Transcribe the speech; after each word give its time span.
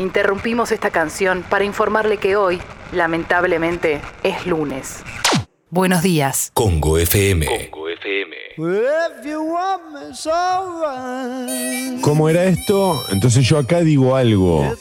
Interrumpimos 0.00 0.72
esta 0.72 0.88
canción 0.88 1.44
para 1.50 1.62
informarle 1.64 2.16
que 2.16 2.34
hoy, 2.34 2.58
lamentablemente, 2.90 4.00
es 4.22 4.46
lunes. 4.46 5.02
Buenos 5.68 6.02
días. 6.02 6.50
Congo 6.54 6.96
FM. 6.96 7.70
¿Cómo 12.00 12.28
era 12.30 12.44
esto? 12.44 12.98
Entonces 13.12 13.46
yo 13.46 13.58
acá 13.58 13.80
digo 13.80 14.16
algo 14.16 14.74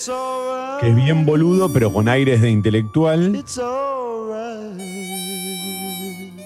que 0.79 0.88
es 0.88 0.95
bien 0.95 1.25
boludo, 1.25 1.73
pero 1.73 1.91
con 1.91 2.07
aires 2.07 2.41
de 2.41 2.49
intelectual. 2.49 3.43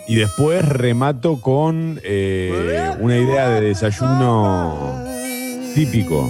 Y 0.07 0.15
después 0.15 0.67
remato 0.67 1.39
con 1.39 2.01
eh, 2.03 2.91
una 2.99 3.19
idea 3.19 3.49
de 3.49 3.61
desayuno 3.61 4.99
típico. 5.75 6.27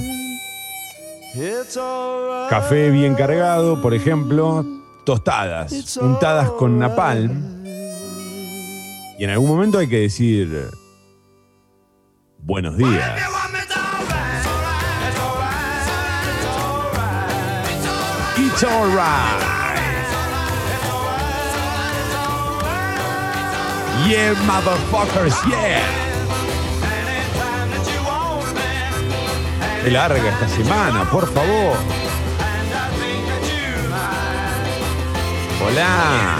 Café 2.49 2.91
bien 2.91 3.15
cargado, 3.15 3.81
por 3.81 3.95
ejemplo, 3.95 4.63
tostadas, 5.03 5.97
untadas 5.97 6.51
con 6.51 6.77
napalm. 6.77 7.65
Y 9.17 9.23
en 9.23 9.29
algún 9.31 9.47
momento 9.47 9.79
hay 9.79 9.87
que 9.87 10.01
decir 10.01 10.69
buenos 12.37 12.77
días. 12.77 13.19
It's 18.37 18.63
alright. 18.63 19.41
Yeah, 24.07 24.35
motherfuckers, 24.45 25.33
yeah. 25.49 26.02
Qué 29.83 29.91
larga 29.91 30.29
esta 30.29 30.47
semana, 30.47 31.03
por 31.11 31.27
favor. 31.33 31.75
Hola. 35.61 36.37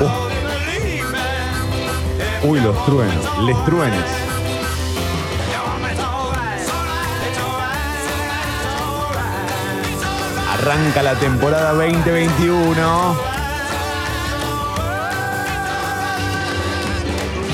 Oh. 0.00 0.28
Uy, 2.48 2.60
los 2.60 2.84
truenos, 2.84 3.38
les 3.44 3.64
truenes. 3.64 4.04
Arranca 10.52 11.02
la 11.04 11.14
temporada 11.14 11.74
2021. 11.74 13.37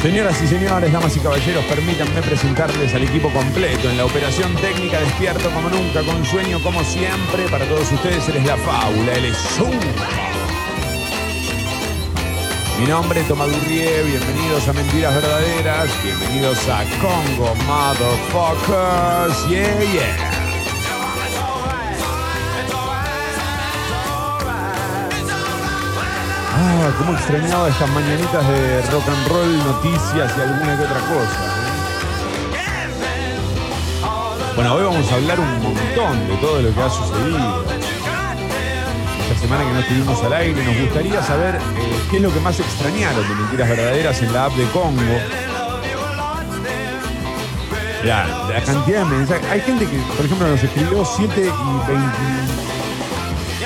Señoras 0.05 0.37
y 0.43 0.47
señores, 0.47 0.93
damas 0.93 1.17
y 1.17 1.21
caballeros, 1.21 1.65
permítanme 1.65 2.21
presentarles 2.21 2.95
al 2.95 3.05
equipo 3.05 3.31
completo 3.31 3.89
en 3.89 3.97
la 3.97 4.05
operación 4.05 4.55
técnica 4.57 5.01
despierto 5.01 5.49
como 5.49 5.71
nunca, 5.71 6.03
con 6.03 6.23
sueño 6.27 6.63
como 6.63 6.85
siempre. 6.85 7.49
Para 7.51 7.65
todos 7.65 7.91
ustedes, 7.91 8.29
él 8.29 8.37
es 8.37 8.45
la 8.45 8.59
fábula, 8.59 9.15
él 9.15 9.25
es. 9.25 9.39
Mi 12.79 12.87
nombre 12.87 13.19
es 13.19 13.29
Tomás 13.29 13.51
Durrié, 13.51 14.03
bienvenidos 14.03 14.69
a 14.69 14.75
Mentiras 14.75 15.15
Verdaderas, 15.15 15.89
bienvenidos 16.03 16.59
a 16.69 16.85
Congo 17.01 17.55
Motherfuckers, 17.65 19.49
yeah, 19.49 19.81
yeah. 19.85 20.34
Ah, 26.77 26.91
cómo 26.99 27.13
extrañaba 27.13 27.69
estas 27.69 27.89
mañanitas 27.91 28.49
de 28.49 28.83
rock 28.91 29.09
and 29.09 29.29
roll, 29.29 29.59
noticias 29.59 30.33
y 30.37 30.41
alguna 30.41 30.77
que 30.77 30.83
otra 30.83 30.99
cosa. 31.01 31.39
¿eh? 31.47 32.89
Bueno, 34.57 34.75
hoy 34.75 34.83
vamos 34.83 35.13
a 35.13 35.15
hablar 35.15 35.39
un 35.39 35.63
montón 35.63 36.27
de 36.27 36.37
todo 36.39 36.63
lo 36.63 36.75
que 36.75 36.83
ha 36.83 36.91
sucedido. 36.91 37.65
Esta 39.23 39.41
semana 39.41 39.65
que 39.65 39.73
no 39.73 39.79
estuvimos 39.79 40.25
al 40.25 40.33
aire, 40.33 40.65
nos 40.65 40.77
gustaría 40.81 41.23
saber 41.23 41.55
eh, 41.55 41.61
qué 42.11 42.17
es 42.17 42.23
lo 42.23 42.35
que 42.35 42.41
más 42.41 42.59
extrañaron 42.59 43.23
de 43.29 43.35
Mentiras 43.37 43.69
Verdaderas 43.69 44.23
en 44.23 44.33
la 44.33 44.47
app 44.47 44.55
de 44.55 44.65
Congo. 44.71 45.21
La, 48.03 48.27
la 48.49 48.61
cantidad 48.65 49.05
de 49.05 49.17
mensajes. 49.17 49.49
Hay 49.49 49.61
gente 49.61 49.87
que, 49.87 49.97
por 50.17 50.27
ejemplo, 50.27 50.49
nos 50.49 50.63
escribió 50.63 51.05
7 51.05 51.41
y 51.41 51.93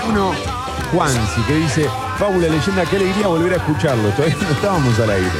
21 0.04 0.57
Juansi, 0.92 1.42
que 1.46 1.54
dice, 1.54 1.88
Fábula 2.16 2.48
Leyenda, 2.48 2.84
qué 2.86 2.96
alegría 2.96 3.26
volver 3.26 3.52
a 3.52 3.56
escucharlo. 3.56 4.08
Todavía 4.10 4.36
no 4.40 4.50
estábamos 4.50 4.98
al 4.98 5.10
aire. 5.10 5.30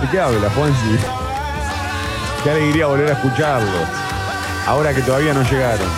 ¿De 0.00 0.08
qué 0.10 0.20
habla, 0.20 0.50
Juansi? 0.50 0.98
Qué 2.44 2.50
alegría 2.50 2.86
volver 2.86 3.08
a 3.08 3.12
escucharlo. 3.12 3.78
Ahora 4.66 4.94
que 4.94 5.00
todavía 5.02 5.32
no 5.32 5.42
llegaron. 5.42 5.88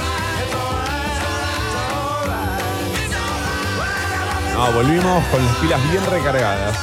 No, 4.54 4.72
volvimos 4.72 5.24
con 5.26 5.44
las 5.44 5.56
pilas 5.56 5.90
bien 5.90 6.04
recargadas. 6.08 6.78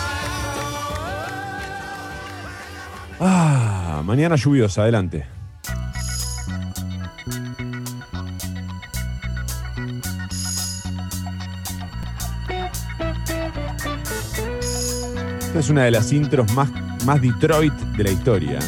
Ah, 3.22 4.02
mañana 4.04 4.36
lluviosa, 4.36 4.82
adelante. 4.82 5.39
Es 15.60 15.70
una 15.70 15.84
de 15.84 15.92
las 15.92 16.14
intros 16.14 16.54
más, 16.54 16.70
más 17.06 17.22
Detroit 17.22 17.74
de 17.74 18.04
la 18.06 18.12
historia. 18.12 18.60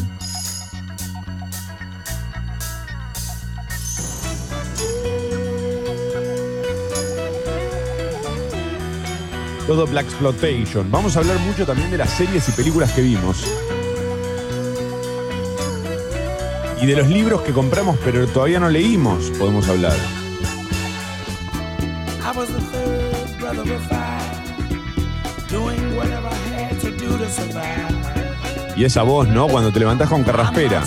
Todo 9.66 9.88
Black 9.88 10.04
Exploitation. 10.08 10.92
Vamos 10.92 11.16
a 11.16 11.20
hablar 11.20 11.40
mucho 11.40 11.66
también 11.66 11.92
de 11.92 11.98
las 11.98 12.10
series 12.10 12.50
y 12.50 12.52
películas 12.52 12.92
que 12.92 13.04
vimos. 13.04 13.42
Y 16.82 16.86
de 16.88 16.96
los 16.98 17.08
libros 17.08 17.42
que 17.44 17.54
compramos 17.54 17.98
pero 18.04 18.28
todavía 18.28 18.60
no 18.60 18.68
leímos, 18.68 19.30
podemos 19.40 19.66
hablar. 19.70 19.96
I 22.22 22.38
was 22.38 22.50
the 22.50 22.60
third 22.60 24.21
Y 28.76 28.86
esa 28.86 29.04
voz, 29.04 29.28
¿no? 29.28 29.48
Cuando 29.48 29.72
te 29.72 29.80
levantás 29.80 30.10
con 30.10 30.24
carraspera. 30.24 30.84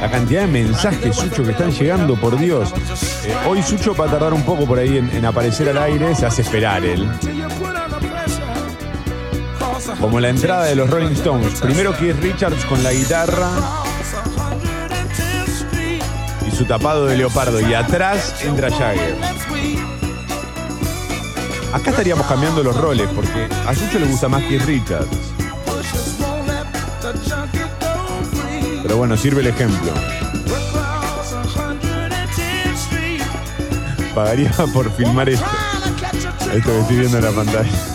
La 0.00 0.10
cantidad 0.10 0.40
de 0.42 0.46
mensajes, 0.46 1.16
Sucho, 1.16 1.44
que 1.44 1.52
están 1.52 1.70
llegando, 1.70 2.14
por 2.16 2.38
Dios. 2.38 2.72
Eh, 3.24 3.34
hoy 3.48 3.62
Sucho 3.62 3.94
va 3.94 4.06
a 4.06 4.08
tardar 4.08 4.34
un 4.34 4.42
poco 4.42 4.66
por 4.66 4.78
ahí 4.78 4.98
en, 4.98 5.10
en 5.10 5.24
aparecer 5.24 5.68
al 5.70 5.78
aire, 5.78 6.14
se 6.14 6.26
hace 6.26 6.42
esperar 6.42 6.84
él. 6.84 7.08
Como 10.00 10.20
la 10.20 10.28
entrada 10.28 10.64
de 10.64 10.76
los 10.76 10.90
Rolling 10.90 11.12
Stones. 11.12 11.60
Primero 11.60 11.96
Keith 11.96 12.20
Richards 12.20 12.64
con 12.66 12.82
la 12.82 12.92
guitarra 12.92 13.85
su 16.56 16.64
tapado 16.64 17.06
de 17.06 17.16
leopardo. 17.16 17.60
Y 17.60 17.74
atrás 17.74 18.42
entra 18.42 18.70
Jagger. 18.70 19.16
Acá 21.72 21.90
estaríamos 21.90 22.26
cambiando 22.26 22.62
los 22.62 22.74
roles 22.76 23.08
porque 23.14 23.48
a 23.66 23.74
Sucho 23.74 23.98
le 23.98 24.06
gusta 24.06 24.28
más 24.28 24.42
Keith 24.44 24.62
Richards. 24.62 25.08
Pero 28.82 28.96
bueno, 28.96 29.16
sirve 29.16 29.42
el 29.42 29.48
ejemplo. 29.48 29.92
Cross 30.72 31.34
110th 31.54 32.74
Street. 32.74 33.22
Pagaría 34.14 34.50
por 34.72 34.90
filmar 34.92 35.28
esto. 35.28 35.44
Esto 36.54 36.70
que 36.70 36.80
estoy 36.80 36.96
viendo 36.96 37.18
en 37.18 37.24
la 37.24 37.32
pantalla. 37.32 37.85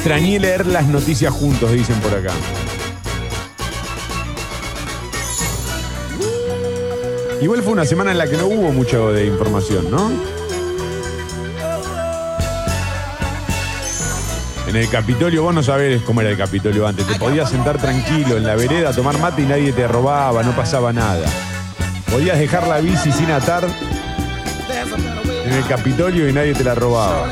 Extrañé 0.00 0.40
leer 0.40 0.66
las 0.66 0.86
noticias 0.86 1.30
juntos, 1.30 1.70
dicen 1.72 2.00
por 2.00 2.14
acá. 2.14 2.32
Igual 7.42 7.62
fue 7.62 7.74
una 7.74 7.84
semana 7.84 8.10
en 8.10 8.16
la 8.16 8.26
que 8.26 8.38
no 8.38 8.46
hubo 8.46 8.72
mucho 8.72 9.12
de 9.12 9.26
información, 9.26 9.90
¿no? 9.90 10.10
En 14.66 14.74
el 14.74 14.88
Capitolio, 14.88 15.42
vos 15.42 15.54
no 15.54 15.62
sabés 15.62 16.00
cómo 16.00 16.22
era 16.22 16.30
el 16.30 16.38
Capitolio 16.38 16.86
antes. 16.86 17.06
Te 17.06 17.16
podías 17.16 17.50
sentar 17.50 17.76
tranquilo 17.76 18.38
en 18.38 18.46
la 18.46 18.56
vereda, 18.56 18.94
tomar 18.94 19.18
mate 19.18 19.42
y 19.42 19.44
nadie 19.44 19.70
te 19.74 19.86
robaba, 19.86 20.42
no 20.42 20.56
pasaba 20.56 20.94
nada. 20.94 21.26
Podías 22.10 22.38
dejar 22.38 22.66
la 22.66 22.80
bici 22.80 23.12
sin 23.12 23.30
atar 23.30 23.68
en 25.44 25.52
el 25.52 25.66
Capitolio 25.66 26.26
y 26.26 26.32
nadie 26.32 26.54
te 26.54 26.64
la 26.64 26.74
robaba. 26.74 27.28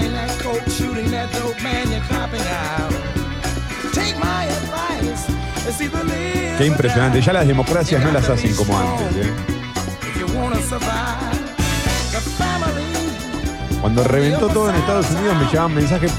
Shorting 0.67 0.67
that 0.67 0.67
coat, 0.67 0.73
shooting 0.73 1.11
that 1.11 1.33
dope 1.33 1.63
man 1.63 1.91
you're 1.91 2.01
copping 2.09 2.41
out. 2.43 2.91
Take 3.93 4.19
my 4.19 4.45
advice 4.45 5.29
It's 5.69 5.81
either 5.81 6.03
live 6.05 6.59
Qué 6.59 6.67
impresionante. 6.67 7.21
Ya 7.21 7.33
las 7.33 7.47
democracias 7.47 8.03
no 8.05 8.11
las 8.11 8.29
hacen 8.29 8.55
como 8.55 8.77
antes. 8.79 9.27
¿eh? 9.27 9.33
if 10.03 10.17
you 10.19 10.27
wanna 10.37 10.57
survive. 10.63 11.39
The 12.11 12.21
family, 12.37 13.81
Cuando 13.81 14.03
reventó 14.05 14.49
todo 14.49 14.71
en 14.71 14.77
Estados 14.77 15.11
Unidos 15.11 15.37
me 15.37 15.47
llevaban 15.47 15.75
mensajes, 15.75 16.13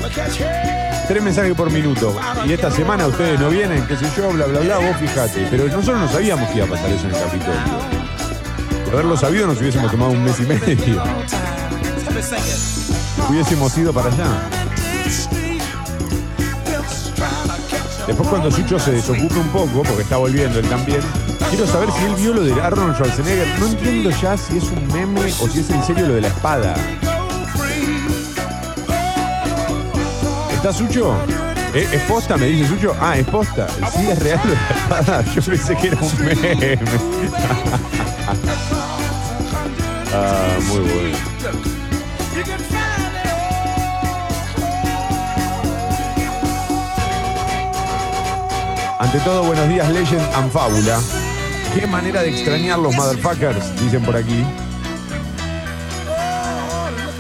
tres 1.08 1.24
mensajes 1.24 1.54
por 1.56 1.70
minuto. 1.72 2.16
Y 2.46 2.54
esta 2.54 2.72
semana 2.72 3.08
ustedes 3.08 3.40
no 3.40 3.50
vienen, 3.50 3.86
qué 3.88 3.98
sé 3.98 4.06
yo, 4.16 4.30
bla, 4.32 4.46
bla, 4.46 4.62
bla, 4.62 4.78
vos 4.78 4.96
fijate. 4.98 5.48
Pero 5.50 5.66
nosotros 5.66 6.00
no 6.00 6.08
sabíamos 6.08 6.48
que 6.50 6.58
iba 6.58 6.66
a 6.66 6.70
pasar 6.70 6.90
eso 6.92 7.08
en 7.08 7.16
el 7.16 7.22
Capitolio. 7.22 7.62
De 8.86 8.92
haberlo 8.92 9.18
sabido 9.18 9.48
nos 9.48 9.60
hubiésemos 9.60 9.92
tomado 9.92 10.12
un 10.12 10.24
mes 10.24 10.40
y 10.40 10.44
medio. 10.44 10.96
Long 10.96 11.26
time. 11.26 12.06
Let 12.06 12.16
me 12.16 12.22
sing 12.22 12.38
it. 12.40 12.69
Hubiésemos 13.27 13.77
ido 13.77 13.92
para 13.92 14.10
allá. 14.10 14.50
Después 18.07 18.27
cuando 18.30 18.50
Sucho 18.50 18.80
se 18.80 18.94
desocupe 18.94 19.36
un 19.38 19.50
poco, 19.50 19.83
porque 19.83 20.01
está 20.01 20.18
volviendo 20.18 20.60
él 20.60 20.68
también, 20.68 21.00
quiero 21.50 21.68
saber 21.68 21.89
si 21.92 22.06
él 22.06 22.16
vio 22.16 22.33
lo 22.33 22.42
de 22.42 22.60
Arnold 22.60 22.95
Schwarzenegger. 22.95 23.48
No 23.60 23.68
entiendo 23.68 24.10
ya 24.10 24.36
si 24.36 24.57
es 24.57 24.63
un 24.63 24.88
meme 24.88 25.31
o 25.39 25.48
si 25.48 25.60
es 25.60 25.69
en 25.69 25.83
serio 25.83 26.07
lo 26.07 26.16
de 26.16 26.21
la 26.21 26.30
espada. 26.30 26.75
¿Está 30.54 30.74
Sucho? 30.74 31.16
¿Eh, 31.74 31.88
¿Es 31.92 32.01
posta? 32.01 32.36
Me 32.36 32.48
dice 32.48 32.68
Sucho. 32.68 32.95
Ah, 33.00 33.16
es 33.16 33.27
posta. 33.27 33.68
Sí, 33.95 34.07
es 34.10 34.18
real 34.19 34.42
lo 34.44 34.50
de 34.50 34.56
la 34.56 34.69
espada. 34.69 35.21
Yo 35.36 35.42
pensé 35.44 35.75
que 35.75 35.88
era 35.88 35.98
un 36.01 36.25
meme. 36.25 36.80
ah, 40.13 40.57
muy 40.68 40.80
bueno. 40.80 41.79
Ante 49.00 49.18
todo, 49.22 49.44
buenos 49.46 49.69
días, 49.69 49.90
Legend 49.94 50.22
and 50.36 50.51
Fábula. 50.51 51.00
Qué 51.74 51.88
manera 51.88 52.22
de 52.22 52.31
extrañar 52.31 52.78
los 52.80 52.94
motherfuckers, 52.98 53.81
dicen 53.81 54.04
por 54.04 54.18
aquí. 54.18 54.44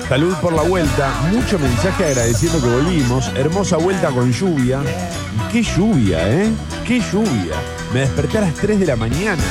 Salud 0.09 0.35
por 0.41 0.51
la 0.51 0.63
vuelta. 0.63 1.09
Mucho 1.31 1.57
mensaje 1.57 2.03
agradeciendo 2.03 2.61
que 2.61 2.67
volvimos. 2.67 3.29
Hermosa 3.33 3.77
vuelta 3.77 4.09
con 4.09 4.29
lluvia. 4.29 4.81
Y 4.83 5.53
qué 5.53 5.63
lluvia, 5.63 6.29
¿eh? 6.29 6.51
Qué 6.85 6.99
lluvia. 6.99 7.55
Me 7.93 8.01
desperté 8.01 8.39
a 8.39 8.41
las 8.41 8.55
3 8.55 8.77
de 8.81 8.85
la 8.85 8.97
mañana. 8.97 9.43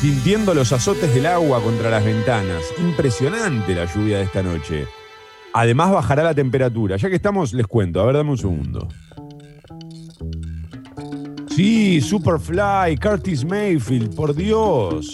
Sintiendo 0.00 0.54
los 0.54 0.72
azotes 0.72 1.14
del 1.14 1.26
agua 1.26 1.62
contra 1.62 1.90
las 1.90 2.06
ventanas. 2.06 2.62
Impresionante 2.78 3.74
la 3.74 3.84
lluvia 3.84 4.16
de 4.16 4.24
esta 4.24 4.42
noche. 4.42 4.86
Además 5.52 5.90
bajará 5.90 6.22
la 6.22 6.34
temperatura. 6.34 6.96
Ya 6.96 7.10
que 7.10 7.16
estamos, 7.16 7.52
les 7.52 7.66
cuento. 7.66 8.00
A 8.00 8.06
ver, 8.06 8.16
dame 8.16 8.30
un 8.30 8.38
segundo. 8.38 8.88
Sí, 11.54 12.00
Superfly, 12.00 12.96
Curtis 12.96 13.44
Mayfield, 13.44 14.14
por 14.14 14.34
Dios. 14.34 15.12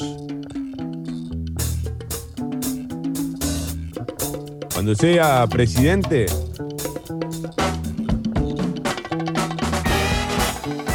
Cuando 4.72 4.94
sea 4.94 5.44
presidente, 5.48 6.26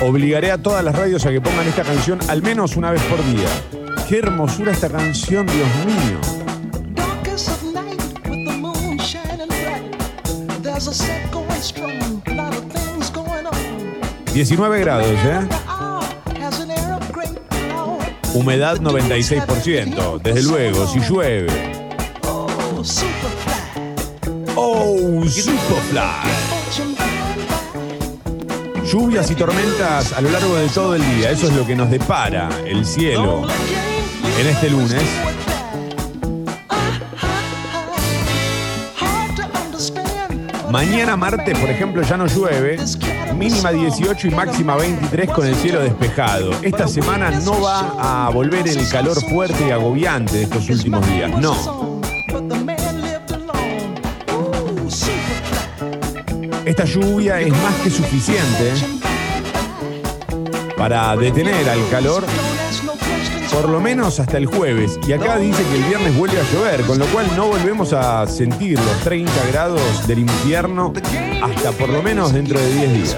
obligaré 0.02 0.52
a 0.52 0.58
todas 0.58 0.82
las 0.82 0.96
radios 0.96 1.26
a 1.26 1.32
que 1.32 1.42
pongan 1.42 1.68
esta 1.68 1.84
canción 1.84 2.20
al 2.30 2.42
menos 2.42 2.78
una 2.78 2.92
vez 2.92 3.02
por 3.04 3.22
día. 3.26 3.50
Qué 4.08 4.20
hermosura 4.20 4.72
esta 4.72 4.88
canción, 4.88 5.46
Dios 5.46 5.68
mío. 5.86 6.44
19 14.34 14.80
grados, 14.80 15.08
¿eh? 15.08 15.48
Humedad 18.34 18.80
96%. 18.80 20.22
Desde 20.22 20.42
luego, 20.44 20.88
si 20.88 21.00
llueve. 21.00 21.52
Oh, 24.56 25.24
Superfly. 25.24 26.02
Lluvias 28.92 29.30
y 29.30 29.36
tormentas 29.36 30.14
a 30.14 30.22
lo 30.22 30.32
largo 30.32 30.56
de 30.56 30.68
todo 30.70 30.96
el 30.96 31.18
día. 31.18 31.30
Eso 31.30 31.48
es 31.48 31.54
lo 31.54 31.66
que 31.66 31.76
nos 31.76 31.92
depara 31.92 32.50
el 32.66 32.86
cielo 32.86 33.44
en 34.40 34.48
este 34.48 34.70
lunes. 34.72 35.04
Mañana 40.74 41.16
martes, 41.16 41.56
por 41.60 41.70
ejemplo, 41.70 42.02
ya 42.02 42.18
no 42.18 42.26
llueve. 42.26 42.80
Mínima 43.38 43.72
18 43.72 44.28
y 44.28 44.32
máxima 44.32 44.76
23 44.76 45.30
con 45.30 45.46
el 45.46 45.54
cielo 45.54 45.80
despejado. 45.80 46.50
Esta 46.64 46.88
semana 46.88 47.30
no 47.30 47.62
va 47.62 48.26
a 48.26 48.30
volver 48.32 48.68
el 48.68 48.90
calor 48.90 49.22
fuerte 49.30 49.68
y 49.68 49.70
agobiante 49.70 50.38
de 50.38 50.44
estos 50.46 50.68
últimos 50.72 51.08
días. 51.08 51.30
No. 51.40 52.02
Esta 56.66 56.86
lluvia 56.86 57.40
es 57.40 57.52
más 57.52 57.76
que 57.84 57.92
suficiente 57.92 58.74
para 60.76 61.16
detener 61.16 61.70
al 61.70 61.88
calor 61.92 62.26
por 63.54 63.70
lo 63.70 63.80
menos 63.80 64.20
hasta 64.20 64.38
el 64.38 64.48
jueves. 64.48 65.00
Y 65.08 65.14
acá 65.14 65.38
dice 65.38 65.64
que 65.64 65.76
el 65.76 65.84
viernes 65.84 66.18
vuelve 66.18 66.40
a 66.40 66.44
llover, 66.52 66.82
con 66.82 66.98
lo 66.98 67.06
cual 67.08 67.28
no 67.38 67.48
volvemos 67.48 67.94
a 67.94 68.26
sentir 68.26 68.80
los 68.80 69.00
30 69.04 69.32
grados 69.52 70.08
del 70.08 70.20
infierno 70.20 70.92
hasta 71.42 71.72
por 71.72 71.90
lo 71.90 72.02
menos 72.02 72.34
dentro 72.34 72.60
de 72.60 72.74
10 72.74 72.94
días. 72.94 73.18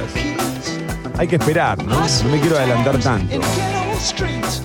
Hay 1.18 1.28
que 1.28 1.38
esperar, 1.38 1.82
¿no? 1.84 2.00
No 2.00 2.30
me 2.30 2.40
quiero 2.42 2.58
adelantar 2.58 3.00
tanto. 3.00 3.40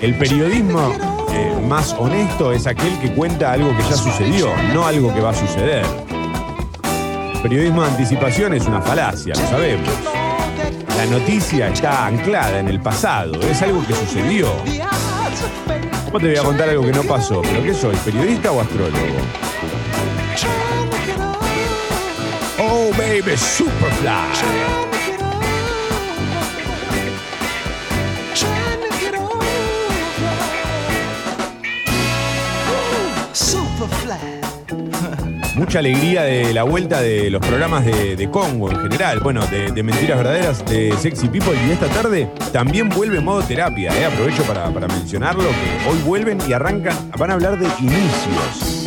El 0.01 0.15
periodismo 0.17 0.93
eh, 1.31 1.55
más 1.69 1.95
honesto 1.97 2.53
es 2.53 2.67
aquel 2.67 2.99
que 2.99 3.13
cuenta 3.13 3.53
algo 3.53 3.75
que 3.77 3.83
ya 3.85 3.97
sucedió, 3.97 4.49
no 4.75 4.85
algo 4.85 5.15
que 5.15 5.21
va 5.21 5.31
a 5.31 5.35
suceder. 5.35 5.87
El 7.35 7.43
periodismo 7.43 7.83
de 7.83 7.91
anticipación 7.91 8.55
es 8.55 8.67
una 8.67 8.83
falacia, 8.83 9.35
lo 9.35 9.49
sabemos. 9.49 9.89
La 10.97 11.07
noticia 11.07 11.69
está 11.69 12.07
anclada 12.07 12.59
en 12.59 12.69
el 12.69 12.81
pasado, 12.81 13.41
es 13.41 13.63
algo 13.63 13.87
que 13.87 13.95
sucedió. 13.95 14.49
¿Cómo 16.11 16.19
te 16.23 16.31
voy 16.31 16.37
a 16.39 16.43
contar 16.43 16.69
algo 16.69 16.85
que 16.85 16.93
no 16.93 17.05
pasó? 17.05 17.41
¿Pero 17.41 17.63
qué 17.63 17.73
soy, 17.73 17.95
periodista 18.05 18.51
o 18.51 18.61
astrólogo? 18.61 18.99
Oh, 22.59 22.91
baby. 22.99 23.37
Superfly. 23.37 24.80
Mucha 35.61 35.81
alegría 35.81 36.23
de 36.23 36.55
la 36.55 36.63
vuelta 36.63 37.03
de 37.03 37.29
los 37.29 37.47
programas 37.47 37.85
de, 37.85 38.17
de 38.17 38.31
Congo 38.31 38.71
en 38.71 38.81
general. 38.81 39.21
Bueno, 39.21 39.47
de, 39.49 39.71
de 39.71 39.83
Mentiras 39.83 40.17
Verdaderas, 40.17 40.65
de 40.65 40.97
Sexy 40.97 41.29
People. 41.29 41.53
Y 41.69 41.71
esta 41.71 41.87
tarde 41.89 42.31
también 42.51 42.89
vuelve 42.89 43.21
modo 43.21 43.43
terapia. 43.43 43.93
¿eh? 43.95 44.07
Aprovecho 44.07 44.43
para, 44.45 44.71
para 44.71 44.89
mencionarlo, 44.89 45.43
que 45.45 45.91
hoy 45.91 45.99
vuelven 46.07 46.39
y 46.49 46.55
arrancan, 46.55 46.97
van 47.19 47.31
a 47.31 47.35
hablar 47.35 47.59
de 47.59 47.67
inicios. 47.79 48.87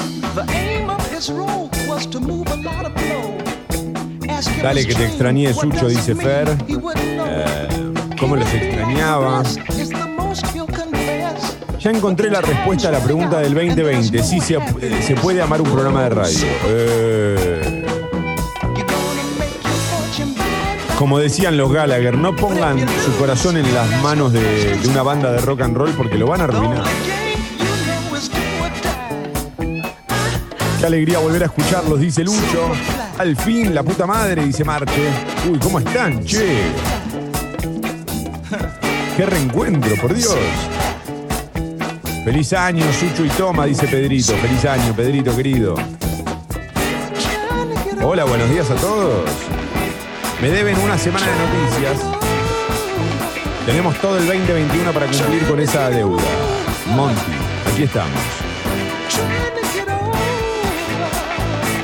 Dale 4.63 4.87
que 4.87 4.95
te 4.95 5.05
extrañé, 5.05 5.53
Sucho, 5.53 5.87
dice? 5.87 6.15
Fer. 6.15 6.57
Eh, 6.67 7.67
¿Cómo 8.19 8.35
los 8.35 8.51
extrañaba? 8.51 9.43
Ya 11.83 11.91
encontré 11.91 12.29
la 12.29 12.39
respuesta 12.39 12.87
a 12.87 12.91
la 12.91 12.99
pregunta 12.99 13.41
del 13.41 13.53
2020. 13.53 14.23
Sí, 14.23 14.39
se, 14.39 14.55
eh, 14.55 15.01
se 15.05 15.15
puede 15.15 15.41
amar 15.41 15.59
un 15.59 15.69
programa 15.69 16.03
de 16.03 16.09
radio. 16.11 16.47
Eh, 16.65 17.85
como 20.97 21.19
decían 21.19 21.57
los 21.57 21.73
Gallagher, 21.73 22.17
no 22.17 22.33
pongan 22.37 22.79
su 23.03 23.11
corazón 23.17 23.57
en 23.57 23.73
las 23.73 24.01
manos 24.01 24.31
de, 24.31 24.77
de 24.77 24.87
una 24.87 25.03
banda 25.03 25.33
de 25.33 25.41
rock 25.41 25.59
and 25.59 25.75
roll 25.75 25.91
porque 25.91 26.17
lo 26.17 26.27
van 26.27 26.39
a 26.39 26.43
arruinar. 26.45 26.85
Qué 30.79 30.85
alegría 30.85 31.19
volver 31.19 31.43
a 31.43 31.45
escucharlos, 31.47 31.99
dice 31.99 32.23
Lucho. 32.23 32.71
Al 33.17 33.35
fin, 33.35 33.75
la 33.75 33.83
puta 33.83 34.05
madre, 34.05 34.45
dice 34.45 34.63
Marche. 34.63 35.09
Uy, 35.51 35.59
¿cómo 35.59 35.79
están, 35.79 36.23
che? 36.23 36.61
Qué 39.17 39.25
reencuentro, 39.25 39.97
por 39.97 40.13
Dios. 40.13 40.37
Feliz 42.23 42.53
año, 42.53 42.85
Sucho 42.93 43.25
y 43.25 43.29
Toma, 43.29 43.65
dice 43.65 43.85
Pedrito. 43.85 44.33
Feliz 44.37 44.63
año, 44.63 44.93
Pedrito 44.95 45.35
querido. 45.35 45.75
Hola, 48.01 48.23
buenos 48.23 48.49
días 48.49 48.71
a 48.71 48.75
todos. 48.75 49.29
Me 50.41 50.49
deben 50.49 50.77
una 50.79 50.97
semana 50.97 51.25
de 51.25 51.33
noticias. 51.33 51.99
Tenemos 53.65 53.99
todo 53.99 54.17
el 54.19 54.25
2021 54.25 54.93
para 54.93 55.05
cumplir 55.07 55.45
con 55.49 55.59
esa 55.59 55.89
deuda. 55.89 56.23
Monty, 56.95 57.19
aquí 57.73 57.83
estamos. 57.83 58.19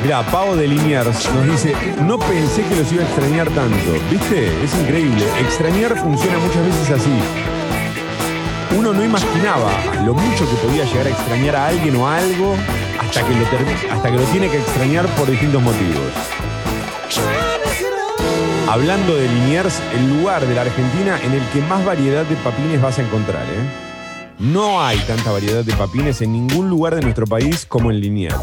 Mira, 0.02 0.26
Pau 0.28 0.56
de 0.56 0.68
Liniers 0.68 1.30
nos 1.34 1.46
dice, 1.48 1.76
no 2.04 2.18
pensé 2.18 2.64
que 2.64 2.78
los 2.78 2.90
iba 2.94 3.04
a 3.04 3.06
extrañar 3.06 3.50
tanto. 3.50 3.92
¿Viste? 4.10 4.64
Es 4.64 4.74
increíble. 4.74 5.26
Extrañar 5.42 5.98
funciona 5.98 6.38
muchas 6.40 6.66
veces 6.66 6.92
así. 6.92 7.59
Uno 8.78 8.94
no 8.94 9.04
imaginaba 9.04 9.72
lo 10.06 10.14
mucho 10.14 10.48
que 10.50 10.56
podía 10.58 10.86
llegar 10.86 11.08
a 11.08 11.10
extrañar 11.10 11.56
a 11.56 11.68
alguien 11.68 11.96
o 11.96 12.08
a 12.08 12.18
algo 12.18 12.56
hasta 13.00 13.24
que 13.26 13.34
lo, 13.34 13.46
hasta 13.94 14.12
que 14.12 14.18
lo 14.18 14.24
tiene 14.26 14.50
que 14.50 14.58
extrañar 14.58 15.08
por 15.16 15.30
distintos 15.30 15.62
motivos. 15.62 16.14
Hablando 18.68 19.16
de 19.16 19.28
Liniers, 19.28 19.82
el 19.96 20.10
lugar 20.10 20.46
de 20.46 20.54
la 20.54 20.62
Argentina 20.62 21.20
en 21.24 21.34
el 21.34 21.42
que 21.50 21.62
más 21.62 21.84
variedad 21.84 22.24
de 22.26 22.36
papines 22.36 22.80
vas 22.80 23.00
a 23.00 23.02
encontrar. 23.02 23.44
¿eh? 23.44 23.88
No 24.38 24.82
hay 24.82 25.00
tanta 25.00 25.32
variedad 25.32 25.64
de 25.64 25.74
papines 25.74 26.22
en 26.22 26.34
ningún 26.34 26.70
lugar 26.70 26.94
de 26.96 27.02
nuestro 27.02 27.26
país 27.26 27.66
como 27.66 27.90
en 27.90 28.00
Liniers. 28.00 28.38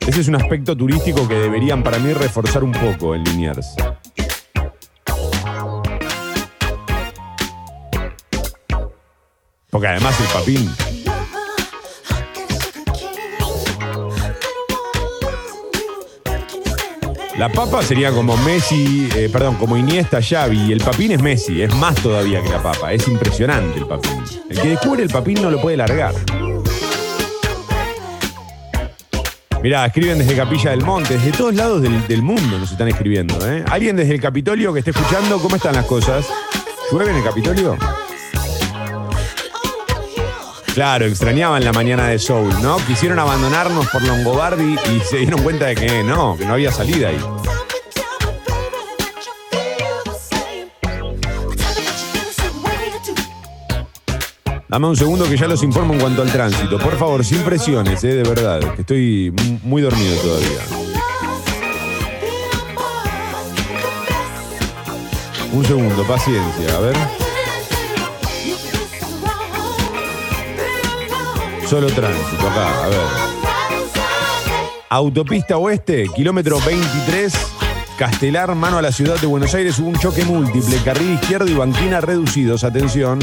Ese 0.00 0.20
es 0.20 0.28
un 0.28 0.34
aspecto 0.34 0.76
turístico 0.76 1.26
que 1.28 1.34
deberían 1.34 1.84
para 1.84 1.98
mí 1.98 2.12
reforzar 2.12 2.64
un 2.64 2.72
poco 2.72 3.14
en 3.14 3.22
Liniers. 3.22 3.76
Porque 9.74 9.88
además 9.88 10.14
el 10.20 10.26
papín 10.28 10.70
La 17.36 17.48
papa 17.48 17.82
sería 17.82 18.12
como 18.12 18.36
Messi, 18.36 19.08
eh, 19.16 19.28
perdón, 19.32 19.56
como 19.56 19.76
Iniesta, 19.76 20.22
Xavi. 20.22 20.68
Y 20.68 20.72
el 20.72 20.80
papín 20.80 21.10
es 21.10 21.20
Messi, 21.20 21.60
es 21.60 21.74
más 21.74 21.96
todavía 21.96 22.40
que 22.40 22.50
la 22.50 22.62
papa. 22.62 22.92
Es 22.92 23.08
impresionante 23.08 23.80
el 23.80 23.86
papín. 23.88 24.22
El 24.48 24.60
que 24.60 24.68
descubre 24.68 25.02
el 25.02 25.10
papín 25.10 25.42
no 25.42 25.50
lo 25.50 25.60
puede 25.60 25.76
largar. 25.76 26.14
Mirá, 29.60 29.86
escriben 29.86 30.18
desde 30.18 30.36
Capilla 30.36 30.70
del 30.70 30.84
Monte, 30.84 31.14
desde 31.14 31.32
todos 31.32 31.56
lados 31.56 31.82
del, 31.82 32.22
mundo 32.22 32.60
nos 32.60 32.70
están 32.70 32.86
escribiendo. 32.86 33.34
¿eh? 33.50 33.64
Alguien 33.68 33.96
desde 33.96 34.14
el 34.14 34.20
Capitolio 34.20 34.72
que 34.72 34.78
esté 34.78 34.92
escuchando, 34.92 35.40
¿cómo 35.40 35.56
están 35.56 35.74
las 35.74 35.86
cosas? 35.86 36.24
¿Llueve 36.92 37.10
en 37.10 37.16
el 37.16 37.24
Capitolio? 37.24 37.76
Claro, 40.74 41.06
extrañaban 41.06 41.64
la 41.64 41.72
mañana 41.72 42.08
de 42.08 42.18
Soul, 42.18 42.52
¿no? 42.60 42.78
Quisieron 42.78 43.20
abandonarnos 43.20 43.86
por 43.90 44.02
Longobardi 44.02 44.74
y 44.74 45.00
se 45.08 45.18
dieron 45.18 45.40
cuenta 45.40 45.66
de 45.66 45.76
que 45.76 46.02
no, 46.02 46.36
que 46.36 46.44
no 46.44 46.54
había 46.54 46.72
salida 46.72 47.10
ahí. 47.10 47.20
Dame 54.68 54.88
un 54.88 54.96
segundo 54.96 55.28
que 55.28 55.36
ya 55.36 55.46
los 55.46 55.62
informo 55.62 55.94
en 55.94 56.00
cuanto 56.00 56.22
al 56.22 56.32
tránsito. 56.32 56.76
Por 56.80 56.98
favor, 56.98 57.24
sin 57.24 57.42
presiones, 57.42 58.02
¿eh? 58.02 58.14
de 58.14 58.28
verdad, 58.28 58.74
que 58.74 58.80
estoy 58.80 59.32
muy 59.62 59.80
dormido 59.80 60.16
todavía. 60.16 60.60
Un 65.52 65.64
segundo, 65.64 66.02
paciencia, 66.02 66.76
a 66.76 66.80
ver. 66.80 67.23
Solo 71.74 71.88
tránsito 71.88 72.48
acá, 72.48 72.84
a 72.84 72.88
ver. 72.88 73.00
Autopista 74.90 75.56
Oeste, 75.56 76.06
kilómetro 76.14 76.60
23, 76.64 77.34
Castelar, 77.98 78.54
mano 78.54 78.78
a 78.78 78.82
la 78.82 78.92
ciudad 78.92 79.18
de 79.18 79.26
Buenos 79.26 79.52
Aires, 79.56 79.76
hubo 79.80 79.88
un 79.88 79.98
choque 79.98 80.24
múltiple, 80.24 80.76
carril 80.84 81.14
izquierdo 81.14 81.48
y 81.50 81.54
banquina 81.54 82.00
reducidos, 82.00 82.62
atención. 82.62 83.18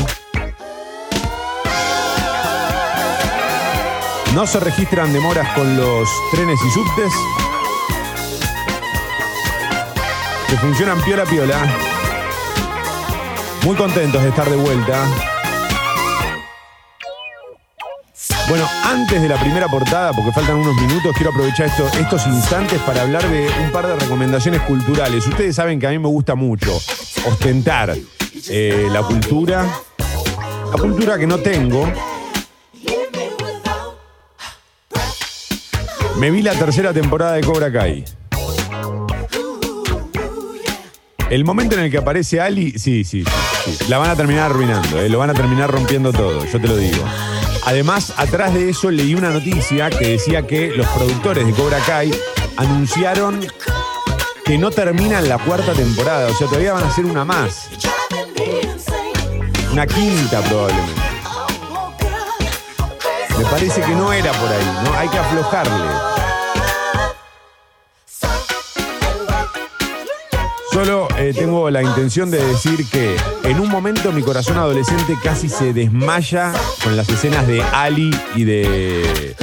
No 4.35 4.45
se 4.45 4.59
registran 4.59 5.13
demoras 5.13 5.47
con 5.53 5.77
los 5.77 6.09
trenes 6.33 6.59
y 6.61 6.71
subtes. 6.71 7.13
Que 10.49 10.57
funcionan 10.57 11.01
piola 11.03 11.23
piola. 11.23 11.57
Muy 13.63 13.77
contentos 13.77 14.21
de 14.21 14.27
estar 14.27 14.49
de 14.49 14.57
vuelta. 14.57 15.30
Bueno, 18.49 18.67
antes 18.83 19.21
de 19.21 19.29
la 19.29 19.39
primera 19.39 19.67
portada, 19.69 20.11
porque 20.11 20.31
faltan 20.33 20.57
unos 20.57 20.75
minutos, 20.75 21.13
quiero 21.15 21.31
aprovechar 21.31 21.67
esto- 21.67 21.89
estos 21.99 22.27
instantes 22.27 22.79
para 22.81 23.01
hablar 23.03 23.27
de 23.29 23.47
un 23.63 23.71
par 23.71 23.87
de 23.87 23.95
recomendaciones 23.95 24.61
culturales. 24.63 25.25
Ustedes 25.25 25.55
saben 25.55 25.79
que 25.79 25.87
a 25.87 25.89
mí 25.91 25.99
me 25.99 26.09
gusta 26.09 26.35
mucho 26.35 26.75
ostentar 27.27 27.95
eh, 28.49 28.87
la 28.91 29.03
cultura, 29.03 29.65
la 30.73 30.81
cultura 30.81 31.17
que 31.17 31.27
no 31.27 31.37
tengo. 31.37 31.89
Me 36.17 36.29
vi 36.29 36.41
la 36.41 36.53
tercera 36.53 36.91
temporada 36.93 37.33
de 37.33 37.41
Cobra 37.41 37.71
Kai. 37.71 38.03
El 41.29 41.45
momento 41.45 41.75
en 41.77 41.83
el 41.85 41.91
que 41.91 41.99
aparece 41.99 42.41
Ali, 42.41 42.71
sí, 42.77 43.05
sí, 43.05 43.23
sí, 43.23 43.71
sí. 43.77 43.85
la 43.87 43.97
van 43.97 44.09
a 44.09 44.15
terminar 44.17 44.51
arruinando, 44.51 44.99
eh, 44.99 45.07
lo 45.07 45.19
van 45.19 45.29
a 45.29 45.33
terminar 45.33 45.71
rompiendo 45.71 46.11
todo, 46.11 46.43
yo 46.45 46.59
te 46.59 46.67
lo 46.67 46.75
digo. 46.75 47.01
Además, 47.65 48.13
atrás 48.17 48.53
de 48.53 48.69
eso 48.69 48.89
leí 48.89 49.15
una 49.15 49.29
noticia 49.29 49.89
que 49.89 50.09
decía 50.09 50.45
que 50.45 50.69
los 50.69 50.87
productores 50.87 51.45
de 51.45 51.53
Cobra 51.53 51.79
Kai 51.79 52.11
anunciaron 52.57 53.45
que 54.45 54.57
no 54.57 54.71
terminan 54.71 55.29
la 55.29 55.37
cuarta 55.37 55.73
temporada, 55.73 56.27
o 56.27 56.33
sea, 56.33 56.47
todavía 56.47 56.73
van 56.73 56.83
a 56.83 56.87
hacer 56.87 57.05
una 57.05 57.23
más, 57.23 57.69
una 59.71 59.87
quinta 59.87 60.41
probablemente. 60.41 61.01
Me 63.37 63.45
parece 63.45 63.81
que 63.81 63.95
no 63.95 64.11
era 64.11 64.31
por 64.33 64.49
ahí, 64.49 64.77
¿no? 64.83 64.93
Hay 64.93 65.07
que 65.09 65.17
aflojarle. 65.17 66.20
Solo 70.83 71.07
eh, 71.15 71.31
tengo 71.31 71.69
la 71.69 71.83
intención 71.83 72.31
de 72.31 72.43
decir 72.43 72.89
que 72.89 73.15
en 73.43 73.59
un 73.59 73.69
momento 73.69 74.11
mi 74.11 74.23
corazón 74.23 74.57
adolescente 74.57 75.15
casi 75.23 75.47
se 75.47 75.73
desmaya 75.73 76.51
con 76.83 76.97
las 76.97 77.07
escenas 77.07 77.45
de 77.45 77.61
Ali 77.61 78.09
y 78.33 78.45
de, 78.45 79.35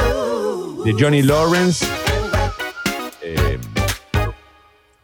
de 0.85 0.97
Johnny 0.99 1.23
Lawrence. 1.23 1.87
Eh, 3.23 3.57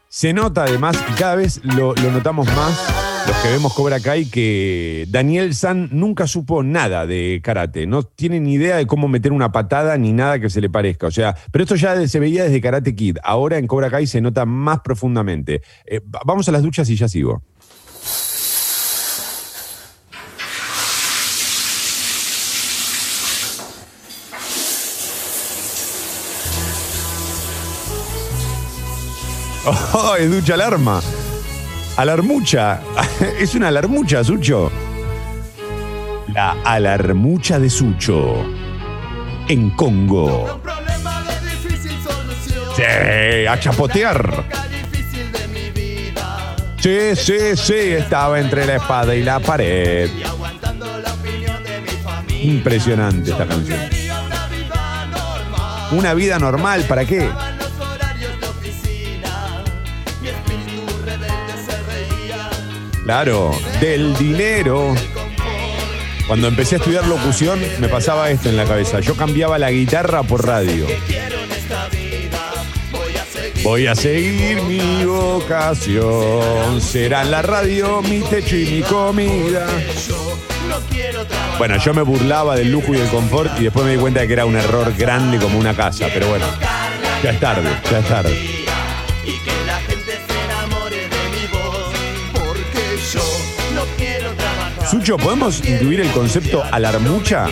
se 0.08 0.32
nota 0.32 0.64
además, 0.64 0.96
y 1.08 1.12
cada 1.12 1.36
vez 1.36 1.60
lo, 1.62 1.94
lo 1.94 2.10
notamos 2.10 2.48
más, 2.48 2.84
los 3.26 3.36
que 3.38 3.48
vemos 3.50 3.72
Cobra 3.74 4.00
Kai, 4.00 4.26
que 4.26 5.06
Daniel 5.08 5.54
San 5.54 5.88
nunca 5.92 6.26
supo 6.26 6.62
nada 6.62 7.06
de 7.06 7.40
karate. 7.42 7.86
No 7.86 8.02
tiene 8.02 8.38
ni 8.40 8.54
idea 8.54 8.76
de 8.76 8.86
cómo 8.86 9.08
meter 9.08 9.32
una 9.32 9.50
patada 9.50 9.96
ni 9.96 10.12
nada 10.12 10.38
que 10.38 10.50
se 10.50 10.60
le 10.60 10.68
parezca. 10.68 11.06
O 11.06 11.10
sea, 11.10 11.34
pero 11.50 11.64
esto 11.64 11.74
ya 11.76 12.06
se 12.06 12.20
veía 12.20 12.44
desde 12.44 12.60
Karate 12.60 12.94
Kid. 12.94 13.16
Ahora 13.22 13.56
en 13.58 13.66
Cobra 13.66 13.90
Kai 13.90 14.06
se 14.06 14.20
nota 14.20 14.44
más 14.44 14.80
profundamente. 14.80 15.62
Eh, 15.86 16.00
va- 16.00 16.20
vamos 16.26 16.48
a 16.48 16.52
las 16.52 16.62
duchas 16.62 16.88
y 16.90 16.96
ya 16.96 17.08
sigo. 17.08 17.42
¡Oh, 29.94 30.14
es 30.18 30.30
ducha 30.30 30.54
alarma! 30.54 31.00
Alarmucha. 31.96 32.80
Es 33.38 33.54
una 33.54 33.68
alarmucha, 33.68 34.24
Sucho. 34.24 34.70
La 36.32 36.56
alarmucha 36.64 37.58
de 37.58 37.70
Sucho. 37.70 38.44
En 39.48 39.70
Congo. 39.70 40.60
Sí, 42.74 43.46
a 43.48 43.60
chapotear. 43.60 44.44
Sí, 46.80 47.14
sí, 47.14 47.56
sí, 47.56 47.74
estaba 47.74 48.40
entre 48.40 48.66
la 48.66 48.76
espada 48.76 49.14
y 49.14 49.22
la 49.22 49.38
pared. 49.38 50.10
Impresionante 52.42 53.30
esta 53.30 53.46
canción. 53.46 53.78
Una 55.92 56.12
vida 56.14 56.38
normal, 56.38 56.84
¿para 56.88 57.04
qué? 57.04 57.30
Claro, 63.04 63.50
del 63.80 64.16
dinero. 64.16 64.94
Cuando 66.26 66.48
empecé 66.48 66.76
a 66.76 66.78
estudiar 66.78 67.06
locución, 67.06 67.60
me 67.78 67.88
pasaba 67.88 68.30
esto 68.30 68.48
en 68.48 68.56
la 68.56 68.64
cabeza. 68.64 69.00
Yo 69.00 69.14
cambiaba 69.14 69.58
la 69.58 69.70
guitarra 69.70 70.22
por 70.22 70.46
radio. 70.46 70.86
Voy 73.62 73.86
a 73.86 73.94
seguir. 73.94 74.62
Mi 74.62 75.04
vocación. 75.04 76.80
Será 76.80 77.24
la 77.24 77.42
radio 77.42 78.00
mi 78.00 78.20
techo 78.20 78.56
y 78.56 78.64
mi 78.64 78.80
comida. 78.80 79.66
Bueno, 81.58 81.76
yo 81.76 81.92
me 81.92 82.02
burlaba 82.02 82.56
del 82.56 82.72
lujo 82.72 82.94
y 82.94 82.98
del 82.98 83.08
confort 83.08 83.60
y 83.60 83.64
después 83.64 83.84
me 83.84 83.92
di 83.92 83.98
cuenta 83.98 84.20
de 84.20 84.26
que 84.26 84.32
era 84.32 84.46
un 84.46 84.56
error 84.56 84.94
grande 84.96 85.38
como 85.38 85.58
una 85.58 85.74
casa. 85.74 86.08
Pero 86.12 86.28
bueno, 86.28 86.46
ya 87.22 87.30
es 87.30 87.40
tarde, 87.40 87.68
ya 87.90 87.98
es 87.98 88.08
tarde. 88.08 88.53
Sucho, 94.94 95.16
¿podemos 95.16 95.58
incluir 95.68 96.02
el 96.02 96.10
concepto 96.12 96.62
alarmucha? 96.70 97.48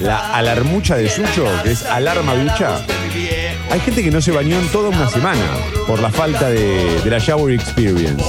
La 0.00 0.34
alarmucha 0.34 0.96
de 0.96 1.08
Sucho, 1.08 1.46
que 1.62 1.70
es 1.70 1.84
alarma 1.84 2.34
ducha. 2.34 2.84
Hay 3.70 3.78
gente 3.78 4.02
que 4.02 4.10
no 4.10 4.20
se 4.20 4.32
bañó 4.32 4.58
en 4.58 4.66
toda 4.70 4.88
una 4.88 5.08
semana 5.08 5.46
por 5.86 6.00
la 6.00 6.10
falta 6.10 6.50
de, 6.50 7.00
de 7.00 7.10
la 7.10 7.20
shower 7.20 7.54
experience. 7.54 8.20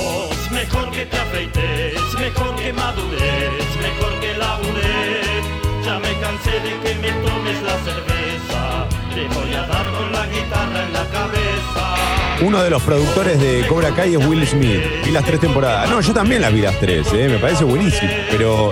Te 9.13 9.27
voy 9.27 9.53
a 9.53 9.63
dar 9.67 9.85
con 9.91 10.11
la 10.11 10.25
guitarra 10.27 10.83
en 10.85 10.93
la 10.93 11.05
cabeza. 11.07 11.95
Uno 12.41 12.63
de 12.63 12.69
los 12.69 12.81
productores 12.81 13.39
de 13.39 13.67
Cobra 13.67 13.91
Kai 13.91 14.15
es 14.15 14.25
Will 14.25 14.47
Smith. 14.47 14.81
Vi 15.05 15.11
las 15.11 15.23
tres 15.23 15.39
temporadas. 15.39 15.89
No, 15.89 16.01
yo 16.01 16.13
también 16.13 16.41
las 16.41 16.53
vi 16.53 16.61
las 16.61 16.79
tres, 16.79 17.07
eh, 17.13 17.27
me 17.29 17.37
parece 17.37 17.63
buenísimo. 17.63 18.11
Pero, 18.31 18.71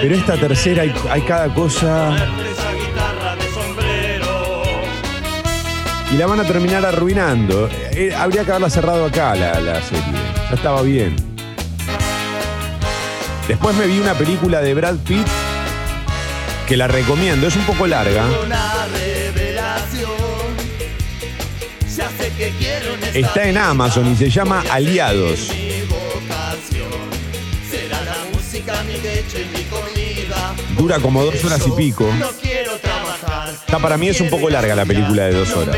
pero 0.00 0.14
esta 0.14 0.36
tercera 0.36 0.82
hay, 0.82 0.94
hay 1.10 1.22
cada 1.22 1.52
cosa. 1.54 2.14
Y 6.12 6.16
la 6.16 6.26
van 6.26 6.40
a 6.40 6.44
terminar 6.44 6.84
arruinando. 6.84 7.68
Eh, 7.92 8.12
habría 8.14 8.44
que 8.44 8.50
haberla 8.50 8.68
cerrado 8.68 9.04
acá 9.06 9.34
la, 9.36 9.60
la 9.60 9.80
serie. 9.80 10.02
Ya 10.50 10.54
estaba 10.56 10.82
bien. 10.82 11.14
Después 13.46 13.76
me 13.76 13.86
vi 13.86 14.00
una 14.00 14.14
película 14.14 14.60
de 14.60 14.74
Brad 14.74 14.96
Pitt 15.06 15.26
que 16.70 16.76
la 16.76 16.86
recomiendo. 16.86 17.48
Es 17.48 17.56
un 17.56 17.64
poco 17.64 17.84
larga. 17.84 18.24
Está 23.12 23.48
en 23.48 23.58
Amazon 23.58 24.12
y 24.12 24.16
se 24.16 24.30
llama 24.30 24.62
Aliados. 24.70 25.50
Dura 30.78 31.00
como 31.00 31.24
dos 31.24 31.44
horas 31.44 31.66
y 31.66 31.70
pico. 31.72 32.08
Está, 33.58 33.78
para 33.80 33.96
mí 33.96 34.08
es 34.08 34.20
un 34.20 34.30
poco 34.30 34.48
larga 34.48 34.76
la 34.76 34.86
película 34.86 35.24
de 35.24 35.32
dos 35.32 35.50
horas. 35.50 35.76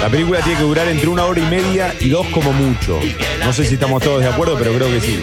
La 0.00 0.08
película 0.08 0.40
tiene 0.40 0.58
que 0.58 0.64
durar 0.64 0.88
entre 0.88 1.06
una 1.06 1.26
hora 1.26 1.38
y 1.38 1.46
media 1.46 1.94
y 2.00 2.08
dos 2.08 2.26
como 2.26 2.52
mucho. 2.52 2.98
No 3.44 3.52
sé 3.52 3.64
si 3.66 3.74
estamos 3.74 4.02
todos 4.02 4.20
de 4.20 4.28
acuerdo, 4.28 4.58
pero 4.58 4.74
creo 4.74 4.88
que 4.88 5.00
sí. 5.00 5.22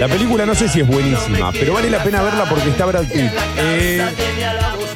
La 0.00 0.06
película 0.06 0.46
no 0.46 0.54
sé 0.54 0.68
si 0.68 0.80
es 0.80 0.86
buenísima, 0.86 1.50
pero 1.52 1.74
vale 1.74 1.90
la 1.90 2.02
pena 2.04 2.22
verla 2.22 2.44
porque 2.48 2.68
está 2.70 2.86
Brad 2.86 3.04
Pitt. 3.04 3.32
Eh, 3.56 4.04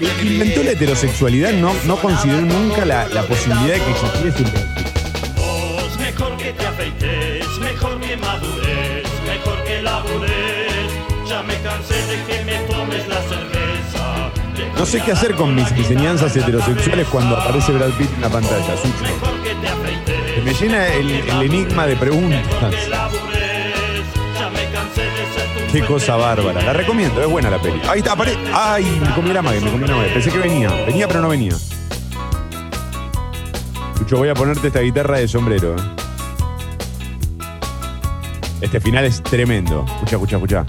el 0.00 0.08
que 0.08 0.26
inventó 0.26 0.62
la 0.62 0.70
heterosexualidad 0.72 1.52
no, 1.52 1.74
no 1.86 1.96
consideró 1.96 2.40
nunca 2.42 2.84
la, 2.84 3.08
la 3.08 3.22
posibilidad 3.22 3.74
de 3.74 3.80
que. 3.80 3.90
Vos, 5.36 5.98
mejor 5.98 6.36
que 6.36 6.52
te 6.52 6.66
afeites, 6.66 7.46
mejor 7.58 8.00
que 8.00 8.16
madures, 8.16 9.06
mejor 9.26 9.64
que 9.64 9.82
labures. 9.82 10.92
Ya 11.28 11.42
me 11.42 11.56
cansé 11.56 11.94
de 12.06 12.22
que 12.24 12.44
me 12.44 12.58
tomes 12.72 13.08
la 13.08 13.22
cerveza. 13.22 14.30
Te 14.54 14.78
No 14.78 14.86
sé 14.86 15.00
qué 15.02 15.12
hacer 15.12 15.34
con 15.34 15.54
mis 15.54 15.70
enseñanzas 15.72 16.36
heterosexuales 16.36 17.08
cuando 17.08 17.36
aparece 17.36 17.72
Brad 17.72 17.90
Pitt 17.90 18.12
en 18.14 18.20
la 18.20 18.28
pantalla. 18.28 18.76
Sucho. 18.76 19.04
Me 20.44 20.54
llena 20.54 20.86
el, 20.88 21.10
el 21.10 21.42
enigma 21.42 21.86
de 21.86 21.96
preguntas. 21.96 22.74
Qué 25.72 25.80
cosa 25.86 26.16
bárbara. 26.16 26.60
La 26.60 26.74
recomiendo, 26.74 27.22
es 27.22 27.30
buena 27.30 27.48
la 27.48 27.58
peli. 27.58 27.80
Ahí 27.88 28.00
está, 28.00 28.12
apare... 28.12 28.36
Ay, 28.52 28.84
me 29.00 29.14
comí 29.14 29.32
la 29.32 29.40
madre, 29.40 29.62
me 29.62 29.70
comí 29.70 29.88
la 29.88 29.96
madre. 29.96 30.12
Pensé 30.12 30.30
que 30.30 30.36
venía. 30.36 30.70
Venía, 30.84 31.08
pero 31.08 31.22
no 31.22 31.30
venía. 31.30 31.54
Sucho, 33.96 34.18
voy 34.18 34.28
a 34.28 34.34
ponerte 34.34 34.66
esta 34.66 34.80
guitarra 34.80 35.16
de 35.16 35.28
sombrero. 35.28 35.74
¿eh? 35.74 35.82
Este 38.60 38.80
final 38.80 39.06
es 39.06 39.22
tremendo. 39.22 39.86
Escucha, 39.88 40.16
escucha, 40.16 40.36
escucha. 40.36 40.66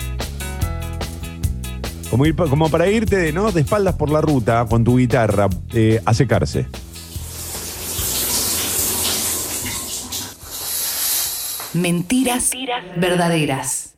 Como, 2.09 2.69
para 2.69 2.87
irte 2.87 3.17
de, 3.17 3.33
¿no? 3.33 3.51
de 3.51 3.59
espaldas 3.59 3.95
por 3.95 4.09
la 4.09 4.21
ruta 4.21 4.65
con 4.69 4.85
tu 4.85 4.97
guitarra 4.97 5.49
eh, 5.73 6.01
a 6.05 6.13
secarse. 6.13 6.65
Mentiras 11.73 12.51
verdaderas. 12.95 13.92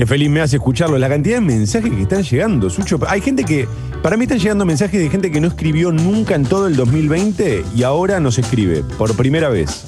Qué 0.00 0.06
feliz 0.06 0.30
me 0.30 0.40
hace 0.40 0.56
escucharlo. 0.56 0.96
La 0.96 1.10
cantidad 1.10 1.34
de 1.34 1.40
mensajes 1.42 1.92
que 1.92 2.00
están 2.00 2.22
llegando, 2.22 2.70
Sucho. 2.70 2.98
Hay 3.06 3.20
gente 3.20 3.44
que. 3.44 3.68
Para 4.02 4.16
mí 4.16 4.22
están 4.22 4.38
llegando 4.38 4.64
mensajes 4.64 4.98
de 4.98 5.10
gente 5.10 5.30
que 5.30 5.42
no 5.42 5.48
escribió 5.48 5.92
nunca 5.92 6.34
en 6.34 6.44
todo 6.44 6.68
el 6.68 6.74
2020 6.74 7.66
y 7.76 7.82
ahora 7.82 8.18
nos 8.18 8.38
escribe 8.38 8.82
por 8.96 9.14
primera 9.14 9.50
vez. 9.50 9.84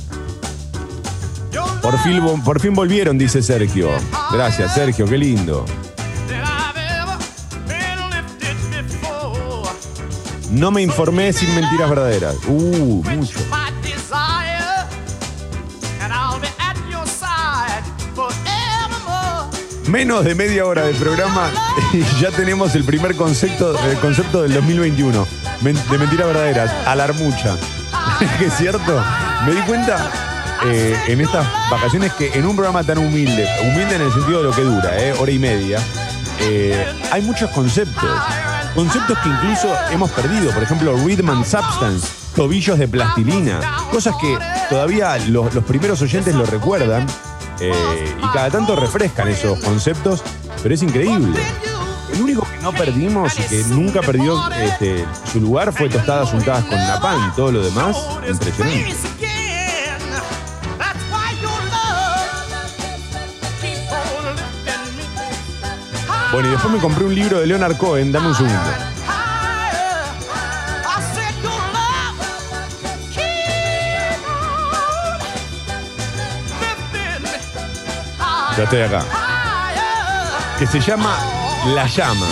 Por 1.81 1.98
fin, 2.01 2.20
por 2.44 2.61
fin 2.61 2.75
volvieron, 2.75 3.16
dice 3.16 3.42
Sergio. 3.42 3.88
Gracias, 4.31 4.75
Sergio, 4.75 5.07
qué 5.07 5.16
lindo. 5.16 5.64
No 10.51 10.70
me 10.70 10.83
informé 10.83 11.33
sin 11.33 11.55
mentiras 11.55 11.88
verdaderas. 11.88 12.37
Uh, 12.46 13.03
mucho. 13.03 13.38
Menos 19.92 20.24
de 20.24 20.35
media 20.35 20.64
hora 20.64 20.87
de 20.87 20.94
programa 20.94 21.50
y 21.92 22.00
ya 22.18 22.31
tenemos 22.31 22.74
el 22.74 22.83
primer 22.83 23.14
concepto, 23.14 23.78
el 23.78 23.98
concepto 23.98 24.40
del 24.40 24.55
2021. 24.55 25.26
Men- 25.61 25.78
de 25.90 25.98
mentiras 25.98 26.28
verdaderas, 26.28 26.70
alarmucha. 26.87 27.59
¿Es 28.40 28.55
cierto? 28.55 29.05
Me 29.44 29.52
di 29.52 29.61
cuenta 29.61 30.11
eh, 30.64 30.98
en 31.09 31.20
estas 31.20 31.46
vacaciones 31.70 32.11
que 32.14 32.33
en 32.33 32.46
un 32.46 32.57
programa 32.57 32.83
tan 32.83 32.96
humilde, 32.96 33.46
humilde 33.61 33.96
en 33.96 34.00
el 34.00 34.12
sentido 34.14 34.38
de 34.38 34.44
lo 34.44 34.52
que 34.52 34.62
dura, 34.62 34.98
eh, 34.98 35.12
hora 35.12 35.31
y 35.31 35.38
media, 35.38 35.78
eh, 36.40 36.87
hay 37.11 37.20
muchos 37.20 37.50
conceptos. 37.50 38.11
Conceptos 38.74 39.18
que 39.18 39.28
incluso 39.28 39.74
hemos 39.90 40.11
perdido. 40.12 40.52
Por 40.52 40.62
ejemplo, 40.62 40.96
rhythm 41.05 41.28
and 41.28 41.44
substance, 41.44 42.09
tobillos 42.35 42.78
de 42.78 42.88
plastilina. 42.88 43.61
Cosas 43.90 44.14
que 44.18 44.38
todavía 44.70 45.18
los 45.28 45.50
primeros 45.64 46.00
oyentes 46.00 46.35
lo 46.35 46.46
recuerdan. 46.46 47.07
Eh, 47.70 48.16
y 48.18 48.33
cada 48.33 48.51
tanto 48.51 48.75
refrescan 48.77 49.29
esos 49.29 49.59
conceptos, 49.61 50.22
pero 50.62 50.75
es 50.75 50.83
increíble. 50.83 51.38
El 52.12 52.22
único 52.22 52.42
que 52.42 52.59
no 52.59 52.72
perdimos 52.72 53.38
y 53.38 53.42
que 53.42 53.64
nunca 53.68 54.01
perdió 54.01 54.38
este, 54.53 55.07
su 55.33 55.40
lugar 55.40 55.72
fue 55.72 55.88
tostadas 55.88 56.33
untadas 56.33 56.64
con 56.64 56.77
napán. 56.77 57.33
Todo 57.35 57.53
lo 57.53 57.62
demás, 57.62 57.96
impresionante. 58.29 58.94
Bueno, 66.33 66.48
y 66.48 66.51
después 66.51 66.72
me 66.72 66.81
compré 66.81 67.05
un 67.05 67.14
libro 67.14 67.40
de 67.40 67.46
Leonard 67.46 67.77
Cohen. 67.77 68.11
Dame 68.11 68.29
un 68.29 68.35
segundo. 68.35 68.91
Ya 78.57 78.65
estoy 78.65 78.83
acá. 78.83 79.05
Que 80.59 80.67
se 80.67 80.81
llama 80.81 81.17
La 81.75 81.87
Llama. 81.87 82.27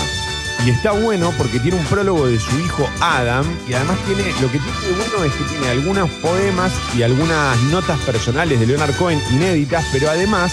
Y 0.66 0.70
está 0.70 0.92
bueno 0.92 1.32
porque 1.38 1.58
tiene 1.58 1.78
un 1.78 1.84
prólogo 1.86 2.26
de 2.26 2.38
su 2.38 2.58
hijo 2.60 2.86
Adam. 3.00 3.46
Y 3.66 3.72
además 3.72 3.96
tiene. 4.04 4.24
Lo 4.40 4.50
que 4.50 4.58
tiene 4.58 4.80
de 4.80 4.92
bueno 4.92 5.24
es 5.24 5.32
que 5.32 5.44
tiene 5.44 5.68
algunos 5.68 6.10
poemas 6.10 6.72
y 6.94 7.02
algunas 7.02 7.58
notas 7.64 7.98
personales 8.00 8.60
de 8.60 8.66
Leonard 8.66 8.94
Cohen 8.96 9.20
inéditas, 9.32 9.84
pero 9.92 10.10
además 10.10 10.52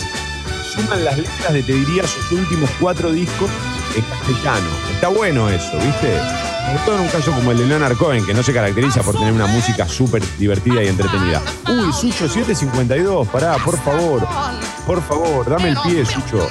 suman 0.73 1.03
las 1.03 1.17
letras 1.17 1.53
de, 1.53 1.63
te 1.63 1.73
diría, 1.73 2.07
sus 2.07 2.31
últimos 2.31 2.69
cuatro 2.79 3.11
discos 3.11 3.49
en 3.95 4.03
castellano. 4.03 4.69
Está 4.93 5.09
bueno 5.09 5.49
eso, 5.49 5.73
¿viste? 5.73 6.17
Sobre 6.67 6.79
todo 6.85 6.95
en 6.95 7.01
un 7.01 7.07
caso 7.07 7.31
como 7.31 7.51
el 7.51 7.57
de 7.57 7.65
Leonard 7.65 7.97
Cohen, 7.97 8.25
que 8.25 8.33
no 8.33 8.43
se 8.43 8.53
caracteriza 8.53 9.01
por 9.01 9.15
tener 9.15 9.33
una 9.33 9.47
música 9.47 9.87
súper 9.87 10.21
divertida 10.37 10.83
y 10.83 10.87
entretenida. 10.87 11.41
Uy, 11.67 11.91
Sucho 11.93 12.27
752, 12.27 13.27
pará, 13.27 13.57
por 13.57 13.77
favor. 13.81 14.27
Por 14.87 15.03
favor, 15.03 15.49
dame 15.49 15.69
el 15.69 15.77
pie, 15.81 16.05
Sucho. 16.05 16.47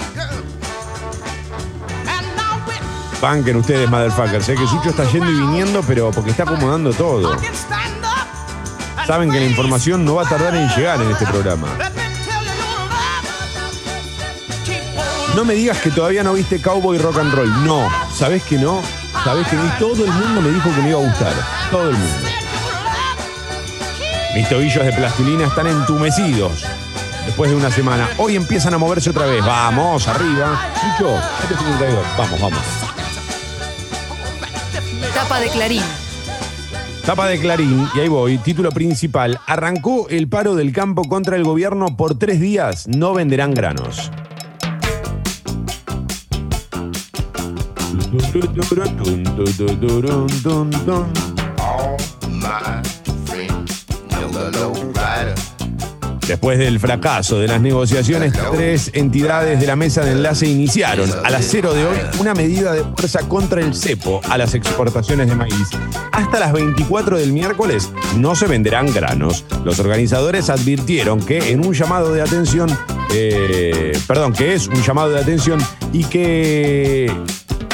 Banquen 3.22 3.56
ustedes, 3.56 3.88
motherfuckers. 3.88 4.44
Sé 4.44 4.54
que 4.54 4.66
Sucho 4.66 4.90
está 4.90 5.04
yendo 5.10 5.30
y 5.30 5.40
viniendo, 5.40 5.82
pero 5.82 6.10
porque 6.10 6.32
está 6.32 6.42
acomodando 6.42 6.92
todo. 6.92 7.34
Saben 9.06 9.30
que 9.30 9.40
la 9.40 9.46
información 9.46 10.04
no 10.04 10.16
va 10.16 10.24
a 10.24 10.28
tardar 10.28 10.54
en 10.54 10.68
llegar 10.68 11.00
en 11.00 11.10
este 11.10 11.24
programa. 11.26 11.66
No 15.34 15.44
me 15.46 15.54
digas 15.54 15.78
que 15.78 15.90
todavía 15.90 16.22
no 16.22 16.34
viste 16.34 16.60
Cowboy 16.60 16.98
Rock 16.98 17.18
and 17.18 17.32
Roll. 17.32 17.64
No, 17.64 17.88
¿sabés 18.14 18.42
que 18.42 18.58
no? 18.58 18.82
¿Sabés 19.24 19.48
que 19.48 19.56
ni 19.56 19.68
todo 19.78 20.04
el 20.04 20.12
mundo 20.12 20.42
me 20.42 20.50
dijo 20.50 20.74
que 20.74 20.82
me 20.82 20.90
iba 20.90 21.00
a 21.00 21.04
gustar? 21.04 21.32
Todo 21.70 21.88
el 21.88 21.96
mundo. 21.96 22.28
Mis 24.34 24.46
tobillos 24.46 24.84
de 24.84 24.92
plastilina 24.92 25.46
están 25.46 25.68
entumecidos. 25.68 26.75
Después 27.26 27.50
de 27.50 27.56
una 27.56 27.70
semana. 27.70 28.08
Hoy 28.18 28.36
empiezan 28.36 28.72
a 28.72 28.78
moverse 28.78 29.10
otra 29.10 29.26
vez. 29.26 29.44
Vamos, 29.44 30.08
arriba. 30.08 30.58
Sucho, 30.74 31.10
752. 31.48 32.04
Vamos, 32.16 32.40
vamos. 32.40 32.60
Tapa 35.12 35.40
de 35.40 35.48
Clarín. 35.48 35.82
Tapa 37.04 37.26
de 37.28 37.38
Clarín, 37.38 37.88
y 37.94 38.00
ahí 38.00 38.08
voy, 38.08 38.38
título 38.38 38.70
principal. 38.72 39.38
Arrancó 39.46 40.08
el 40.08 40.28
paro 40.28 40.56
del 40.56 40.72
campo 40.72 41.04
contra 41.04 41.36
el 41.36 41.44
gobierno 41.44 41.96
por 41.96 42.18
tres 42.18 42.40
días. 42.40 42.88
No 42.88 43.14
venderán 43.14 43.54
granos. 43.54 44.10
Después 56.28 56.58
del 56.58 56.80
fracaso 56.80 57.38
de 57.38 57.46
las 57.46 57.60
negociaciones, 57.60 58.32
tres 58.52 58.90
entidades 58.94 59.60
de 59.60 59.66
la 59.66 59.76
mesa 59.76 60.04
de 60.04 60.12
enlace 60.12 60.48
iniciaron 60.48 61.08
a 61.24 61.30
las 61.30 61.44
cero 61.44 61.72
de 61.72 61.86
hoy 61.86 61.96
una 62.18 62.34
medida 62.34 62.72
de 62.72 62.82
fuerza 62.82 63.20
contra 63.28 63.60
el 63.60 63.74
cepo 63.74 64.20
a 64.28 64.36
las 64.36 64.54
exportaciones 64.54 65.28
de 65.28 65.36
maíz. 65.36 65.68
Hasta 66.10 66.40
las 66.40 66.52
24 66.52 67.18
del 67.18 67.32
miércoles 67.32 67.90
no 68.16 68.34
se 68.34 68.46
venderán 68.46 68.92
granos. 68.92 69.44
Los 69.64 69.78
organizadores 69.78 70.50
advirtieron 70.50 71.24
que 71.24 71.52
en 71.52 71.64
un 71.64 71.74
llamado 71.74 72.12
de 72.12 72.22
atención, 72.22 72.76
eh, 73.14 73.96
perdón, 74.08 74.32
que 74.32 74.54
es 74.54 74.66
un 74.66 74.82
llamado 74.82 75.10
de 75.10 75.20
atención 75.20 75.60
y 75.92 76.04
que 76.04 77.12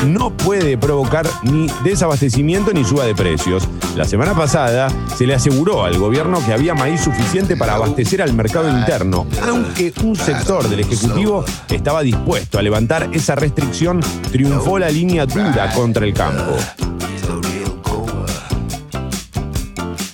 no 0.07 0.37
puede 0.37 0.77
provocar 0.77 1.27
ni 1.43 1.67
desabastecimiento 1.85 2.73
ni 2.73 2.85
suba 2.85 3.05
de 3.05 3.15
precios. 3.15 3.69
La 3.97 4.05
semana 4.05 4.35
pasada 4.35 4.89
se 5.17 5.27
le 5.27 5.35
aseguró 5.35 5.85
al 5.85 5.99
gobierno 5.99 6.45
que 6.45 6.53
había 6.53 6.75
maíz 6.75 7.01
suficiente 7.03 7.57
para 7.57 7.75
abastecer 7.75 8.23
al 8.23 8.33
mercado 8.33 8.69
interno, 8.69 9.27
aunque 9.47 9.93
un 10.03 10.17
sector 10.17 10.69
del 10.69 10.81
Ejecutivo 10.81 11.45
estaba 11.69 12.03
dispuesto 12.03 12.59
a 12.59 12.63
levantar 12.63 13.11
esa 13.13 13.35
restricción, 13.35 14.01
triunfó 14.31 14.79
la 14.79 14.91
línea 14.91 15.27
dura 15.27 15.73
contra 15.73 16.05
el 16.05 16.15
campo. 16.15 16.57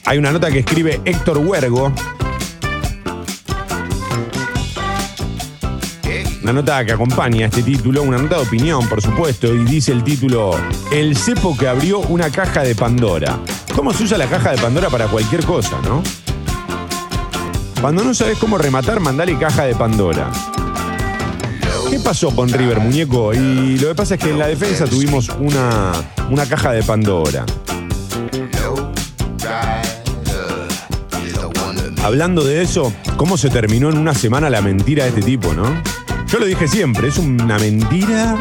Hay 0.04 0.16
una 0.16 0.32
nota 0.32 0.50
que 0.50 0.60
escribe 0.60 1.02
Héctor 1.04 1.38
Huergo, 1.38 1.92
Una 6.48 6.62
nota 6.62 6.82
que 6.82 6.92
acompaña 6.92 7.44
este 7.44 7.62
título, 7.62 8.02
una 8.02 8.16
nota 8.16 8.36
de 8.36 8.42
opinión, 8.42 8.88
por 8.88 9.02
supuesto, 9.02 9.54
y 9.54 9.66
dice 9.66 9.92
el 9.92 10.02
título 10.02 10.52
El 10.90 11.14
cepo 11.14 11.54
que 11.54 11.68
abrió 11.68 11.98
una 11.98 12.30
caja 12.30 12.62
de 12.62 12.74
Pandora. 12.74 13.38
¿Cómo 13.76 13.92
se 13.92 14.04
usa 14.04 14.16
la 14.16 14.26
caja 14.28 14.52
de 14.52 14.56
Pandora 14.56 14.88
para 14.88 15.08
cualquier 15.08 15.44
cosa, 15.44 15.78
no? 15.82 16.02
Cuando 17.82 18.02
no 18.02 18.14
sabes 18.14 18.38
cómo 18.38 18.56
rematar, 18.56 18.98
mandale 18.98 19.38
caja 19.38 19.64
de 19.64 19.74
Pandora. 19.74 20.30
¿Qué 21.90 22.00
pasó 22.00 22.34
con 22.34 22.48
River, 22.48 22.80
muñeco? 22.80 23.34
Y 23.34 23.78
lo 23.78 23.88
que 23.88 23.94
pasa 23.94 24.14
es 24.14 24.20
que 24.20 24.30
en 24.30 24.38
la 24.38 24.46
defensa 24.46 24.86
tuvimos 24.86 25.28
una, 25.28 25.92
una 26.30 26.46
caja 26.46 26.72
de 26.72 26.82
Pandora. 26.82 27.44
Hablando 32.02 32.42
de 32.42 32.62
eso, 32.62 32.90
¿cómo 33.18 33.36
se 33.36 33.50
terminó 33.50 33.90
en 33.90 33.98
una 33.98 34.14
semana 34.14 34.48
la 34.48 34.62
mentira 34.62 35.04
de 35.04 35.10
este 35.10 35.20
tipo, 35.20 35.52
no? 35.52 35.97
Yo 36.28 36.38
lo 36.38 36.44
dije 36.44 36.68
siempre, 36.68 37.08
es 37.08 37.16
una 37.16 37.58
mentira. 37.58 38.36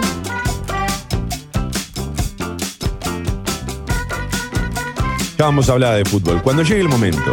Ya 5.37 5.45
vamos 5.45 5.69
a 5.69 5.71
hablar 5.71 5.95
de 5.95 6.03
fútbol. 6.03 6.41
Cuando 6.41 6.63
llegue 6.63 6.81
el 6.81 6.89
momento. 6.89 7.31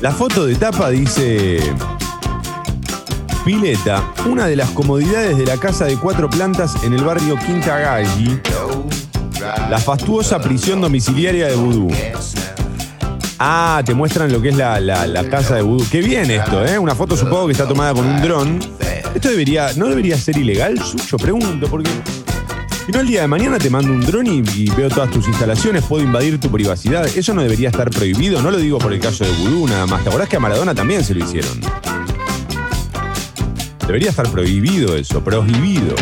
La 0.00 0.12
foto 0.12 0.46
de 0.46 0.54
tapa 0.54 0.90
dice. 0.90 1.58
Pileta, 3.44 4.12
una 4.26 4.46
de 4.46 4.54
las 4.54 4.70
comodidades 4.70 5.36
de 5.36 5.46
la 5.46 5.56
casa 5.56 5.86
de 5.86 5.96
cuatro 5.96 6.30
plantas 6.30 6.84
en 6.84 6.92
el 6.92 7.02
barrio 7.02 7.36
Quinta 7.38 7.76
Galli. 7.76 8.40
La 9.68 9.78
fastuosa 9.78 10.40
prisión 10.40 10.80
domiciliaria 10.80 11.48
de 11.48 11.56
Vudú. 11.56 11.88
Ah, 13.42 13.82
te 13.84 13.94
muestran 13.94 14.30
lo 14.30 14.42
que 14.42 14.50
es 14.50 14.56
la, 14.56 14.78
la- 14.80 15.24
casa 15.30 15.54
de 15.56 15.62
vudú. 15.62 15.86
Qué 15.90 16.00
bien 16.02 16.30
esto, 16.30 16.62
¿eh? 16.64 16.78
Una 16.78 16.94
foto 16.94 17.16
supongo 17.16 17.46
que 17.46 17.52
está 17.52 17.66
tomada 17.66 17.94
con 17.94 18.04
un 18.06 18.20
dron. 18.20 18.58
Esto 19.14 19.30
debería, 19.30 19.72
¿no 19.76 19.86
debería 19.88 20.18
ser 20.18 20.36
ilegal, 20.36 20.78
Sucho? 20.78 21.16
Pregunto, 21.16 21.66
porque 21.68 21.90
si 22.84 22.92
no 22.92 23.00
el 23.00 23.06
día 23.06 23.22
de 23.22 23.28
mañana 23.28 23.58
te 23.58 23.70
mando 23.70 23.92
un 23.92 24.02
dron 24.02 24.26
y, 24.26 24.42
y 24.54 24.70
veo 24.76 24.88
todas 24.90 25.10
tus 25.10 25.26
instalaciones, 25.26 25.82
puedo 25.84 26.02
invadir 26.04 26.38
tu 26.38 26.50
privacidad. 26.50 27.06
Eso 27.06 27.32
no 27.32 27.40
debería 27.42 27.70
estar 27.70 27.88
prohibido, 27.90 28.42
no 28.42 28.50
lo 28.50 28.58
digo 28.58 28.78
por 28.78 28.92
el 28.92 29.00
caso 29.00 29.24
de 29.24 29.30
Vudú 29.32 29.66
nada 29.66 29.86
más. 29.86 30.02
¿Te 30.02 30.10
acordás 30.10 30.28
que 30.28 30.36
a 30.36 30.40
Maradona 30.40 30.74
también 30.74 31.02
se 31.02 31.14
lo 31.14 31.24
hicieron? 31.24 31.60
Debería 33.86 34.10
estar 34.10 34.28
prohibido 34.28 34.94
eso, 34.96 35.24
prohibido. 35.24 35.94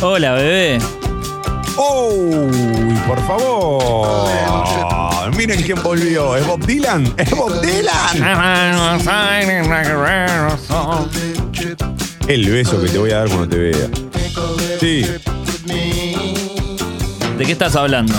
Hola, 0.00 0.32
bebé. 0.34 0.78
¡Oh! 1.76 2.48
Por 3.06 3.26
favor. 3.26 5.36
Miren 5.36 5.62
quién 5.62 5.82
volvió. 5.82 6.36
¿Es 6.36 6.46
Bob 6.46 6.64
Dylan? 6.64 7.12
¿Es 7.16 7.30
Bob 7.30 7.60
Dylan? 7.60 8.22
El 12.28 12.50
beso 12.50 12.80
que 12.82 12.88
te 12.88 12.98
voy 12.98 13.10
a 13.12 13.18
dar 13.18 13.28
cuando 13.28 13.48
te 13.48 13.58
vea. 13.58 13.88
Sí. 14.80 15.06
¿De 17.38 17.44
qué 17.44 17.52
estás 17.52 17.76
hablando? 17.76 18.14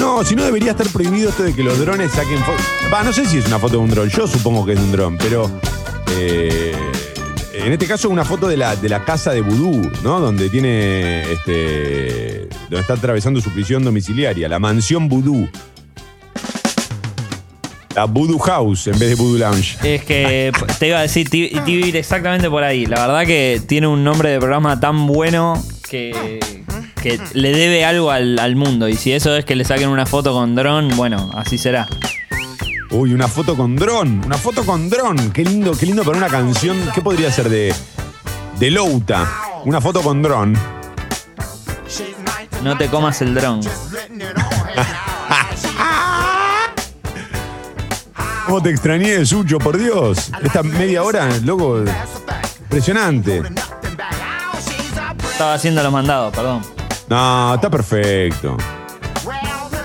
No, 0.00 0.24
si 0.24 0.34
no 0.34 0.44
debería 0.44 0.72
estar 0.72 0.88
prohibido 0.88 1.28
esto 1.30 1.44
de 1.44 1.54
que 1.54 1.62
los 1.62 1.78
drones 1.78 2.10
saquen 2.12 2.38
fotos. 2.44 2.64
Va, 2.92 3.02
no 3.04 3.12
sé 3.12 3.26
si 3.26 3.38
es 3.38 3.46
una 3.46 3.58
foto 3.58 3.72
de 3.74 3.78
un 3.78 3.90
dron. 3.90 4.08
Yo 4.08 4.26
supongo 4.26 4.64
que 4.64 4.72
es 4.72 4.78
de 4.78 4.84
un 4.84 4.92
dron, 4.92 5.18
pero. 5.18 5.50
eh, 6.16 6.74
en 7.54 7.72
este 7.72 7.86
caso, 7.86 8.08
una 8.08 8.24
foto 8.24 8.48
de 8.48 8.56
la, 8.56 8.76
de 8.76 8.88
la 8.88 9.04
casa 9.04 9.32
de 9.32 9.40
Vudú, 9.40 9.90
¿no? 10.02 10.20
Donde 10.20 10.48
tiene. 10.48 11.22
Este. 11.32 12.48
Donde 12.62 12.80
está 12.80 12.94
atravesando 12.94 13.40
su 13.40 13.50
prisión 13.50 13.84
domiciliaria, 13.84 14.48
la 14.48 14.58
mansión 14.58 15.08
Vudú. 15.08 15.48
La 17.94 18.06
Voodoo 18.06 18.38
House 18.38 18.86
en 18.86 18.98
vez 18.98 19.10
de 19.10 19.14
Voodoo 19.16 19.38
Lounge. 19.38 19.76
Es 19.82 20.02
que 20.04 20.50
te 20.78 20.88
iba 20.88 20.98
a 20.98 21.02
decir, 21.02 21.28
te, 21.28 21.36
iba 21.36 21.62
a 21.62 21.68
ir 21.68 21.94
exactamente 21.94 22.48
por 22.48 22.64
ahí. 22.64 22.86
La 22.86 23.06
verdad 23.06 23.26
que 23.26 23.60
tiene 23.66 23.86
un 23.86 24.02
nombre 24.02 24.30
de 24.30 24.38
programa 24.38 24.80
tan 24.80 25.06
bueno 25.06 25.62
que, 25.90 26.40
que 27.02 27.20
le 27.34 27.52
debe 27.52 27.84
algo 27.84 28.10
al, 28.10 28.38
al 28.38 28.56
mundo. 28.56 28.88
Y 28.88 28.96
si 28.96 29.12
eso 29.12 29.36
es 29.36 29.44
que 29.44 29.56
le 29.56 29.64
saquen 29.64 29.90
una 29.90 30.06
foto 30.06 30.32
con 30.32 30.54
dron, 30.54 30.88
bueno, 30.96 31.30
así 31.34 31.58
será. 31.58 31.86
Uy, 32.92 33.14
una 33.14 33.26
foto 33.26 33.56
con 33.56 33.74
dron. 33.74 34.22
Una 34.26 34.36
foto 34.36 34.64
con 34.64 34.90
dron. 34.90 35.30
Qué 35.32 35.42
lindo, 35.42 35.72
qué 35.72 35.86
lindo 35.86 36.04
para 36.04 36.18
una 36.18 36.28
canción. 36.28 36.76
¿Qué 36.94 37.00
podría 37.00 37.32
ser 37.32 37.48
de. 37.48 37.74
de 38.58 38.70
Louta? 38.70 39.26
Una 39.64 39.80
foto 39.80 40.02
con 40.02 40.22
dron. 40.22 40.54
No 42.62 42.76
te 42.76 42.88
comas 42.88 43.22
el 43.22 43.34
dron. 43.34 43.60
¿Cómo 48.46 48.62
te 48.62 48.70
extrañé, 48.70 49.24
Sucho? 49.24 49.58
Por 49.58 49.78
Dios. 49.78 50.30
Esta 50.42 50.62
media 50.62 51.02
hora, 51.02 51.28
loco. 51.42 51.82
Impresionante. 52.60 53.42
Estaba 55.32 55.54
haciendo 55.54 55.82
los 55.82 55.92
mandados, 55.92 56.34
perdón. 56.34 56.60
No, 57.08 57.54
está 57.54 57.70
perfecto. 57.70 58.56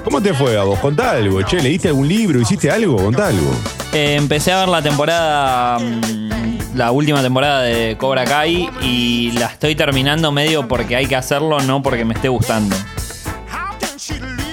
¿Cómo 0.08 0.22
te 0.22 0.34
fue 0.34 0.58
a 0.58 0.64
vos? 0.64 0.80
Contá 0.80 1.12
algo, 1.12 1.42
che. 1.42 1.60
¿Leíste 1.62 1.90
algún 1.90 2.08
libro? 2.08 2.40
¿Hiciste 2.40 2.72
algo? 2.72 2.96
Contá 2.96 3.28
algo. 3.28 3.52
Eh, 3.92 4.16
empecé 4.18 4.54
a 4.54 4.60
ver 4.62 4.70
la 4.70 4.82
temporada, 4.82 5.80
mm, 5.80 6.76
la 6.76 6.92
última 6.92 7.22
temporada 7.22 7.64
de 7.64 7.98
Cobra 7.98 8.24
Kai 8.24 8.70
y 8.82 9.32
la 9.34 9.48
estoy 9.48 9.76
terminando 9.76 10.32
medio 10.32 10.66
porque 10.66 10.96
hay 10.96 11.08
que 11.08 11.18
hacerlo, 11.18 11.60
no 11.60 11.84
porque 11.84 12.06
me 12.06 12.14
esté 12.14 12.30
gustando. 12.30 12.74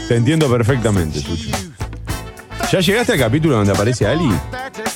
Te 0.08 0.16
entiendo 0.16 0.50
perfectamente, 0.50 1.20
Sucho. 1.20 1.50
¿Ya 2.72 2.80
llegaste 2.80 3.12
al 3.12 3.18
capítulo 3.20 3.54
donde 3.54 3.70
aparece 3.72 4.08
Ali? 4.08 4.28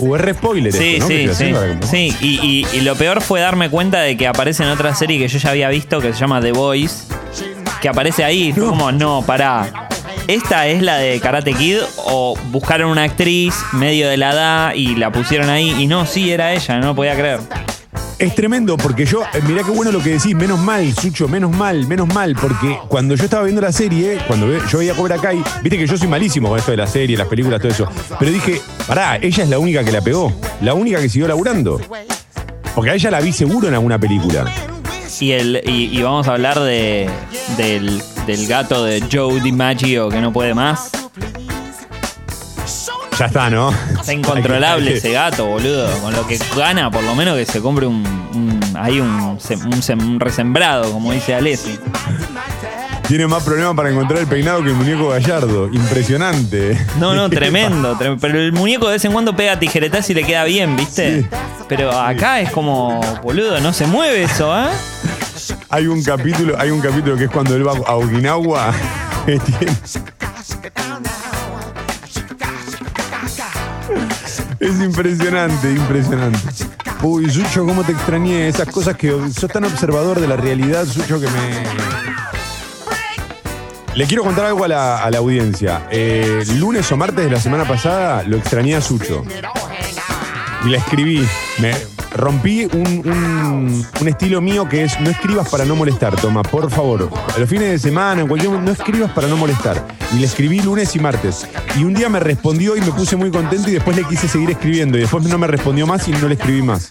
Uh, 0.01 0.17
es 0.17 0.21
re 0.21 0.35
spoiler 0.35 0.73
Sí, 0.73 0.97
esto, 0.97 1.09
¿no? 1.09 1.35
Sí, 1.35 1.35
sí. 1.35 1.55
Sí, 1.89 2.17
y, 2.21 2.47
y- 2.75 2.77
y 2.79 2.81
lo 2.81 2.97
peor 2.97 3.21
fue 3.21 3.41
darme 3.41 3.71
cuenta 3.71 4.01
de 4.01 4.17
que 4.17 4.27
aparece 4.27 4.65
en 4.65 4.71
otra 4.71 4.93
serie 4.97 5.21
que 5.21 5.29
yo 5.29 5.39
ya 5.39 5.51
había 5.51 5.69
visto 5.69 6.01
que 6.01 6.13
se 6.13 6.19
llama 6.19 6.41
The 6.41 6.51
Voice, 6.51 7.05
que 7.81 7.89
aparece 7.89 8.25
ahí. 8.25 8.53
Fue 8.53 8.65
No. 8.65 8.71
como, 8.71 8.91
no, 8.91 9.23
pará. 9.23 9.89
¿Esta 10.29 10.67
es 10.69 10.83
la 10.83 10.99
de 10.99 11.19
Karate 11.21 11.55
Kid? 11.55 11.79
¿O 12.05 12.37
buscaron 12.51 12.91
una 12.91 13.03
actriz 13.05 13.55
medio 13.73 14.09
de 14.11 14.19
la 14.19 14.33
edad 14.33 14.75
y 14.75 14.95
la 14.95 15.11
pusieron 15.11 15.49
ahí? 15.49 15.75
Y 15.79 15.87
no, 15.87 16.05
sí, 16.05 16.31
era 16.31 16.53
ella, 16.53 16.79
no 16.79 16.89
lo 16.89 16.95
podía 16.95 17.15
creer. 17.15 17.41
Es 18.19 18.35
tremendo 18.35 18.77
porque 18.77 19.07
yo, 19.07 19.23
eh, 19.33 19.41
mirá 19.47 19.63
qué 19.63 19.71
bueno 19.71 19.91
lo 19.93 20.03
que 20.03 20.11
decís, 20.11 20.35
menos 20.35 20.59
mal, 20.59 20.93
Sucho, 20.93 21.29
menos 21.29 21.51
mal, 21.57 21.87
menos 21.87 22.13
mal, 22.13 22.35
porque 22.39 22.77
cuando 22.89 23.15
yo 23.15 23.25
estaba 23.25 23.45
viendo 23.45 23.63
la 23.63 23.73
serie, 23.73 24.19
cuando 24.27 24.49
ve- 24.49 24.61
yo 24.71 24.79
veía 24.79 24.93
Cobra 24.93 25.17
Kai, 25.19 25.43
viste 25.63 25.79
que 25.79 25.87
yo 25.87 25.97
soy 25.97 26.09
malísimo 26.09 26.49
con 26.49 26.59
esto 26.59 26.73
de 26.73 26.77
la 26.79 26.87
serie, 26.89 27.17
las 27.17 27.29
películas, 27.29 27.61
todo 27.61 27.71
eso, 27.71 27.89
pero 28.19 28.31
dije, 28.33 28.61
pará, 28.89 29.17
ella 29.23 29.45
es 29.45 29.49
la 29.49 29.59
única 29.61 29.85
que 29.85 29.93
la 29.93 30.01
pegó, 30.01 30.33
la 30.61 30.75
única 30.75 31.01
que 31.01 31.09
siguió 31.09 31.29
laburando. 31.29 31.81
Porque 32.75 32.91
a 32.91 32.95
ella 32.95 33.11
la 33.13 33.21
vi 33.21 33.33
seguro 33.33 33.69
en 33.69 33.75
alguna 33.75 33.99
película. 33.99 34.45
Y, 35.21 35.31
el, 35.33 35.63
y, 35.65 35.97
y 35.97 36.03
vamos 36.03 36.27
a 36.29 36.33
hablar 36.33 36.59
de, 36.61 37.09
del, 37.57 38.03
del 38.29 38.47
gato 38.47 38.85
de 38.85 39.03
Joe 39.11 39.41
DiMaggio 39.41 40.11
que 40.11 40.21
no 40.21 40.33
puede 40.35 40.53
más. 40.53 40.91
Ya 43.19 43.25
está, 43.27 43.49
¿no? 43.51 43.73
Está 43.99 44.13
incontrolable 44.13 44.95
ese 44.97 45.11
gato, 45.13 45.47
boludo. 45.47 45.89
Con 46.03 46.13
lo 46.15 46.27
que 46.27 46.39
gana, 46.57 46.91
por 46.91 47.03
lo 47.03 47.15
menos 47.17 47.37
que 47.37 47.47
se 47.47 47.61
compre 47.61 47.87
un. 47.87 48.07
un- 48.35 48.59
hay 48.81 49.01
un, 49.01 49.09
un 49.09 49.39
sem- 49.41 50.01
un 50.01 50.21
resembrado, 50.21 50.93
como 50.93 51.11
dice 51.13 51.35
Alessi. 51.35 51.77
Tiene 53.09 53.27
más 53.27 53.43
problemas 53.43 53.75
para 53.75 53.89
encontrar 53.91 54.21
el 54.21 54.27
peinado 54.29 54.63
que 54.63 54.69
el 54.69 54.77
muñeco 54.77 55.09
Gallardo. 55.09 55.67
Impresionante. 55.73 56.79
No, 57.01 57.15
no, 57.15 57.29
tremendo, 57.31 57.97
trem- 57.99 58.19
Pero 58.21 58.39
el 58.39 58.53
muñeco 58.53 58.87
de 58.87 58.93
vez 58.93 59.05
en 59.07 59.13
cuando 59.13 59.35
pega 59.35 59.59
tijeretazo 59.59 60.13
y 60.13 60.15
le 60.17 60.25
queda 60.25 60.45
bien, 60.45 60.77
¿viste? 60.77 61.23
Sí. 61.23 61.29
Pero 61.67 61.91
acá 61.99 62.41
es 62.41 62.51
como, 62.53 63.01
boludo, 63.23 63.59
no 63.61 63.73
se 63.73 63.87
mueve 63.87 64.23
eso, 64.25 64.57
¿eh? 64.57 64.69
Hay 65.71 65.87
un 65.87 66.03
capítulo, 66.03 66.59
hay 66.59 66.71
un 66.71 66.81
capítulo 66.81 67.17
que 67.17 67.25
es 67.25 67.31
cuando 67.31 67.55
él 67.55 67.67
va 67.67 67.73
a 67.73 67.95
Okinawa. 67.97 68.73
que 69.27 69.39
tiene- 69.39 69.77
Es 74.61 74.81
impresionante, 74.81 75.71
impresionante. 75.71 76.39
Uy, 77.03 77.31
Sucho, 77.31 77.65
cómo 77.65 77.85
te 77.85 77.93
extrañé. 77.93 78.49
Esas 78.49 78.69
cosas 78.69 78.97
que 78.97 79.13
sos 79.33 79.51
tan 79.51 79.65
observador 79.65 80.21
de 80.21 80.27
la 80.27 80.37
realidad, 80.37 80.85
Sucho, 80.87 81.21
que 81.21 81.27
me. 81.27 81.89
Le 83.95 84.07
quiero 84.07 84.23
contar 84.25 84.47
algo 84.47 84.65
a 84.65 84.69
la, 84.69 84.99
a 85.03 85.11
la 85.11 85.19
audiencia. 85.19 85.87
Eh, 85.91 86.45
lunes 86.57 86.91
o 86.93 86.97
martes 86.97 87.25
de 87.25 87.31
la 87.31 87.41
semana 87.41 87.65
pasada 87.67 88.23
lo 88.27 88.37
extrañé 88.37 88.75
a 88.77 88.81
Sucho. 88.81 89.23
Y 90.65 90.69
le 90.69 90.79
escribí. 90.79 91.27
Me 91.59 91.75
rompí 92.15 92.65
un, 92.65 93.03
un- 93.05 93.87
un 94.01 94.09
estilo 94.09 94.41
mío 94.41 94.69
que 94.69 94.85
es 94.85 94.99
no 95.01 95.11
escribas 95.11 95.49
para 95.49 95.65
no 95.65 95.77
molestar, 95.77 96.17
toma, 96.17 96.43
por 96.43 96.71
favor. 96.71 97.09
A 97.35 97.39
los 97.39 97.49
fines 97.49 97.71
de 97.71 97.79
semana, 97.79 98.23
en 98.23 98.29
cualquier 98.29 98.51
momento, 98.53 98.73
no 98.73 98.77
escribas 98.77 99.11
para 99.13 99.29
no 99.29 99.37
molestar. 99.37 99.87
Y 100.15 100.19
le 100.21 100.27
escribí 100.27 100.61
lunes 100.61 100.95
y 100.97 100.99
martes. 101.01 101.47
Y 101.77 101.85
un 101.85 101.95
día 101.95 102.09
me 102.09 102.21
respondió 102.21 102.77
y 102.77 102.81
me 102.81 102.93
puse 102.93 103.17
muy 103.17 103.31
contento 103.31 103.69
y 103.69 103.75
después 103.75 103.97
le 103.97 104.05
quise 104.05 104.27
seguir 104.29 104.51
escribiendo. 104.51 104.97
Y 104.99 105.03
después 105.03 105.25
no 105.25 105.39
me 105.39 105.47
respondió 105.47 105.87
más 105.87 106.07
y 106.09 106.13
no 106.13 106.29
le 106.29 106.35
escribí 106.35 106.63
más. 106.63 106.91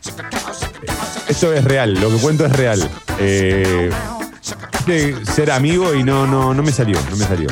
Esto 1.27 1.51
es 1.53 1.63
real, 1.63 1.93
lo 1.95 2.10
que 2.10 2.17
cuento 2.17 2.45
es 2.45 2.51
real. 2.53 2.89
Eh, 3.19 3.89
de 4.86 5.15
ser 5.25 5.51
amigo 5.51 5.93
y 5.93 6.03
no, 6.03 6.25
no, 6.25 6.53
no 6.53 6.63
me 6.63 6.71
salió, 6.71 6.97
no 7.10 7.17
me 7.17 7.25
salió. 7.25 7.49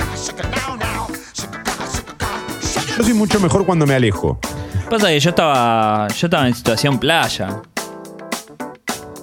Yo 2.97 3.04
soy 3.04 3.13
mucho 3.13 3.39
mejor 3.41 3.65
cuando 3.65 3.86
me 3.86 3.93
alejo. 3.95 4.39
Pasa 4.89 5.08
que 5.08 5.19
yo 5.19 5.30
estaba, 5.32 6.08
yo 6.10 6.28
estaba 6.28 6.48
en 6.48 6.54
situación 6.54 7.00
playa. 7.00 7.62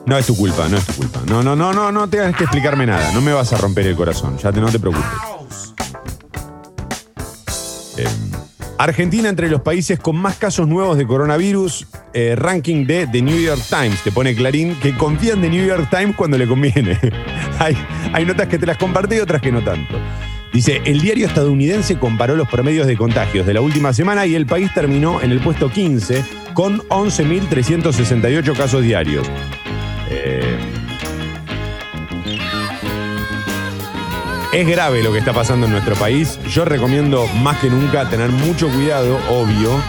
No 0.05 0.19
es 0.19 0.27
tu 0.27 0.37
culpa, 0.37 0.69
no 0.69 0.77
es 0.77 0.85
tu 0.87 0.95
culpa. 0.95 1.21
No, 1.27 1.43
no, 1.43 1.55
no, 1.55 1.73
no, 1.73 1.93
no 1.93 2.09
tengas 2.09 2.35
que 2.37 2.45
explicarme 2.45 2.87
nada. 2.87 3.13
No 3.13 3.21
me 3.21 3.33
vas 3.33 3.53
a 3.53 3.57
romper 3.59 3.87
el 3.87 3.95
corazón. 3.97 4.37
Ya 4.39 4.53
te, 4.53 4.61
no 4.61 4.69
te 4.69 4.81
preocupes. 4.81 5.09
Eh, 7.99 8.09
Argentina 8.79 9.29
entre 9.29 9.49
los 9.49 9.61
países 9.63 10.01
con 10.01 10.17
más 10.17 10.37
casos 10.37 10.67
nuevos 10.67 10.99
de 10.99 11.07
coronavirus. 11.07 11.87
eh, 12.15 12.35
ranking 12.37 12.85
de 12.87 13.07
The 13.07 13.23
New 13.23 13.41
York 13.41 13.63
Times. 13.71 14.03
Te 14.03 14.11
pone 14.11 14.35
Clarín 14.35 14.75
que 14.81 14.95
confía 14.97 15.35
en 15.35 15.41
The 15.43 15.49
New 15.49 15.65
York 15.65 15.89
Times 15.91 16.17
cuando 16.17 16.37
le 16.37 16.47
conviene. 16.49 16.99
hay, 17.61 17.77
hay 18.13 18.27
notas 18.27 18.49
que 18.49 18.59
te 18.59 18.67
las 18.67 18.77
compartí 18.79 19.15
y 19.17 19.21
otras 19.21 19.41
que 19.41 19.53
no 19.53 19.63
tanto. 19.63 19.95
Dice, 20.53 20.83
el 20.85 21.01
diario 21.01 21.27
estadounidense 21.27 21.99
comparó 21.99 22.37
los 22.37 22.49
promedios 22.49 22.87
de 22.87 22.97
contagios 22.97 23.47
de 23.47 23.55
la 23.55 23.63
última 23.63 23.93
semana 23.95 24.27
y 24.27 24.35
el 24.35 24.45
país 24.45 24.73
terminó 24.75 25.23
en 25.23 25.31
el 25.33 25.41
puesto 25.41 25.71
15 25.71 26.23
con 26.53 26.81
11.368 26.89 28.57
casos 28.57 28.83
diarios. 28.83 29.27
Eh, 30.11 30.59
es 34.53 34.69
grave 34.69 35.03
lo 35.03 35.11
que 35.11 35.21
está 35.21 35.33
pasando 35.33 35.65
en 35.65 35.73
nuestro 35.73 35.95
país. 35.95 36.39
Yo 36.51 36.67
recomiendo 36.67 37.27
más 37.43 37.59
que 37.59 37.71
nunca 37.71 38.09
tener 38.11 38.29
mucho 38.29 38.69
cuidado, 38.69 39.19
obvio. 39.31 39.81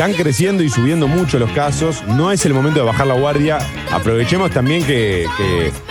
Están 0.00 0.14
creciendo 0.14 0.62
y 0.62 0.70
subiendo 0.70 1.06
mucho 1.06 1.38
los 1.38 1.50
casos. 1.50 2.02
No 2.06 2.32
es 2.32 2.46
el 2.46 2.54
momento 2.54 2.80
de 2.80 2.86
bajar 2.86 3.06
la 3.06 3.12
guardia. 3.12 3.58
Aprovechemos 3.92 4.50
también 4.50 4.82
que, 4.82 5.26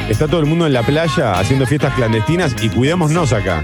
está 0.10 0.28
todo 0.28 0.40
el 0.40 0.48
mundo 0.48 0.66
en 0.66 0.74
la 0.74 0.82
playa 0.82 1.34
haciendo 1.34 1.68
fiestas 1.68 1.94
clandestinas 1.94 2.56
y 2.60 2.70
cuidémonos 2.70 3.34
acá. 3.34 3.62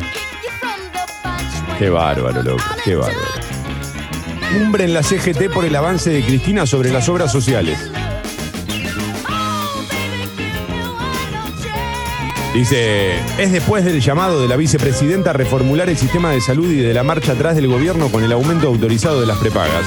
Qué 1.79 1.89
bárbaro, 1.89 2.43
loco. 2.43 2.63
Qué 2.83 2.93
bárbaro. 2.93 3.25
Cumbre 4.53 4.83
en 4.83 4.93
la 4.93 5.01
CGT 5.01 5.51
por 5.51 5.65
el 5.65 5.75
avance 5.75 6.11
de 6.11 6.23
Cristina 6.23 6.67
sobre 6.67 6.91
las 6.91 7.09
obras 7.09 7.31
sociales. 7.31 7.79
Dice, 12.53 13.15
es 13.39 13.51
después 13.51 13.83
del 13.83 13.99
llamado 13.99 14.39
de 14.43 14.47
la 14.47 14.57
vicepresidenta 14.57 15.31
a 15.31 15.33
reformular 15.33 15.89
el 15.89 15.97
sistema 15.97 16.29
de 16.29 16.39
salud 16.39 16.69
y 16.69 16.81
de 16.81 16.93
la 16.93 17.01
marcha 17.01 17.31
atrás 17.31 17.55
del 17.55 17.65
gobierno 17.65 18.09
con 18.09 18.23
el 18.23 18.31
aumento 18.31 18.67
autorizado 18.67 19.19
de 19.19 19.25
las 19.25 19.39
prepagas. 19.39 19.85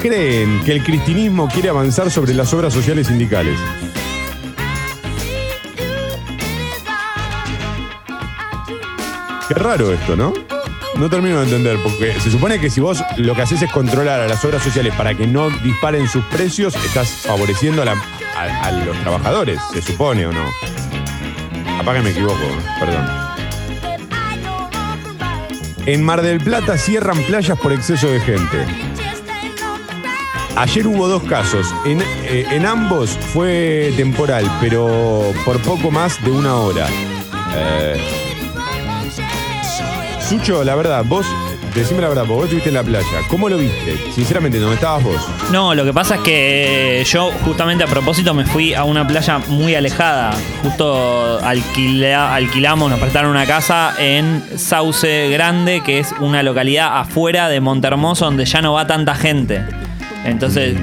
¿Creen 0.00 0.62
que 0.64 0.72
el 0.72 0.84
cristinismo 0.84 1.48
quiere 1.48 1.68
avanzar 1.70 2.10
sobre 2.10 2.32
las 2.32 2.52
obras 2.54 2.72
sociales 2.72 3.08
sindicales? 3.08 3.58
Qué 9.48 9.54
raro 9.54 9.92
esto, 9.92 10.14
¿no? 10.14 10.32
No 10.96 11.10
termino 11.10 11.38
de 11.38 11.44
entender, 11.44 11.78
porque 11.82 12.18
se 12.20 12.30
supone 12.30 12.60
que 12.60 12.70
si 12.70 12.80
vos 12.80 13.02
lo 13.16 13.34
que 13.34 13.42
haces 13.42 13.62
es 13.62 13.72
controlar 13.72 14.20
a 14.20 14.28
las 14.28 14.44
obras 14.44 14.62
sociales 14.62 14.94
para 14.94 15.14
que 15.14 15.26
no 15.26 15.50
disparen 15.50 16.08
sus 16.08 16.24
precios, 16.26 16.74
estás 16.76 17.08
favoreciendo 17.08 17.82
a 17.82 17.84
los 18.84 19.00
trabajadores, 19.00 19.58
se 19.72 19.82
supone 19.82 20.26
o 20.26 20.32
no. 20.32 20.44
Capaz 21.78 21.94
que 21.94 22.00
me 22.02 22.10
equivoco, 22.10 22.38
perdón. 22.78 23.06
En 25.86 26.04
Mar 26.04 26.22
del 26.22 26.40
Plata 26.40 26.76
cierran 26.76 27.22
playas 27.22 27.58
por 27.58 27.72
exceso 27.72 28.08
de 28.08 28.20
gente. 28.20 28.66
Ayer 30.58 30.86
hubo 30.88 31.06
dos 31.06 31.22
casos. 31.22 31.66
En, 31.86 32.00
eh, 32.24 32.44
en 32.50 32.66
ambos 32.66 33.10
fue 33.10 33.92
temporal, 33.96 34.44
pero 34.60 35.32
por 35.44 35.60
poco 35.62 35.90
más 35.90 36.22
de 36.24 36.30
una 36.32 36.56
hora. 36.56 36.86
Eh, 37.56 37.96
Sucho, 40.28 40.62
la 40.64 40.74
verdad, 40.74 41.04
vos, 41.06 41.24
decime 41.74 42.02
la 42.02 42.08
verdad, 42.08 42.26
vos 42.26 42.42
estuviste 42.44 42.68
en 42.70 42.74
la 42.74 42.82
playa. 42.82 43.06
¿Cómo 43.30 43.48
lo 43.48 43.56
viste? 43.56 43.96
Sinceramente, 44.12 44.58
¿dónde 44.58 44.74
estabas 44.74 45.02
vos? 45.04 45.16
No, 45.52 45.74
lo 45.76 45.84
que 45.84 45.92
pasa 45.94 46.16
es 46.16 46.20
que 46.22 47.02
yo 47.06 47.30
justamente 47.44 47.84
a 47.84 47.86
propósito 47.86 48.34
me 48.34 48.44
fui 48.44 48.74
a 48.74 48.82
una 48.84 49.06
playa 49.06 49.38
muy 49.48 49.74
alejada. 49.76 50.32
Justo 50.62 51.40
alquila- 51.40 52.34
alquilamos, 52.34 52.90
nos 52.90 52.98
prestaron 52.98 53.30
una 53.30 53.46
casa 53.46 53.94
en 53.98 54.42
Sauce 54.58 55.30
Grande, 55.30 55.82
que 55.82 56.00
es 56.00 56.12
una 56.20 56.42
localidad 56.42 56.98
afuera 56.98 57.48
de 57.48 57.60
Montermoso 57.60 58.24
donde 58.26 58.44
ya 58.44 58.60
no 58.60 58.72
va 58.74 58.86
tanta 58.88 59.14
gente. 59.14 59.62
Entonces 60.24 60.76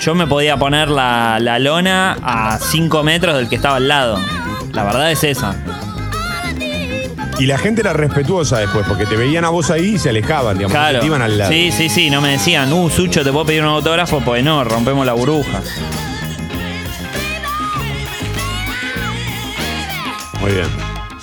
yo 0.00 0.14
me 0.14 0.26
podía 0.26 0.56
poner 0.56 0.88
la, 0.88 1.38
la 1.40 1.58
lona 1.58 2.16
a 2.22 2.58
5 2.58 3.02
metros 3.02 3.36
del 3.36 3.48
que 3.48 3.56
estaba 3.56 3.76
al 3.76 3.88
lado. 3.88 4.18
La 4.72 4.84
verdad 4.84 5.10
es 5.10 5.24
esa. 5.24 5.54
Y 7.38 7.46
la 7.46 7.58
gente 7.58 7.80
era 7.80 7.92
respetuosa 7.92 8.58
después, 8.58 8.86
porque 8.86 9.06
te 9.06 9.16
veían 9.16 9.44
a 9.44 9.48
vos 9.48 9.70
ahí 9.70 9.94
y 9.94 9.98
se 9.98 10.10
alejaban, 10.10 10.56
digamos, 10.56 10.72
Claro. 10.72 11.00
te 11.00 11.06
iban 11.06 11.20
al 11.20 11.36
lado. 11.36 11.50
Sí, 11.50 11.72
sí, 11.72 11.88
sí. 11.88 12.08
No 12.08 12.20
me 12.20 12.28
decían, 12.28 12.72
uh, 12.72 12.88
Sucho, 12.88 13.24
¿te 13.24 13.32
puedo 13.32 13.44
pedir 13.46 13.62
un 13.62 13.70
autógrafo? 13.70 14.20
Pues 14.20 14.44
no, 14.44 14.62
rompemos 14.62 15.04
la 15.04 15.14
burbuja. 15.14 15.60
Muy 20.40 20.52
bien. 20.52 20.66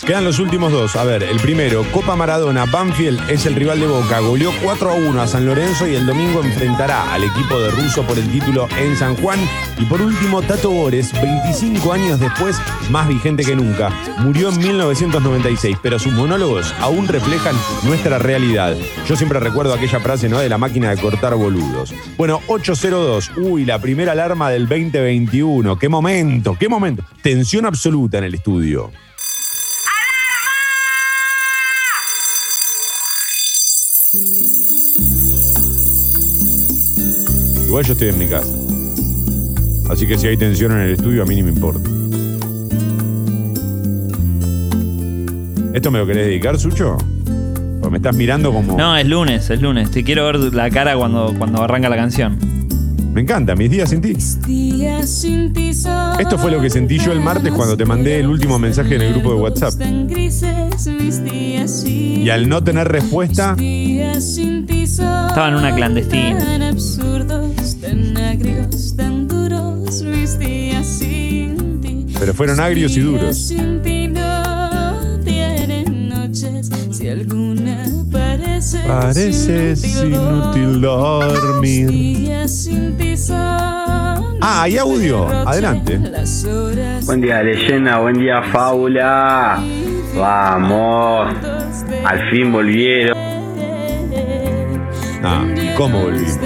Quedan 0.06 0.24
los 0.26 0.40
últimos 0.40 0.72
dos. 0.72 0.96
A 0.96 1.04
ver, 1.04 1.22
el 1.22 1.40
primero, 1.40 1.86
Copa 1.92 2.16
Maradona. 2.16 2.66
Banfield 2.66 3.30
es 3.30 3.46
el 3.46 3.54
rival 3.54 3.80
de 3.80 3.88
Boca. 3.88 4.20
Goleó 4.20 4.52
4 4.64 4.90
a 4.90 4.94
1 4.96 5.22
a 5.22 5.28
San 5.28 5.46
Lorenzo 5.46 5.88
y 5.88 5.96
el 5.96 6.08
domingo 6.08 6.44
enfrentará 6.44 7.14
al 7.14 7.24
equipo 7.24 7.60
de 7.60 7.70
Russo 7.70 8.04
por 8.04 8.18
el 8.18 8.28
título 8.32 8.68
en 8.80 8.96
San 8.98 9.16
Juan. 9.18 9.40
Y 9.78 9.86
por 9.86 10.02
último, 10.02 10.42
Tato 10.42 10.72
Bores, 10.72 11.12
25 11.14 11.94
años 11.94 12.20
después, 12.20 12.58
más 12.90 13.08
vigente 13.08 13.44
que 13.44 13.56
nunca. 13.56 13.90
Murió 14.18 14.50
en 14.50 14.58
1996, 14.58 15.78
pero 15.84 16.00
sus 16.00 16.14
monólogos 16.14 16.74
aún 16.80 17.08
reflejan 17.08 17.56
nuestra 17.84 18.18
realidad. 18.18 18.76
Yo 19.08 19.16
siempre 19.16 19.40
recuerdo 19.40 19.74
aquella 19.74 20.00
frase, 20.00 20.30
¿no? 20.30 20.40
De 20.40 20.50
la 20.50 20.58
máquina 20.58 20.90
de 20.90 21.00
cortar 21.00 21.36
boludos. 21.36 21.94
Bueno, 22.18 22.42
802. 22.48 23.32
Uy, 23.38 23.66
la 23.66 23.80
primera 23.80 24.14
alarma 24.14 24.50
del 24.50 24.68
2021. 24.68 25.78
¡Qué 25.78 25.90
momento! 25.90 26.58
¡Qué 26.60 26.68
momento! 26.68 27.04
Tensión 27.22 27.66
absoluta 27.68 28.18
en 28.18 28.24
el 28.24 28.34
estudio. 28.34 28.92
Igual 37.72 37.86
yo 37.86 37.94
estoy 37.94 38.10
en 38.10 38.20
mi 38.20 38.28
casa. 38.28 38.54
Así 39.90 40.06
que 40.06 40.18
si 40.18 40.28
hay 40.28 40.36
tensión 40.36 40.74
en 40.74 40.80
el 40.80 40.92
estudio, 40.92 41.24
a 41.24 41.26
mí 41.26 41.36
ni 41.36 41.44
me 41.44 41.52
importa. 41.52 41.90
¿Esto 45.74 45.90
me 45.90 46.00
lo 46.00 46.06
querés 46.06 46.26
dedicar, 46.26 46.60
Sucho? 46.60 46.98
Porque 47.80 47.92
me 47.92 47.98
estás 48.00 48.14
mirando 48.14 48.52
como. 48.52 48.76
No, 48.76 48.98
es 48.98 49.08
lunes, 49.08 49.50
es 49.50 49.62
lunes. 49.62 49.90
Te 49.90 50.04
quiero 50.04 50.26
ver 50.26 50.54
la 50.54 50.70
cara 50.70 50.98
cuando, 50.98 51.34
cuando 51.38 51.64
arranca 51.64 51.88
la 51.88 51.96
canción. 51.96 52.38
Me 53.14 53.22
encanta, 53.22 53.56
mis 53.56 53.72
días 53.72 53.90
sin 53.90 54.02
ti. 54.02 54.18
Esto 56.20 56.38
fue 56.38 56.52
lo 56.52 56.60
que 56.60 56.70
sentí 56.70 56.98
yo 56.98 57.14
el 57.14 57.22
martes 57.22 57.54
cuando 57.54 57.78
te 57.78 57.86
mandé 57.86 58.20
el 58.20 58.28
último 58.28 58.60
mensaje 58.60 58.96
en 58.96 59.02
el 59.02 59.14
grupo 59.14 59.34
de 59.34 59.42
WhatsApp. 59.44 59.76
Y 61.88 62.30
al 62.30 62.50
no 62.50 62.62
tener 62.62 62.90
respuesta, 62.90 63.56
Estaba 63.58 65.48
en 65.48 65.56
una 65.56 65.74
clandestina. 65.74 66.72
Tan 67.92 68.18
agrios, 68.18 68.96
tan 68.96 69.28
duros 69.28 70.02
mis 70.04 70.40
días 70.40 70.88
sin 70.88 71.82
ti. 71.82 72.06
Pero 72.18 72.34
fueron 72.34 72.62
agrios 72.62 72.96
y 72.96 73.02
duros. 73.02 73.36
Sin 73.38 73.82
ti 73.82 74.08
no 74.08 75.20
tienen 75.26 76.08
noches, 76.08 76.70
si 76.90 77.10
alguna 77.10 77.86
parece 78.10 78.80
Pareces 78.88 79.84
inútil 80.06 80.80
dormir. 80.80 81.90
días 81.90 82.64
sin 82.64 82.96
ti 82.98 83.14
Ah, 83.30 84.62
hay 84.62 84.78
audio. 84.78 85.28
Adelante. 85.28 86.00
Buen 87.04 87.20
día, 87.20 87.44
leyenda. 87.44 88.00
Buen 88.00 88.18
día, 88.18 88.42
fábula. 88.54 89.62
Vamos. 90.16 91.36
Al 92.06 92.30
fin 92.32 92.54
volvieron. 92.54 93.18
Ah, 95.24 95.46
¿y 95.62 95.76
cómo 95.76 96.04
volvimos? 96.04 96.40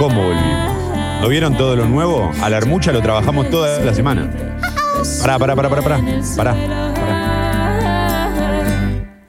¿Cómo 0.00 0.22
volvimos? 0.22 1.20
¿No 1.20 1.28
vieron 1.28 1.58
todo 1.58 1.76
lo 1.76 1.84
nuevo? 1.84 2.30
A 2.40 2.48
la 2.48 2.56
armucha 2.56 2.90
lo 2.90 3.02
trabajamos 3.02 3.50
toda 3.50 3.84
la 3.84 3.92
semana. 3.92 4.30
Pará, 5.20 5.38
pará, 5.38 5.54
pará, 5.54 5.68
pará, 5.68 5.82
pará. 5.82 6.00
Pará. 6.38 6.54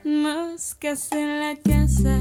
Moscas 0.05 1.11
en 1.11 1.39
la 1.41 1.55
casa. 1.61 2.17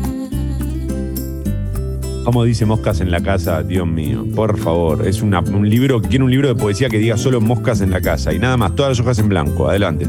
¿Cómo 2.25 2.43
dice 2.43 2.67
moscas 2.67 3.01
en 3.01 3.13
la 3.13 3.21
casa? 3.21 3.63
Dios 3.63 3.87
mío, 3.87 4.27
por 4.35 4.59
favor. 4.59 5.07
Es 5.07 5.23
un 5.23 5.31
libro, 5.71 6.03
quiero 6.03 6.25
un 6.25 6.33
libro 6.33 6.49
de 6.49 6.57
poesía 6.57 6.89
que 6.89 6.99
diga 6.99 7.17
solo 7.17 7.41
moscas 7.41 7.81
en 7.83 7.93
la 7.93 8.01
casa 8.01 8.33
y 8.33 8.41
nada 8.41 8.57
más, 8.57 8.75
todas 8.75 8.99
las 8.99 9.01
hojas 9.01 9.21
en 9.21 9.29
blanco. 9.29 9.69
Adelante. 9.69 10.09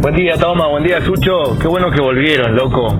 Buen 0.00 0.16
día, 0.16 0.36
Toma. 0.36 0.66
Buen 0.66 0.82
día, 0.82 1.00
Sucho. 1.04 1.56
Qué 1.60 1.68
bueno 1.68 1.88
que 1.88 2.00
volvieron, 2.00 2.56
loco. 2.56 2.98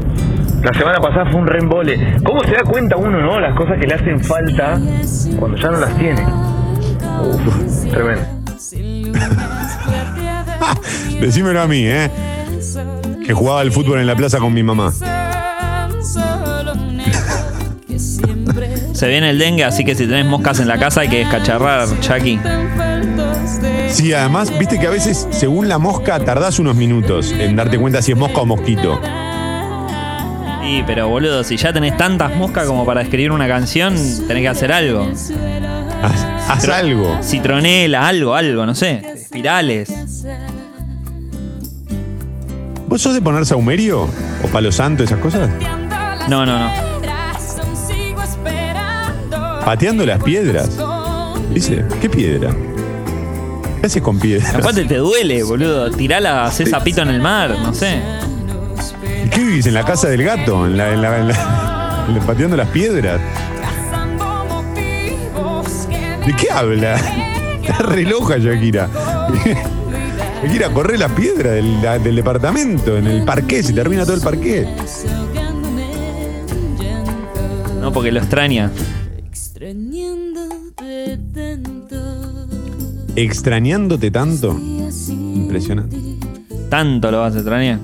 La 0.66 0.72
semana 0.74 0.98
pasada 0.98 1.30
fue 1.30 1.40
un 1.40 1.46
reembole. 1.46 2.16
¿Cómo 2.24 2.42
se 2.42 2.50
da 2.50 2.64
cuenta 2.64 2.96
uno, 2.96 3.20
no? 3.20 3.38
Las 3.38 3.54
cosas 3.54 3.78
que 3.78 3.86
le 3.86 3.94
hacen 3.94 4.18
falta 4.18 4.80
cuando 5.38 5.56
ya 5.56 5.70
no 5.70 5.78
las 5.78 5.96
tiene. 5.96 6.26
Uf, 7.22 7.88
tremendo. 7.88 8.24
Decímelo 11.20 11.60
a 11.60 11.68
mí, 11.68 11.86
¿eh? 11.86 12.10
Que 13.24 13.32
jugaba 13.32 13.60
al 13.60 13.70
fútbol 13.70 14.00
en 14.00 14.08
la 14.08 14.16
plaza 14.16 14.40
con 14.40 14.52
mi 14.52 14.64
mamá. 14.64 14.90
Se 18.92 19.06
viene 19.06 19.30
el 19.30 19.38
dengue, 19.38 19.62
así 19.62 19.84
que 19.84 19.94
si 19.94 20.08
tenés 20.08 20.26
moscas 20.26 20.58
en 20.58 20.66
la 20.66 20.80
casa 20.80 21.02
hay 21.02 21.08
que 21.08 21.18
descacharrar, 21.18 21.86
Chucky. 22.00 22.40
Sí, 23.88 24.12
además, 24.12 24.52
viste 24.58 24.80
que 24.80 24.88
a 24.88 24.90
veces, 24.90 25.28
según 25.30 25.68
la 25.68 25.78
mosca, 25.78 26.18
tardás 26.18 26.58
unos 26.58 26.74
minutos 26.74 27.30
en 27.30 27.54
darte 27.54 27.78
cuenta 27.78 28.02
si 28.02 28.10
es 28.10 28.18
mosca 28.18 28.40
o 28.40 28.46
mosquito. 28.46 29.00
Sí, 30.66 30.82
pero 30.84 31.08
boludo, 31.08 31.44
si 31.44 31.56
ya 31.56 31.72
tenés 31.72 31.96
tantas 31.96 32.34
moscas 32.34 32.66
como 32.66 32.84
para 32.84 33.00
escribir 33.00 33.30
una 33.30 33.46
canción, 33.46 33.94
tenés 34.26 34.42
que 34.42 34.48
hacer 34.48 34.72
algo. 34.72 35.08
Haz, 36.02 36.26
haz 36.48 36.68
algo. 36.68 37.20
Citronela, 37.22 38.08
algo, 38.08 38.34
algo, 38.34 38.66
no 38.66 38.74
sé. 38.74 39.00
Espirales. 39.14 39.88
¿Vos 42.88 43.00
sos 43.00 43.14
de 43.14 43.22
poner 43.22 43.46
saumerio? 43.46 44.08
¿O 44.42 44.48
palo 44.48 44.72
santo, 44.72 45.04
esas 45.04 45.20
cosas? 45.20 45.48
No, 46.28 46.44
no, 46.44 46.58
no. 46.58 46.70
Pateando 49.64 50.04
las 50.04 50.20
piedras. 50.20 50.68
Dice, 51.54 51.84
¿qué 52.00 52.10
piedra? 52.10 52.50
¿Qué 53.80 53.86
haces 53.86 54.02
con 54.02 54.18
piedras? 54.18 54.52
Aparte 54.52 54.84
te 54.84 54.96
duele, 54.96 55.44
boludo. 55.44 55.92
Tirala, 55.92 56.44
hacés 56.44 56.70
zapito 56.70 57.02
en 57.02 57.10
el 57.10 57.20
mar, 57.20 57.56
no 57.62 57.72
sé. 57.72 58.00
¿Qué 59.36 59.44
vivís 59.44 59.66
en 59.66 59.74
la 59.74 59.84
casa 59.84 60.08
del 60.08 60.22
gato? 60.24 60.66
¿En 60.66 60.76
la, 60.78 60.92
en 60.92 61.02
la- 61.02 61.18
en 61.18 61.28
la- 61.28 62.04
en 62.08 62.14
la- 62.14 62.20
pateando 62.26 62.56
las 62.56 62.68
piedras? 62.68 63.20
¿De 66.26 66.32
qué 66.34 66.50
habla? 66.50 66.96
Está 67.62 67.78
re 67.84 68.02
loca, 68.04 68.38
Shakira. 68.38 68.88
Shakira, 70.42 70.70
corre 70.70 70.96
las 70.98 71.12
piedras 71.12 71.52
del, 71.54 71.82
la- 71.82 71.98
del 71.98 72.16
departamento, 72.16 72.96
en 72.96 73.06
el 73.06 73.24
parqué, 73.24 73.62
se 73.62 73.72
termina 73.72 74.04
todo 74.04 74.14
el 74.16 74.22
parqué. 74.22 74.66
No, 77.80 77.92
porque 77.92 78.10
lo 78.10 78.18
extraña. 78.20 78.70
Extrañándote 83.14 84.10
tanto. 84.10 84.58
Impresionante. 85.08 85.96
Tanto 86.68 87.10
lo 87.10 87.20
vas 87.20 87.34
a 87.34 87.38
extrañar. 87.38 87.78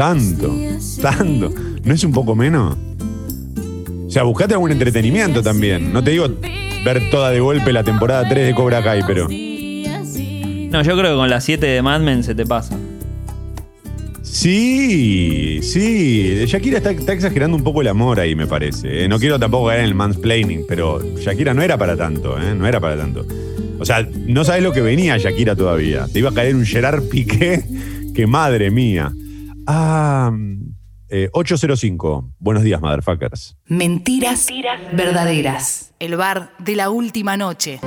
Tanto, 0.00 0.50
tanto. 1.02 1.52
¿No 1.84 1.92
es 1.92 2.02
un 2.04 2.12
poco 2.12 2.34
menos? 2.34 2.74
O 4.06 4.10
sea, 4.10 4.22
buscate 4.22 4.54
algún 4.54 4.72
entretenimiento 4.72 5.42
también. 5.42 5.92
No 5.92 6.02
te 6.02 6.12
digo 6.12 6.26
ver 6.82 7.10
toda 7.10 7.30
de 7.30 7.40
golpe 7.40 7.70
la 7.70 7.84
temporada 7.84 8.26
3 8.26 8.46
de 8.46 8.54
Cobra 8.54 8.82
Kai, 8.82 9.02
pero. 9.06 9.28
No, 9.28 10.82
yo 10.82 10.96
creo 10.96 11.10
que 11.10 11.16
con 11.16 11.28
las 11.28 11.44
7 11.44 11.66
de 11.66 11.82
Mad 11.82 12.00
Men 12.00 12.24
se 12.24 12.34
te 12.34 12.46
pasa. 12.46 12.78
Sí, 14.22 15.60
sí. 15.62 16.46
Shakira 16.46 16.78
está, 16.78 16.92
está 16.92 17.12
exagerando 17.12 17.58
un 17.58 17.62
poco 17.62 17.82
el 17.82 17.88
amor 17.88 18.20
ahí, 18.20 18.34
me 18.34 18.46
parece. 18.46 19.04
¿eh? 19.04 19.06
No 19.06 19.18
quiero 19.18 19.38
tampoco 19.38 19.66
caer 19.66 19.80
en 19.80 19.84
el 19.84 19.94
mansplaining, 19.94 20.64
pero 20.66 20.98
Shakira 21.18 21.52
no 21.52 21.60
era 21.60 21.76
para 21.76 21.94
tanto, 21.94 22.38
¿eh? 22.40 22.54
No 22.56 22.66
era 22.66 22.80
para 22.80 22.96
tanto. 22.96 23.26
O 23.78 23.84
sea, 23.84 24.08
no 24.26 24.44
sabes 24.46 24.62
lo 24.62 24.72
que 24.72 24.80
venía 24.80 25.18
Shakira 25.18 25.54
todavía. 25.54 26.06
Te 26.10 26.20
iba 26.20 26.30
a 26.30 26.32
caer 26.32 26.56
un 26.56 26.64
Gerard 26.64 27.02
Piqué 27.02 27.62
que 28.14 28.26
madre 28.26 28.70
mía. 28.70 29.12
Ah, 29.66 30.30
eh, 31.08 31.28
805. 31.32 32.32
Buenos 32.38 32.62
días, 32.62 32.80
motherfuckers. 32.80 33.56
Mentiras 33.66 34.46
verdaderas. 34.92 35.92
El 35.98 36.16
bar 36.16 36.52
de 36.58 36.76
la 36.76 36.90
última 36.90 37.36
noche. 37.36 37.80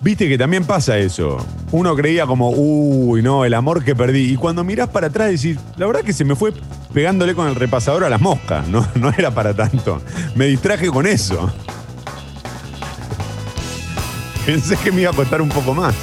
Viste 0.00 0.28
que 0.28 0.36
también 0.36 0.64
pasa 0.64 0.98
eso. 0.98 1.38
Uno 1.72 1.96
creía 1.96 2.26
como, 2.26 2.50
uy, 2.50 3.22
no, 3.22 3.44
el 3.46 3.54
amor 3.54 3.82
que 3.82 3.96
perdí. 3.96 4.32
Y 4.32 4.36
cuando 4.36 4.62
mirás 4.62 4.90
para 4.90 5.06
atrás 5.06 5.30
decís, 5.30 5.58
la 5.76 5.86
verdad 5.86 6.02
que 6.02 6.12
se 6.12 6.24
me 6.24 6.36
fue 6.36 6.52
pegándole 6.92 7.34
con 7.34 7.48
el 7.48 7.54
repasador 7.54 8.04
a 8.04 8.10
las 8.10 8.20
moscas. 8.20 8.68
No, 8.68 8.86
no 8.96 9.10
era 9.10 9.30
para 9.30 9.54
tanto. 9.54 10.02
Me 10.34 10.46
distraje 10.46 10.88
con 10.88 11.06
eso. 11.06 11.50
Pensé 14.46 14.76
que 14.76 14.92
me 14.92 15.02
iba 15.02 15.10
a 15.10 15.14
costar 15.14 15.40
un 15.40 15.48
poco 15.48 15.72
más. 15.72 15.94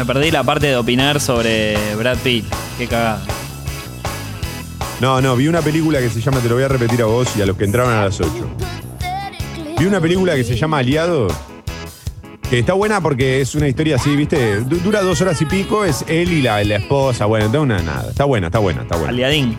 Me 0.00 0.06
perdí 0.06 0.30
la 0.30 0.42
parte 0.42 0.66
de 0.68 0.76
opinar 0.78 1.20
sobre 1.20 1.76
Brad 1.94 2.16
Pitt. 2.24 2.46
Qué 2.78 2.86
cagada. 2.86 3.20
No, 4.98 5.20
no, 5.20 5.36
vi 5.36 5.46
una 5.46 5.60
película 5.60 5.98
que 6.00 6.08
se 6.08 6.22
llama, 6.22 6.40
te 6.40 6.48
lo 6.48 6.54
voy 6.54 6.64
a 6.64 6.68
repetir 6.68 7.02
a 7.02 7.04
vos 7.04 7.28
y 7.36 7.42
a 7.42 7.46
los 7.46 7.54
que 7.54 7.64
entraron 7.64 7.92
a 7.92 8.06
las 8.06 8.18
8. 8.18 8.32
Vi 9.78 9.84
una 9.84 10.00
película 10.00 10.34
que 10.36 10.42
se 10.44 10.56
llama 10.56 10.78
Aliado, 10.78 11.28
que 12.48 12.60
está 12.60 12.72
buena 12.72 13.02
porque 13.02 13.42
es 13.42 13.54
una 13.54 13.68
historia 13.68 13.96
así, 13.96 14.16
¿viste? 14.16 14.60
Du- 14.62 14.78
Dura 14.78 15.02
dos 15.02 15.20
horas 15.20 15.38
y 15.42 15.44
pico, 15.44 15.84
es 15.84 16.02
él 16.08 16.32
y 16.32 16.40
la, 16.40 16.64
la 16.64 16.76
esposa, 16.76 17.26
bueno, 17.26 17.44
está 17.46 17.60
una 17.60 17.82
nada. 17.82 18.08
Está 18.10 18.24
buena, 18.24 18.46
está 18.46 18.58
buena, 18.58 18.80
está 18.80 18.96
buena. 18.96 19.10
Aliadín. 19.12 19.58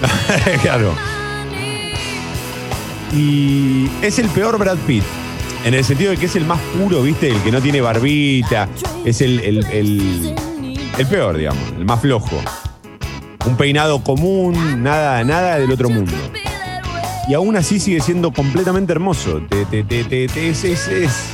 claro. 0.62 0.94
Y 3.12 3.90
es 4.00 4.18
el 4.18 4.28
peor 4.30 4.56
Brad 4.56 4.78
Pitt. 4.86 5.04
En 5.64 5.74
el 5.74 5.84
sentido 5.84 6.10
de 6.10 6.16
que 6.16 6.26
es 6.26 6.36
el 6.36 6.44
más 6.46 6.58
puro, 6.78 7.02
¿viste? 7.02 7.28
El 7.28 7.42
que 7.42 7.52
no 7.52 7.60
tiene 7.60 7.80
barbita. 7.80 8.68
Es 9.04 9.20
el, 9.20 9.40
el- 9.40 9.64
el- 9.66 10.34
peor, 11.06 11.36
digamos. 11.36 11.62
El 11.76 11.84
más 11.84 12.00
flojo. 12.00 12.40
Un 13.46 13.56
peinado 13.56 14.02
común, 14.02 14.82
nada, 14.82 15.22
nada 15.24 15.58
del 15.58 15.70
otro 15.70 15.90
mundo. 15.90 16.12
Y 17.28 17.34
aún 17.34 17.56
así 17.56 17.78
sigue 17.78 18.00
siendo 18.00 18.32
completamente 18.32 18.92
hermoso. 18.92 19.40
Te, 19.48 19.64
te- 19.66 19.84
te- 19.84 20.04
es, 20.88 21.30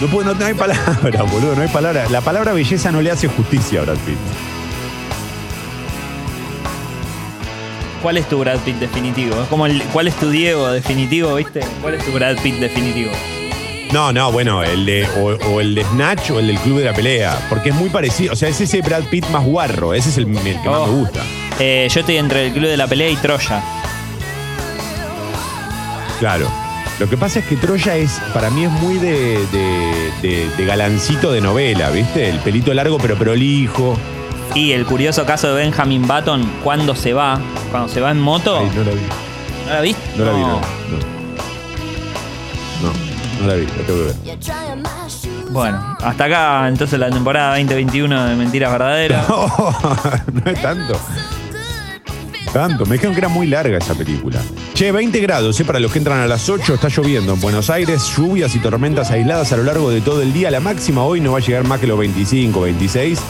No, 0.00 0.08
puedo- 0.08 0.34
no- 0.34 0.44
hay 0.44 0.54
palabra, 0.54 1.22
boludo, 1.32 1.54
no 1.54 1.62
hay 1.62 1.68
palabra. 1.68 2.08
La 2.10 2.20
palabra 2.20 2.52
belleza 2.52 2.90
no 2.92 3.00
le 3.02 3.10
hace 3.12 3.28
justicia 3.28 3.80
a 3.80 3.84
Brad 3.84 3.96
Pitt. 3.98 4.16
¿Cuál 8.02 8.18
es 8.18 8.28
tu 8.28 8.38
Brad 8.38 8.58
Pitt 8.60 8.76
definitivo? 8.76 9.40
Es 9.42 9.48
el, 9.66 9.80
¿cuál 9.84 10.08
es 10.08 10.14
tu 10.16 10.28
Diego 10.28 10.70
definitivo, 10.70 11.34
viste? 11.36 11.60
¿Cuál 11.80 11.94
es 11.94 12.04
tu 12.04 12.12
Brad 12.12 12.36
Pitt 12.42 12.56
definitivo? 12.56 13.12
No, 13.94 14.12
no, 14.12 14.32
bueno, 14.32 14.62
el 14.64 14.84
de, 14.84 15.06
o, 15.18 15.36
o 15.54 15.60
el 15.60 15.74
de 15.76 15.84
Snatch 15.84 16.32
o 16.32 16.40
el 16.40 16.48
del 16.48 16.58
Club 16.58 16.78
de 16.80 16.84
la 16.86 16.92
Pelea. 16.92 17.46
Porque 17.48 17.68
es 17.68 17.74
muy 17.76 17.88
parecido. 17.90 18.32
O 18.32 18.36
sea, 18.36 18.48
es 18.48 18.60
ese 18.60 18.82
Brad 18.82 19.04
Pitt 19.04 19.24
más 19.30 19.44
guarro. 19.44 19.94
Ese 19.94 20.08
es 20.08 20.18
el, 20.18 20.26
el 20.36 20.42
que 20.60 20.68
más 20.68 20.80
Oh. 20.80 20.86
me 20.88 20.92
gusta. 21.00 21.20
Eh, 21.60 21.88
yo 21.90 22.00
estoy 22.00 22.16
entre 22.16 22.46
el 22.48 22.52
Club 22.52 22.66
de 22.66 22.76
la 22.76 22.88
Pelea 22.88 23.08
y 23.08 23.16
Troya. 23.16 23.62
Claro. 26.18 26.48
Lo 26.98 27.08
que 27.08 27.16
pasa 27.16 27.38
es 27.40 27.44
que 27.46 27.56
Troya 27.56 27.96
es, 27.96 28.20
para 28.32 28.50
mí 28.50 28.64
es 28.64 28.70
muy 28.70 28.98
de, 28.98 29.44
de- 29.52 30.10
de- 30.22 30.48
de 30.56 30.64
galancito 30.64 31.30
de 31.32 31.40
novela, 31.40 31.90
¿viste? 31.90 32.28
El 32.30 32.38
pelito 32.38 32.72
largo 32.74 32.98
pero 32.98 33.16
prolijo. 33.16 33.96
Y 34.54 34.72
el 34.72 34.84
curioso 34.86 35.24
caso 35.26 35.48
de 35.48 35.54
Benjamin 35.64 36.06
Button, 36.06 36.48
cuando 36.62 36.94
se 36.94 37.12
va, 37.12 37.40
cuando 37.70 37.88
se 37.88 38.00
va 38.00 38.10
en 38.12 38.20
moto. 38.20 38.58
Ay, 38.58 38.70
no 38.74 38.84
la 38.84 38.90
vi. 38.92 39.00
¿No 39.66 39.72
la 39.74 39.80
viste? 39.80 40.02
No 40.16 40.24
la 40.24 40.32
vi, 40.32 40.40
no. 40.40 40.48
No, 40.48 40.60
no, 42.82 43.13
no 43.44 43.50
la 43.50 43.54
vi, 43.56 43.66
la 43.66 43.72
tengo 43.72 44.00
que 44.00 44.04
ver. 44.06 44.16
Bueno, 45.50 45.96
hasta 46.02 46.24
acá 46.24 46.68
entonces 46.68 46.98
la 46.98 47.10
temporada 47.10 47.56
2021 47.56 48.26
de 48.26 48.36
Mentiras 48.36 48.72
Verdaderas. 48.72 49.28
no 49.28 50.50
es 50.50 50.62
tanto. 50.62 50.98
Tanto, 52.52 52.86
me 52.86 52.92
dijeron 52.94 53.14
que 53.14 53.18
era 53.18 53.28
muy 53.28 53.48
larga 53.48 53.78
esa 53.78 53.94
película. 53.94 54.40
Che, 54.74 54.92
20 54.92 55.20
grados, 55.20 55.58
¿eh? 55.58 55.64
para 55.64 55.80
los 55.80 55.92
que 55.92 55.98
entran 55.98 56.20
a 56.20 56.26
las 56.26 56.48
8 56.48 56.74
está 56.74 56.88
lloviendo 56.88 57.34
en 57.34 57.40
Buenos 57.40 57.68
Aires, 57.68 58.12
lluvias 58.16 58.54
y 58.54 58.60
tormentas 58.60 59.10
aisladas 59.10 59.52
a 59.52 59.56
lo 59.56 59.64
largo 59.64 59.90
de 59.90 60.00
todo 60.00 60.22
el 60.22 60.32
día. 60.32 60.50
La 60.50 60.60
máxima 60.60 61.02
hoy 61.04 61.20
no 61.20 61.32
va 61.32 61.38
a 61.38 61.40
llegar 61.40 61.64
más 61.64 61.80
que 61.80 61.88
los 61.88 61.98
25, 61.98 62.60
26. 62.60 63.20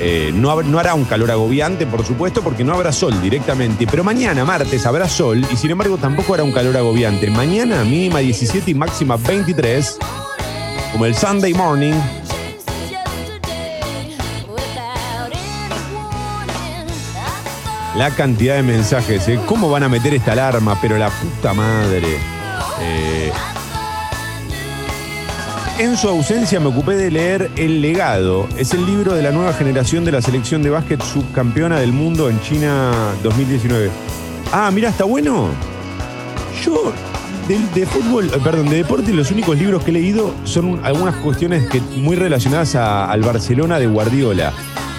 Eh, 0.00 0.30
no, 0.32 0.62
no 0.62 0.78
hará 0.78 0.94
un 0.94 1.04
calor 1.04 1.30
agobiante, 1.30 1.86
por 1.86 2.04
supuesto, 2.04 2.42
porque 2.42 2.62
no 2.62 2.72
habrá 2.74 2.92
sol 2.92 3.20
directamente. 3.20 3.86
Pero 3.86 4.04
mañana, 4.04 4.44
martes, 4.44 4.86
habrá 4.86 5.08
sol 5.08 5.44
y 5.50 5.56
sin 5.56 5.70
embargo 5.70 5.96
tampoco 5.96 6.34
hará 6.34 6.44
un 6.44 6.52
calor 6.52 6.76
agobiante. 6.76 7.30
Mañana 7.30 7.82
mínima 7.84 8.20
17 8.20 8.70
y 8.70 8.74
máxima 8.74 9.16
23, 9.16 9.98
como 10.92 11.04
el 11.06 11.14
Sunday 11.14 11.52
morning. 11.52 11.94
La 17.96 18.10
cantidad 18.10 18.54
de 18.54 18.62
mensajes, 18.62 19.26
¿eh? 19.26 19.40
¿Cómo 19.46 19.68
van 19.68 19.82
a 19.82 19.88
meter 19.88 20.14
esta 20.14 20.30
alarma? 20.30 20.78
Pero 20.80 20.96
la 20.98 21.10
puta 21.10 21.52
madre. 21.52 22.18
Eh, 22.80 23.32
en 25.78 25.96
su 25.96 26.08
ausencia 26.08 26.58
me 26.60 26.66
ocupé 26.66 26.96
de 26.96 27.10
leer 27.10 27.50
El 27.56 27.80
legado. 27.80 28.48
Es 28.56 28.72
el 28.74 28.84
libro 28.86 29.14
de 29.14 29.22
la 29.22 29.30
nueva 29.30 29.52
generación 29.52 30.04
de 30.04 30.12
la 30.12 30.20
selección 30.22 30.62
de 30.62 30.70
básquet 30.70 31.02
subcampeona 31.02 31.78
del 31.78 31.92
mundo 31.92 32.28
en 32.28 32.40
China 32.40 32.92
2019. 33.22 33.90
Ah, 34.52 34.70
mira, 34.72 34.88
está 34.90 35.04
bueno. 35.04 35.48
Yo 36.64 36.92
de, 37.74 37.86
fútbol, 37.86 38.26
eh, 38.26 38.38
perdón, 38.42 38.68
de 38.68 38.76
deporte, 38.76 39.12
los 39.12 39.30
únicos 39.30 39.56
libros 39.58 39.82
que 39.84 39.90
he 39.90 39.94
leído 39.94 40.34
son 40.44 40.80
algunas 40.84 41.14
cuestiones 41.16 41.66
que, 41.68 41.80
muy 41.96 42.14
relacionadas 42.16 42.74
a- 42.74 43.10
al 43.10 43.22
Barcelona 43.22 43.78
de 43.78 43.86
Guardiola. 43.86 44.52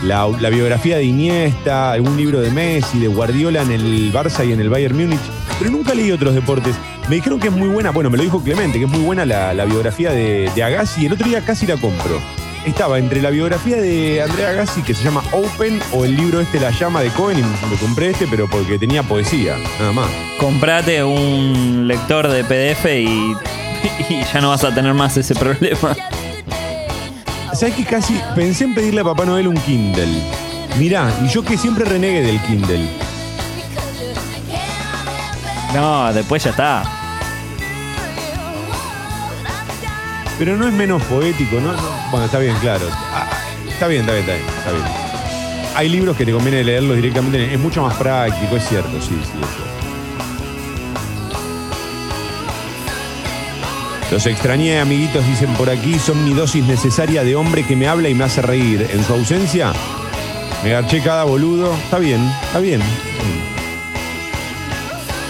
La, 0.03 0.27
la 0.39 0.49
biografía 0.49 0.95
de 0.97 1.03
Iniesta, 1.03 1.91
algún 1.91 2.15
libro 2.15 2.39
de 2.39 2.49
Messi, 2.51 2.99
de 2.99 3.07
Guardiola 3.09 3.61
en 3.61 3.71
el 3.71 4.13
Barça 4.13 4.47
y 4.47 4.53
en 4.53 4.61
el 4.61 4.69
Bayern 4.69 4.95
Múnich. 4.97 5.19
Pero 5.59 5.71
nunca 5.71 5.93
leí 5.93 6.09
otros 6.11 6.33
deportes. 6.33 6.73
Me 7.09 7.15
dijeron 7.15 7.39
que 7.39 7.47
es 7.47 7.53
muy 7.53 7.67
buena, 7.67 7.89
bueno, 7.89 8.11
me 8.11 8.17
lo 8.17 8.23
dijo 8.23 8.39
Clemente, 8.39 8.77
que 8.77 8.85
es 8.85 8.91
muy 8.91 9.01
buena 9.01 9.25
la, 9.25 9.51
la 9.55 9.65
biografía 9.65 10.11
de, 10.11 10.51
de 10.53 10.63
Agassi. 10.63 11.07
El 11.07 11.13
otro 11.13 11.27
día 11.27 11.41
casi 11.41 11.65
la 11.65 11.75
compro. 11.75 12.21
Estaba 12.67 12.99
entre 12.99 13.19
la 13.19 13.31
biografía 13.31 13.77
de 13.77 14.21
Andrea 14.21 14.49
Agassi, 14.49 14.83
que 14.83 14.93
se 14.93 15.03
llama 15.03 15.23
Open, 15.31 15.81
o 15.91 16.05
el 16.05 16.15
libro 16.15 16.39
este 16.39 16.59
La 16.59 16.69
llama 16.69 17.01
de 17.01 17.09
Cohen, 17.09 17.39
y 17.39 17.41
me 17.41 17.77
compré 17.77 18.11
este, 18.11 18.27
pero 18.27 18.47
porque 18.47 18.77
tenía 18.77 19.01
poesía, 19.01 19.57
nada 19.79 19.91
más. 19.91 20.07
Comprate 20.39 21.03
un 21.03 21.87
lector 21.87 22.27
de 22.27 22.43
PDF 22.43 22.85
y, 22.85 23.33
y 24.13 24.23
ya 24.31 24.39
no 24.39 24.49
vas 24.49 24.63
a 24.63 24.75
tener 24.75 24.93
más 24.93 25.17
ese 25.17 25.33
problema. 25.33 25.95
¿Sabes 27.53 27.73
que 27.73 27.85
casi 27.85 28.21
pensé 28.35 28.65
en 28.65 28.75
pedirle 28.75 29.01
a 29.01 29.05
Papá 29.05 29.25
Noel 29.25 29.47
un 29.47 29.57
Kindle? 29.57 30.21
Mirá, 30.77 31.11
y 31.25 31.27
yo 31.29 31.43
que 31.43 31.57
siempre 31.57 31.85
renegué 31.85 32.21
del 32.21 32.39
Kindle. 32.41 32.87
No, 35.73 36.13
después 36.13 36.43
ya 36.43 36.51
está. 36.51 36.98
Pero 40.39 40.55
no 40.55 40.67
es 40.67 40.73
menos 40.73 41.03
poético, 41.03 41.59
¿no? 41.59 41.73
No, 41.73 41.81
Bueno, 42.11 42.25
está 42.25 42.39
bien, 42.39 42.55
claro. 42.61 42.87
Ah, 43.11 43.27
está 43.67 43.87
bien, 43.87 44.01
está 44.01 44.13
bien, 44.13 44.23
está 44.25 44.33
bien, 44.35 44.47
está 44.57 44.71
bien. 44.71 44.85
Hay 45.75 45.89
libros 45.89 46.15
que 46.15 46.25
te 46.25 46.31
conviene 46.31 46.63
leerlos 46.63 46.95
directamente, 46.95 47.53
es 47.53 47.59
mucho 47.59 47.81
más 47.81 47.95
práctico, 47.97 48.55
es 48.55 48.67
cierto, 48.67 48.89
sí, 49.01 49.09
sí, 49.09 49.37
eso. 49.37 49.79
Los 54.11 54.25
extrañé, 54.25 54.79
amiguitos, 54.79 55.27
dicen 55.27 55.53
por 55.53 55.69
aquí, 55.69 55.99
son 55.99 56.23
mi 56.23 56.33
dosis 56.33 56.65
necesaria 56.65 57.23
de 57.23 57.35
hombre 57.35 57.63
que 57.63 57.75
me 57.75 57.87
habla 57.87 58.07
y 58.09 58.15
me 58.15 58.23
hace 58.23 58.41
reír. 58.41 58.89
En 58.91 59.03
su 59.03 59.13
ausencia, 59.13 59.73
me 60.63 60.71
garché 60.71 61.01
cada 61.03 61.25
boludo. 61.25 61.73
Está 61.75 61.99
bien, 61.99 62.21
está 62.45 62.59
bien. 62.59 62.81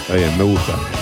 Está 0.02 0.14
bien, 0.14 0.38
me 0.38 0.44
gusta. 0.44 0.99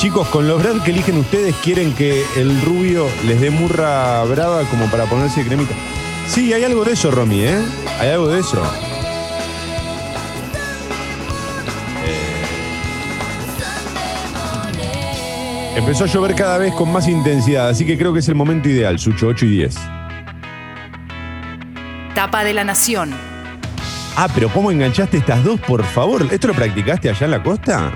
Chicos, 0.00 0.26
con 0.28 0.48
los 0.48 0.62
Brad 0.62 0.82
que 0.82 0.92
eligen 0.92 1.18
ustedes, 1.18 1.54
¿quieren 1.56 1.92
que 1.92 2.24
el 2.34 2.58
rubio 2.62 3.06
les 3.26 3.38
dé 3.38 3.50
murra 3.50 4.24
brava 4.24 4.62
como 4.70 4.86
para 4.86 5.04
ponerse 5.04 5.44
cremita? 5.44 5.74
Sí, 6.26 6.54
hay 6.54 6.64
algo 6.64 6.86
de 6.86 6.92
eso, 6.92 7.10
Romy, 7.10 7.42
¿eh? 7.42 7.58
Hay 7.98 8.08
algo 8.08 8.28
de 8.28 8.40
eso. 8.40 8.62
Eh, 12.06 12.44
Empezó 15.76 16.04
a 16.04 16.06
llover 16.06 16.34
cada 16.34 16.56
vez 16.56 16.72
con 16.72 16.90
más 16.90 17.06
intensidad, 17.06 17.68
así 17.68 17.84
que 17.84 17.98
creo 17.98 18.14
que 18.14 18.20
es 18.20 18.28
el 18.30 18.36
momento 18.36 18.70
ideal, 18.70 18.98
Sucho, 18.98 19.26
8 19.26 19.44
y 19.44 19.50
10. 19.50 19.76
Tapa 22.14 22.42
de 22.42 22.54
la 22.54 22.64
Nación. 22.64 23.10
Ah, 24.16 24.28
pero 24.34 24.48
¿cómo 24.48 24.70
enganchaste 24.70 25.18
estas 25.18 25.44
dos, 25.44 25.60
por 25.60 25.84
favor? 25.84 26.26
¿Esto 26.30 26.48
lo 26.48 26.54
practicaste 26.54 27.10
allá 27.10 27.26
en 27.26 27.32
la 27.32 27.42
costa? 27.42 27.92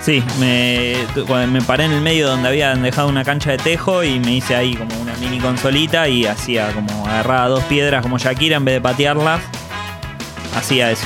Sí, 0.00 0.24
me, 0.38 0.96
me 1.46 1.60
paré 1.60 1.84
en 1.84 1.92
el 1.92 2.00
medio 2.00 2.28
donde 2.28 2.48
habían 2.48 2.82
dejado 2.82 3.08
una 3.08 3.22
cancha 3.22 3.50
de 3.50 3.58
tejo 3.58 4.02
y 4.02 4.18
me 4.18 4.36
hice 4.36 4.56
ahí 4.56 4.74
como 4.74 4.98
una 4.98 5.14
mini 5.18 5.38
consolita 5.38 6.08
y 6.08 6.24
hacía 6.24 6.72
como 6.72 7.06
agarraba 7.06 7.48
dos 7.48 7.64
piedras 7.64 8.02
como 8.02 8.16
Shakira 8.16 8.56
en 8.56 8.64
vez 8.64 8.76
de 8.76 8.80
patearlas. 8.80 9.42
Hacía 10.56 10.90
eso. 10.90 11.04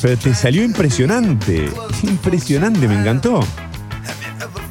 Pero 0.00 0.16
te 0.16 0.34
salió 0.34 0.62
impresionante. 0.62 1.68
Impresionante, 2.04 2.86
me 2.86 2.94
encantó. 2.94 3.40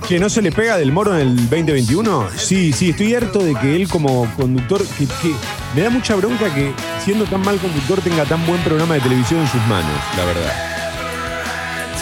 Que 0.07 0.17
no 0.17 0.29
se 0.29 0.41
le 0.41 0.51
pega 0.51 0.77
del 0.77 0.91
moro 0.91 1.13
en 1.13 1.27
el 1.27 1.35
2021. 1.49 2.29
Sí, 2.35 2.73
sí, 2.73 2.91
estoy 2.91 3.13
harto 3.13 3.39
de 3.39 3.53
que 3.53 3.75
él 3.75 3.87
como 3.89 4.27
conductor, 4.35 4.83
que, 4.97 5.05
que 5.05 5.33
me 5.75 5.81
da 5.81 5.89
mucha 5.89 6.15
bronca 6.15 6.51
que 6.55 6.71
siendo 7.03 7.25
tan 7.25 7.41
mal 7.41 7.57
conductor 7.57 8.01
tenga 8.01 8.25
tan 8.25 8.43
buen 8.47 8.61
programa 8.61 8.95
de 8.95 9.01
televisión 9.01 9.41
en 9.41 9.47
sus 9.47 9.61
manos, 9.67 9.91
la 10.17 10.25
verdad. 10.25 10.68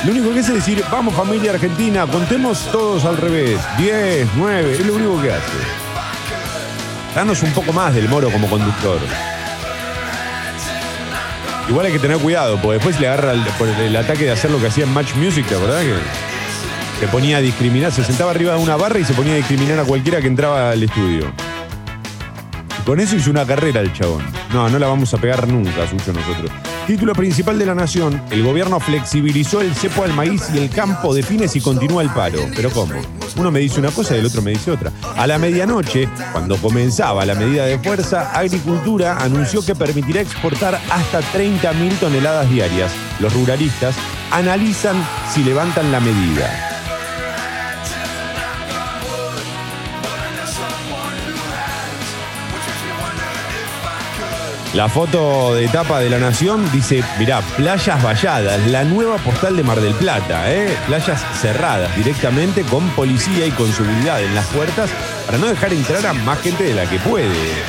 Lo 0.06 0.12
único 0.12 0.32
que 0.34 0.40
hace 0.40 0.52
es 0.52 0.66
decir, 0.66 0.84
vamos 0.92 1.16
familia 1.16 1.52
argentina, 1.52 2.06
contemos 2.06 2.70
todos 2.72 3.04
al 3.06 3.18
revés. 3.18 3.60
10, 3.78 4.28
9, 4.36 4.74
es 4.74 4.86
lo 4.86 4.94
único 4.94 5.22
que 5.22 5.32
hace. 5.32 5.58
Danos 7.16 7.42
un 7.42 7.52
poco 7.52 7.74
más 7.74 7.94
del 7.96 8.08
moro 8.08 8.30
como 8.30 8.48
conductor. 8.48 9.00
Igual 11.68 11.88
hay 11.88 11.92
que 11.92 12.00
tener 12.00 12.18
cuidado, 12.20 12.58
porque 12.62 12.76
después 12.76 13.00
le 13.00 13.08
agarra 13.08 13.34
el, 13.34 13.42
por 13.58 13.68
el 13.68 13.96
ataque 13.96 14.26
de 14.26 14.32
hacer 14.32 14.52
lo 14.52 14.60
que 14.60 14.68
hacía 14.68 14.86
en 14.86 14.94
Match 14.94 15.16
Music, 15.16 15.46
¿te 15.48 15.56
acordás? 15.56 15.84
Que 15.84 15.96
se 17.00 17.08
ponía 17.08 17.38
a 17.38 17.42
discriminar, 17.42 17.92
se 17.92 18.04
sentaba 18.04 18.32
arriba 18.32 18.54
de 18.54 18.60
una 18.60 18.78
barra 18.78 19.00
y 19.00 19.04
se 19.04 19.14
ponía 19.14 19.34
a 19.34 19.38
discriminar 19.38 19.80
a 19.80 19.84
cualquiera 19.84 20.22
que 20.22 20.28
entraba 20.28 20.72
al 20.72 20.82
estudio. 20.82 21.34
Y 22.80 22.84
con 22.86 23.00
eso 23.00 23.16
hizo 23.16 23.32
una 23.32 23.46
carrera 23.46 23.82
el 23.82 23.92
chabón. 23.92 24.24
No, 24.54 24.70
no 24.70 24.80
la 24.80 24.88
vamos 24.88 25.14
a 25.14 25.18
pegar 25.18 25.48
nunca, 25.48 25.88
suyo 25.90 26.14
nosotros. 26.14 26.67
Título 26.88 27.14
principal 27.14 27.60
de 27.60 27.66
la 27.66 27.76
Nación. 27.76 28.22
El 28.32 28.44
gobierno 28.44 28.80
flexibilizó 28.80 29.60
el 29.60 29.76
cepo 29.76 30.06
al 30.06 30.14
maíz 30.14 30.44
y 30.54 30.58
el 30.58 30.70
campo 30.70 31.14
define 31.14 31.50
si 31.50 31.60
continúa 31.60 32.02
el 32.02 32.10
paro. 32.10 32.40
¿Pero 32.56 32.72
cómo? 32.72 32.94
Uno 33.36 33.52
me 33.52 33.60
dice 33.60 33.82
una 33.82 33.92
cosa 33.92 34.16
y 34.16 34.20
el 34.20 34.26
otro 34.26 34.42
me 34.42 34.52
dice 34.52 34.72
otra. 34.72 34.94
A 35.18 35.28
la 35.28 35.38
medianoche, 35.38 36.08
cuando 36.32 36.56
comenzaba 36.56 37.26
la 37.26 37.36
medida 37.36 37.66
de 37.66 37.78
fuerza, 37.78 38.32
Agricultura 38.32 39.18
anunció 39.18 39.66
que 39.66 39.76
permitirá 39.76 40.22
exportar 40.22 40.80
hasta 40.90 41.20
30.000 41.20 42.00
toneladas 42.00 42.50
diarias. 42.50 42.94
Los 43.20 43.34
ruralistas 43.34 43.94
analizan 44.32 44.96
si 45.34 45.44
levantan 45.44 45.92
la 45.92 46.00
medida. 46.00 46.77
La 54.78 54.88
foto 54.88 55.56
de 55.56 55.66
etapa 55.66 56.00
de 56.00 56.08
la 56.08 56.20
Nación 56.20 56.72
dice, 56.72 57.04
mirá, 57.18 57.42
playas 57.42 58.00
valladas, 58.04 58.64
la 58.68 58.84
nueva 58.84 59.18
postal 59.18 59.58
de 59.58 59.64
Mar 59.64 59.82
del 59.82 59.96
Plata, 59.96 60.54
¿eh? 60.54 60.78
playas 60.86 61.20
cerradas 61.42 61.96
directamente 61.96 62.62
con 62.62 62.88
policía 62.92 63.48
y 63.48 63.50
con 63.50 63.74
seguridad 63.74 64.22
en 64.22 64.36
las 64.36 64.46
puertas 64.46 64.92
para 65.26 65.40
no 65.40 65.48
dejar 65.48 65.74
entrar 65.74 66.06
a 66.06 66.14
más 66.14 66.40
gente 66.42 66.64
de 66.64 66.76
la 66.76 66.88
que 66.88 67.00
puede, 67.00 67.26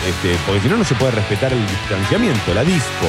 este, 0.06 0.36
porque 0.44 0.60
si 0.60 0.68
no, 0.68 0.76
no 0.76 0.84
se 0.84 0.96
puede 0.96 1.12
respetar 1.12 1.50
el 1.50 1.66
distanciamiento, 1.66 2.52
la 2.52 2.62
disco. 2.62 3.06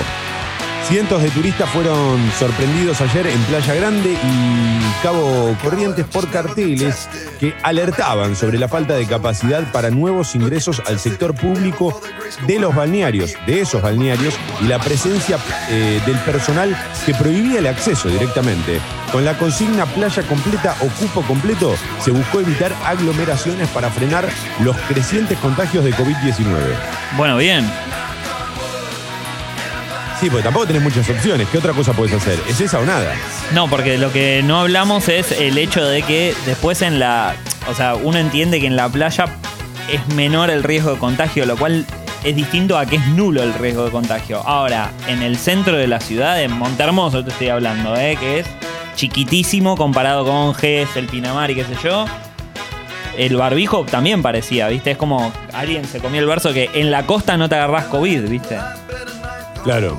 Cientos 0.90 1.22
de 1.22 1.30
turistas 1.30 1.70
fueron 1.70 2.20
sorprendidos 2.40 3.00
ayer 3.02 3.28
en 3.28 3.40
Playa 3.44 3.76
Grande 3.76 4.12
y 4.12 5.04
Cabo 5.04 5.56
Corrientes 5.62 6.04
por 6.04 6.28
carteles 6.32 7.08
que 7.40 7.54
alertaban 7.62 8.36
sobre 8.36 8.58
la 8.58 8.68
falta 8.68 8.96
de 8.96 9.06
capacidad 9.06 9.72
para 9.72 9.92
nuevos 9.92 10.34
ingresos 10.34 10.82
al 10.88 10.98
sector 10.98 11.36
público 11.36 12.02
de 12.48 12.58
los 12.58 12.74
balnearios, 12.74 13.36
de 13.46 13.62
esos 13.62 13.84
balnearios, 13.84 14.34
y 14.62 14.64
la 14.66 14.80
presencia 14.80 15.38
eh, 15.70 16.02
del 16.08 16.18
personal 16.22 16.76
que 17.06 17.14
prohibía 17.14 17.60
el 17.60 17.68
acceso 17.68 18.10
directamente. 18.10 18.80
Con 19.12 19.24
la 19.26 19.38
consigna 19.38 19.86
playa 19.86 20.24
completa 20.24 20.76
o 20.82 20.88
cupo 21.00 21.22
completo, 21.22 21.76
se 22.00 22.10
buscó 22.10 22.40
evitar 22.40 22.74
aglomeraciones 22.84 23.70
para 23.70 23.92
frenar 23.92 24.28
los 24.64 24.76
crecientes 24.88 25.38
contagios 25.38 25.84
de 25.84 25.94
COVID-19. 25.94 26.46
Bueno, 27.16 27.38
bien. 27.38 27.70
Sí, 30.20 30.30
porque 30.30 30.44
tampoco 30.44 30.68
tenés 30.68 30.82
muchas 30.82 31.10
opciones. 31.10 31.48
¿Qué 31.50 31.58
otra 31.58 31.72
cosa 31.72 31.94
puedes 31.94 32.14
hacer? 32.14 32.38
¿Es 32.50 32.60
esa 32.60 32.80
o 32.80 32.86
nada? 32.86 33.14
No, 33.54 33.70
porque 33.70 33.98
lo 33.98 34.12
que 34.12 34.42
no 34.44 34.60
hablamos 34.60 35.08
es 35.08 35.32
el 35.32 35.58
hecho 35.58 35.86
de 35.86 36.02
que 36.02 36.36
después 36.46 36.82
en 36.82 37.00
la. 37.00 37.36
O 37.70 37.74
sea, 37.74 37.96
uno 37.96 38.18
entiende 38.18 38.60
que 38.60 38.68
en 38.68 38.76
la 38.76 38.90
playa 38.90 39.26
es 39.90 40.06
menor 40.16 40.50
el 40.50 40.64
riesgo 40.64 40.94
de 40.94 41.00
contagio, 41.00 41.46
lo 41.46 41.56
cual 41.56 41.86
es 42.26 42.36
distinto 42.36 42.78
a 42.78 42.86
que 42.86 42.98
es 42.98 43.08
nulo 43.08 43.44
el 43.44 43.54
riesgo 43.54 43.86
de 43.86 43.92
contagio. 43.92 44.42
Ahora, 44.46 44.92
en 45.08 45.22
el 45.22 45.38
centro 45.38 45.78
de 45.78 45.88
la 45.88 46.02
ciudad, 46.02 46.42
en 46.42 46.52
Montermoso 46.52 47.24
te 47.24 47.32
estoy 47.32 47.48
hablando, 47.48 47.96
¿eh? 47.96 48.18
que 48.20 48.40
es 48.40 48.48
chiquitísimo 48.96 49.78
comparado 49.78 50.26
con 50.26 50.54
GES, 50.54 50.98
el 50.98 51.06
Pinamar 51.06 51.50
y 51.52 51.56
qué 51.56 51.64
sé 51.64 51.76
yo. 51.82 52.06
El 53.18 53.38
barbijo 53.38 53.86
también 53.86 54.22
parecía, 54.22 54.68
¿viste? 54.68 54.92
Es 54.92 54.98
como 54.98 55.32
alguien 55.54 55.86
se 55.86 56.00
comió 56.00 56.20
el 56.20 56.28
verso 56.28 56.54
que 56.54 56.70
en 56.74 56.92
la 56.92 57.06
costa 57.06 57.38
no 57.38 57.48
te 57.48 57.56
agarrás 57.56 57.86
COVID, 57.86 58.30
¿viste? 58.30 58.58
Claro. 59.70 59.96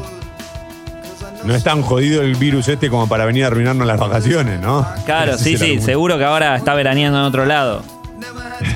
No 1.44 1.54
es 1.54 1.62
tan 1.62 1.82
jodido 1.82 2.22
el 2.22 2.34
virus 2.34 2.66
este 2.66 2.90
como 2.90 3.08
para 3.08 3.24
venir 3.24 3.44
a 3.44 3.46
arruinarnos 3.46 3.86
las 3.86 4.00
vacaciones, 4.00 4.58
¿no? 4.58 4.84
Claro, 5.06 5.38
sí, 5.38 5.56
sí, 5.56 5.80
seguro 5.80 6.18
que 6.18 6.24
ahora 6.24 6.56
está 6.56 6.74
veraneando 6.74 7.20
en 7.20 7.24
otro 7.24 7.46
lado. 7.46 7.84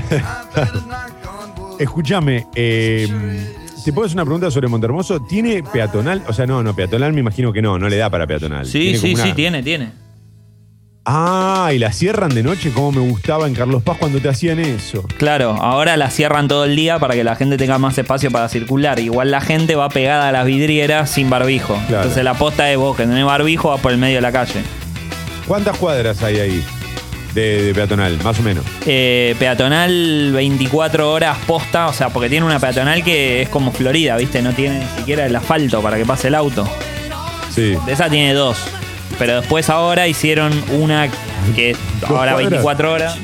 Escúchame, 1.80 2.46
eh, 2.54 3.08
¿te 3.84 3.92
puedo 3.92 4.06
hacer 4.06 4.14
una 4.14 4.24
pregunta 4.24 4.52
sobre 4.52 4.68
Montermoso? 4.68 5.20
¿Tiene 5.20 5.64
peatonal? 5.64 6.22
O 6.28 6.32
sea, 6.32 6.46
no, 6.46 6.62
no, 6.62 6.76
peatonal 6.76 7.12
me 7.12 7.18
imagino 7.18 7.52
que 7.52 7.60
no, 7.60 7.76
no 7.76 7.88
le 7.88 7.96
da 7.96 8.08
para 8.08 8.28
peatonal. 8.28 8.64
Sí, 8.64 8.92
Tiene 8.92 8.98
sí, 8.98 9.16
sí, 9.16 9.32
tiene, 9.32 9.64
tiene. 9.64 10.03
Ah, 11.06 11.70
y 11.74 11.78
la 11.78 11.92
cierran 11.92 12.30
de 12.30 12.42
noche, 12.42 12.70
como 12.72 12.92
me 12.92 13.00
gustaba 13.00 13.46
en 13.46 13.54
Carlos 13.54 13.82
Paz 13.82 13.98
cuando 13.98 14.20
te 14.20 14.28
hacían 14.30 14.58
eso. 14.58 15.06
Claro, 15.18 15.50
ahora 15.60 15.98
la 15.98 16.10
cierran 16.10 16.48
todo 16.48 16.64
el 16.64 16.76
día 16.76 16.98
para 16.98 17.14
que 17.14 17.22
la 17.22 17.36
gente 17.36 17.58
tenga 17.58 17.76
más 17.78 17.98
espacio 17.98 18.30
para 18.30 18.48
circular. 18.48 18.98
Igual 18.98 19.30
la 19.30 19.42
gente 19.42 19.74
va 19.74 19.90
pegada 19.90 20.28
a 20.28 20.32
las 20.32 20.46
vidrieras 20.46 21.10
sin 21.10 21.28
barbijo. 21.28 21.74
Claro. 21.88 22.04
Entonces 22.04 22.24
la 22.24 22.34
posta 22.34 22.70
es 22.72 22.78
vos 22.78 22.96
que 22.96 23.02
tenés 23.02 23.24
barbijo, 23.26 23.68
vas 23.68 23.80
por 23.80 23.92
el 23.92 23.98
medio 23.98 24.16
de 24.16 24.22
la 24.22 24.32
calle. 24.32 24.62
¿Cuántas 25.46 25.76
cuadras 25.76 26.22
hay 26.22 26.40
ahí 26.40 26.64
de, 27.34 27.64
de 27.64 27.74
peatonal, 27.74 28.18
más 28.22 28.38
o 28.38 28.42
menos? 28.42 28.64
Eh, 28.86 29.36
peatonal 29.38 30.32
24 30.32 31.12
horas 31.12 31.36
posta, 31.46 31.88
o 31.88 31.92
sea, 31.92 32.08
porque 32.08 32.30
tiene 32.30 32.46
una 32.46 32.58
peatonal 32.58 33.04
que 33.04 33.42
es 33.42 33.50
como 33.50 33.72
Florida, 33.72 34.16
¿viste? 34.16 34.40
No 34.40 34.54
tiene 34.54 34.78
ni 34.78 34.86
siquiera 34.96 35.26
el 35.26 35.36
asfalto 35.36 35.82
para 35.82 35.98
que 35.98 36.06
pase 36.06 36.28
el 36.28 36.34
auto. 36.34 36.66
Sí. 37.54 37.76
De 37.84 37.92
esa 37.92 38.08
tiene 38.08 38.32
dos. 38.32 38.56
Pero 39.18 39.40
después 39.40 39.70
ahora 39.70 40.06
hicieron 40.08 40.52
una 40.72 41.08
que 41.54 41.70
es 41.70 41.78
¿Dos 42.00 42.10
ahora 42.10 42.32
cuadras? 42.32 42.50
24 42.50 42.92
horas. 42.92 43.16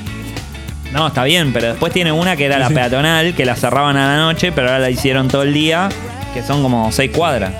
No, 0.93 1.07
está 1.09 1.22
bien, 1.24 1.53
pero 1.53 1.68
después 1.68 1.93
tiene 1.93 2.11
una 2.12 2.36
que 2.36 2.47
era 2.47 2.59
la 2.59 2.68
peatonal, 2.68 3.34
que 3.34 3.45
la 3.45 3.55
cerraban 3.57 3.97
a 3.97 4.09
la 4.09 4.16
noche, 4.22 4.51
pero 4.53 4.68
ahora 4.68 4.80
la 4.80 4.91
hicieron 4.91 5.28
todo 5.28 5.43
el 5.43 5.53
día, 5.55 5.88
que 6.34 6.43
son 6.43 6.62
como 6.62 6.91
6 6.91 7.11
cuadras. 7.16 7.53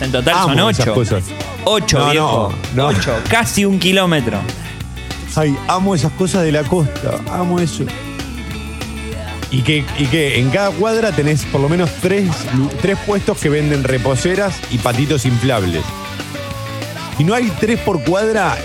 En 0.00 0.12
total 0.12 0.34
Amo 0.34 0.54
son 0.58 0.70
esas 0.70 0.86
8. 0.86 0.94
cosas. 0.94 1.24
8, 1.64 1.98
No, 1.98 2.10
viejo. 2.10 2.54
no, 2.74 2.92
no. 2.92 2.98
8, 2.98 3.22
casi 3.28 3.64
un 3.64 3.78
kilómetro. 3.78 4.38
Ay, 5.36 5.56
amo 5.68 5.94
esas 5.94 6.12
cosas 6.12 6.42
de 6.42 6.52
la 6.52 6.62
costa, 6.62 7.10
amo 7.32 7.58
eso. 7.60 7.84
Y 9.50 9.62
que, 9.62 9.84
y 9.98 10.04
que 10.06 10.38
en 10.38 10.50
cada 10.50 10.70
cuadra 10.70 11.10
tenés 11.10 11.44
por 11.46 11.60
lo 11.60 11.68
menos 11.68 11.90
tres, 12.00 12.28
tres 12.80 12.96
puestos 13.04 13.36
que 13.38 13.48
venden 13.48 13.82
reposeras 13.82 14.54
y 14.70 14.78
patitos 14.78 15.24
inflables. 15.26 15.82
Y 17.20 17.24
no 17.24 17.34
hay 17.34 17.52
tres 17.60 17.78
por 17.80 18.02
cuadra. 18.02 18.56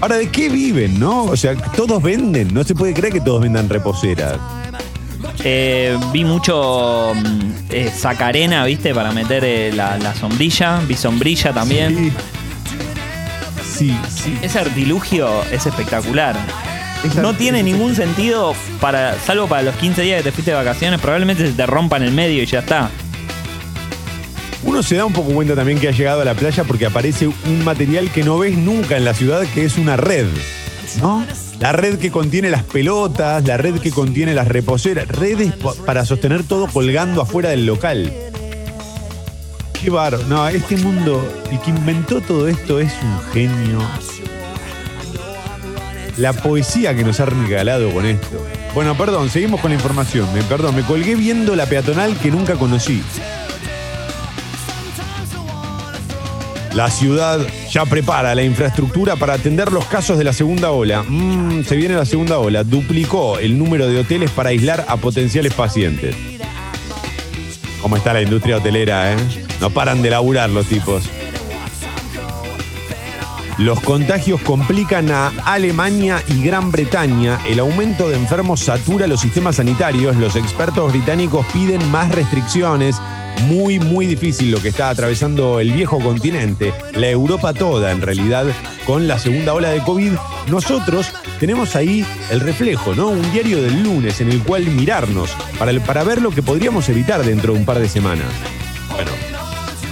Ahora, 0.00 0.16
¿de 0.16 0.28
qué 0.30 0.48
viven, 0.48 0.98
no? 0.98 1.22
O 1.22 1.36
sea, 1.36 1.54
todos 1.54 2.02
venden. 2.02 2.52
No 2.52 2.64
se 2.64 2.74
puede 2.74 2.92
creer 2.92 3.12
que 3.12 3.20
todos 3.20 3.40
vendan 3.40 3.68
reposeras. 3.68 4.36
Eh, 5.44 5.96
vi 6.12 6.24
mucho 6.24 7.12
mm, 7.14 7.50
eh, 7.70 7.92
sacarena, 7.96 8.64
¿viste? 8.64 8.92
Para 8.92 9.12
meter 9.12 9.44
eh, 9.44 9.70
la, 9.72 9.96
la 9.96 10.12
sombrilla. 10.16 10.80
Vi 10.88 10.96
sombrilla 10.96 11.52
también. 11.52 12.12
Sí, 13.62 13.96
sí. 14.08 14.36
Ese 14.42 14.58
artilugio 14.58 15.44
es 15.44 15.64
espectacular. 15.64 16.34
No 17.22 17.32
tiene 17.34 17.62
ningún 17.62 17.94
sentido 17.94 18.54
para, 18.80 19.16
salvo 19.20 19.46
para 19.46 19.62
los 19.62 19.76
15 19.76 20.02
días 20.02 20.16
que 20.18 20.24
te 20.24 20.32
fuiste 20.32 20.50
de 20.50 20.56
vacaciones, 20.56 21.00
probablemente 21.00 21.46
se 21.46 21.52
te 21.52 21.64
rompa 21.64 21.96
en 21.98 22.02
el 22.02 22.10
medio 22.10 22.42
y 22.42 22.46
ya 22.46 22.58
está. 22.58 22.90
Uno 24.64 24.82
se 24.82 24.96
da 24.96 25.04
un 25.04 25.12
poco 25.12 25.30
cuenta 25.32 25.54
también 25.54 25.78
que 25.78 25.88
ha 25.88 25.92
llegado 25.92 26.20
a 26.20 26.24
la 26.24 26.34
playa 26.34 26.64
porque 26.64 26.86
aparece 26.86 27.26
un 27.28 27.64
material 27.64 28.10
que 28.10 28.24
no 28.24 28.38
ves 28.38 28.56
nunca 28.58 28.96
en 28.96 29.04
la 29.04 29.14
ciudad, 29.14 29.42
que 29.54 29.64
es 29.64 29.78
una 29.78 29.96
red. 29.96 30.26
¿No? 31.00 31.24
La 31.60 31.72
red 31.72 31.98
que 31.98 32.10
contiene 32.10 32.50
las 32.50 32.62
pelotas, 32.64 33.44
la 33.44 33.56
red 33.56 33.76
que 33.80 33.90
contiene 33.90 34.34
las 34.34 34.48
reposeras, 34.48 35.06
redes 35.08 35.52
pa- 35.54 35.74
para 35.74 36.04
sostener 36.04 36.42
todo 36.44 36.66
colgando 36.66 37.20
afuera 37.22 37.50
del 37.50 37.66
local. 37.66 38.12
Qué 39.80 39.90
bárbaro. 39.90 40.24
No, 40.28 40.48
este 40.48 40.76
mundo, 40.76 41.22
el 41.52 41.60
que 41.60 41.70
inventó 41.70 42.20
todo 42.20 42.48
esto 42.48 42.80
es 42.80 42.92
un 43.02 43.32
genio. 43.32 43.78
La 46.16 46.32
poesía 46.32 46.96
que 46.96 47.04
nos 47.04 47.20
ha 47.20 47.26
regalado 47.26 47.90
con 47.92 48.04
esto. 48.04 48.44
Bueno, 48.74 48.96
perdón, 48.96 49.30
seguimos 49.30 49.60
con 49.60 49.70
la 49.70 49.76
información. 49.76 50.26
Perdón, 50.48 50.74
me 50.74 50.82
colgué 50.82 51.14
viendo 51.14 51.54
la 51.54 51.66
peatonal 51.66 52.16
que 52.18 52.30
nunca 52.30 52.54
conocí. 52.54 53.02
La 56.78 56.92
ciudad 56.92 57.44
ya 57.68 57.84
prepara 57.86 58.36
la 58.36 58.44
infraestructura 58.44 59.16
para 59.16 59.34
atender 59.34 59.72
los 59.72 59.84
casos 59.86 60.16
de 60.16 60.22
la 60.22 60.32
segunda 60.32 60.70
ola. 60.70 61.02
Mm, 61.02 61.64
se 61.64 61.74
viene 61.74 61.96
la 61.96 62.04
segunda 62.04 62.38
ola. 62.38 62.62
Duplicó 62.62 63.40
el 63.40 63.58
número 63.58 63.88
de 63.88 63.98
hoteles 63.98 64.30
para 64.30 64.50
aislar 64.50 64.84
a 64.86 64.96
potenciales 64.96 65.52
pacientes. 65.54 66.14
¿Cómo 67.82 67.96
está 67.96 68.12
la 68.12 68.22
industria 68.22 68.58
hotelera, 68.58 69.12
eh? 69.12 69.16
No 69.60 69.70
paran 69.70 70.02
de 70.02 70.10
laburar 70.10 70.50
los 70.50 70.66
tipos. 70.66 71.02
Los 73.58 73.80
contagios 73.80 74.40
complican 74.42 75.10
a 75.10 75.32
Alemania 75.44 76.22
y 76.28 76.44
Gran 76.44 76.70
Bretaña. 76.70 77.40
El 77.44 77.58
aumento 77.58 78.08
de 78.08 78.14
enfermos 78.14 78.60
satura 78.60 79.08
los 79.08 79.20
sistemas 79.20 79.56
sanitarios. 79.56 80.14
Los 80.14 80.36
expertos 80.36 80.92
británicos 80.92 81.44
piden 81.52 81.90
más 81.90 82.08
restricciones. 82.14 82.94
Muy, 83.48 83.80
muy 83.80 84.06
difícil 84.06 84.52
lo 84.52 84.62
que 84.62 84.68
está 84.68 84.90
atravesando 84.90 85.58
el 85.58 85.72
viejo 85.72 85.98
continente, 85.98 86.72
la 86.92 87.08
Europa 87.08 87.52
toda 87.52 87.90
en 87.90 88.00
realidad, 88.00 88.46
con 88.84 89.08
la 89.08 89.18
segunda 89.18 89.54
ola 89.54 89.70
de 89.70 89.80
COVID. 89.82 90.12
Nosotros 90.48 91.12
tenemos 91.40 91.74
ahí 91.74 92.06
el 92.30 92.40
reflejo, 92.40 92.94
¿no? 92.94 93.08
Un 93.08 93.32
diario 93.32 93.60
del 93.60 93.82
lunes 93.82 94.20
en 94.20 94.30
el 94.30 94.40
cual 94.42 94.66
mirarnos 94.66 95.30
para, 95.58 95.72
para 95.80 96.04
ver 96.04 96.22
lo 96.22 96.30
que 96.30 96.42
podríamos 96.42 96.88
evitar 96.88 97.24
dentro 97.24 97.52
de 97.52 97.58
un 97.58 97.64
par 97.64 97.80
de 97.80 97.88
semanas. 97.88 98.28
Bueno, 98.90 99.10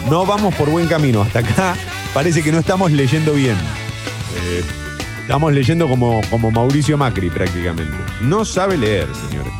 no 0.09 0.25
vamos 0.25 0.55
por 0.55 0.71
buen 0.71 0.87
camino. 0.87 1.23
Hasta 1.23 1.41
acá 1.41 1.77
parece 2.17 2.43
que 2.43 2.51
no 2.51 2.61
estamos 2.61 2.91
leyendo 2.93 3.35
bien. 3.35 3.57
Eh, 4.43 4.65
estamos 5.21 5.53
leyendo 5.53 5.87
como, 5.87 6.23
como 6.31 6.51
Mauricio 6.51 6.97
Macri 6.97 7.29
prácticamente. 7.29 7.93
No 8.23 8.47
sabe 8.47 8.79
leer, 8.79 9.07
señores. 9.29 9.53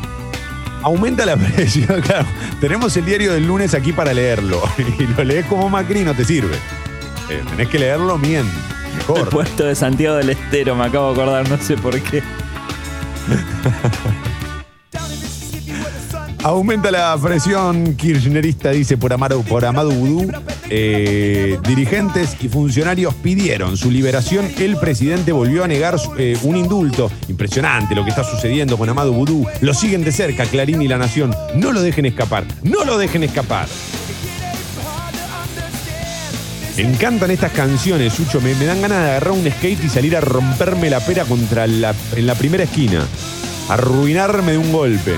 Aumenta 0.81 1.23
la 1.27 1.37
presión, 1.37 2.01
claro. 2.01 2.25
Tenemos 2.59 2.97
el 2.97 3.05
diario 3.05 3.31
del 3.33 3.45
lunes 3.45 3.75
aquí 3.75 3.93
para 3.93 4.11
leerlo. 4.11 4.59
Y 4.99 5.03
lo 5.05 5.23
lees 5.23 5.45
como 5.45 5.69
Macri 5.69 5.99
y 5.99 6.03
no 6.03 6.15
te 6.15 6.25
sirve. 6.25 6.55
Eh, 7.29 7.43
tenés 7.47 7.67
que 7.67 7.77
leerlo 7.77 8.17
bien. 8.17 8.49
El 8.89 8.97
Mejor. 8.97 9.29
puerto 9.29 9.63
de 9.63 9.75
Santiago 9.75 10.15
del 10.15 10.31
Estero, 10.31 10.75
me 10.75 10.85
acabo 10.85 11.13
de 11.13 11.21
acordar, 11.21 11.47
no 11.47 11.63
sé 11.63 11.77
por 11.77 12.01
qué. 12.01 12.23
Aumenta 16.43 16.89
la 16.89 17.15
presión 17.21 17.95
kirchnerista, 17.95 18.71
dice 18.71 18.97
por 18.97 19.13
Amado, 19.13 19.43
por 19.43 19.63
Amado 19.63 19.91
Vudú. 19.91 20.31
Eh, 20.69 21.57
dirigentes 21.65 22.35
y 22.41 22.49
funcionarios 22.49 23.13
pidieron 23.15 23.77
su 23.77 23.89
liberación. 23.89 24.49
El 24.59 24.77
presidente 24.77 25.31
volvió 25.31 25.63
a 25.63 25.67
negar 25.67 25.95
eh, 26.17 26.37
un 26.43 26.57
indulto. 26.57 27.09
Impresionante 27.29 27.95
lo 27.95 28.03
que 28.03 28.09
está 28.09 28.23
sucediendo 28.23 28.77
con 28.77 28.89
Amado 28.89 29.13
Vudú. 29.13 29.45
Lo 29.61 29.73
siguen 29.73 30.03
de 30.03 30.11
cerca 30.11 30.45
Clarín 30.45 30.81
y 30.81 30.87
La 30.87 30.97
Nación. 30.97 31.33
No 31.55 31.71
lo 31.71 31.81
dejen 31.81 32.05
escapar. 32.05 32.43
No 32.63 32.83
lo 32.83 32.97
dejen 32.97 33.23
escapar. 33.23 33.67
Me 36.75 36.83
encantan 36.83 37.31
estas 37.31 37.53
canciones, 37.53 38.13
Sucho. 38.13 38.41
Me, 38.41 38.53
me 38.55 38.65
dan 38.65 38.81
ganas 38.81 38.99
de 38.99 39.09
agarrar 39.09 39.31
un 39.31 39.49
skate 39.49 39.85
y 39.85 39.89
salir 39.89 40.15
a 40.15 40.21
romperme 40.21 40.89
la 40.89 40.99
pera 40.99 41.23
contra 41.25 41.65
la, 41.65 41.95
en 42.15 42.27
la 42.27 42.35
primera 42.35 42.65
esquina. 42.65 43.03
Arruinarme 43.69 44.51
de 44.51 44.57
un 44.57 44.71
golpe. 44.71 45.15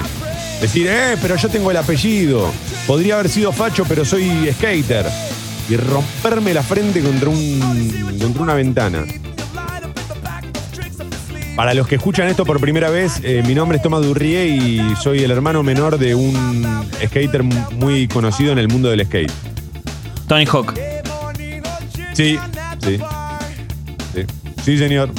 Decir, 0.62 0.88
eh, 0.90 1.18
pero 1.22 1.36
yo 1.38 1.50
tengo 1.50 1.72
el 1.72 1.78
apellido. 1.78 2.52
Podría 2.86 3.16
haber 3.16 3.30
sido 3.30 3.52
facho, 3.52 3.86
pero 3.88 4.06
soy 4.06 4.50
skater. 4.54 5.06
Y 5.70 5.78
romperme 5.78 6.54
la 6.54 6.64
frente 6.64 7.02
contra, 7.02 7.30
un, 7.30 8.18
contra 8.20 8.42
una 8.42 8.54
ventana. 8.56 9.06
Para 11.56 11.74
los 11.74 11.88
que 11.88 11.96
escuchan 11.96 12.28
esto 12.28 12.46
por 12.46 12.60
primera 12.60 12.90
vez, 12.90 13.20
eh, 13.22 13.44
mi 13.46 13.54
nombre 13.54 13.78
es 13.78 13.84
Tomás 13.84 14.02
Durrié 14.02 14.48
y 14.48 14.96
soy 14.96 15.24
el 15.24 15.32
hermano 15.32 15.62
menor 15.62 16.00
de 16.00 16.16
un 16.16 16.88
skater 17.06 17.44
muy 17.44 18.08
conocido 18.08 18.54
en 18.54 18.60
el 18.60 18.70
mundo 18.70 18.90
del 18.90 19.06
skate. 19.06 19.32
Tony 20.28 20.46
Hawk. 20.46 20.74
Sí, 22.14 22.40
sí. 22.82 22.98
Sí, 24.14 24.26
Sí, 24.64 24.78
señor. 24.78 25.12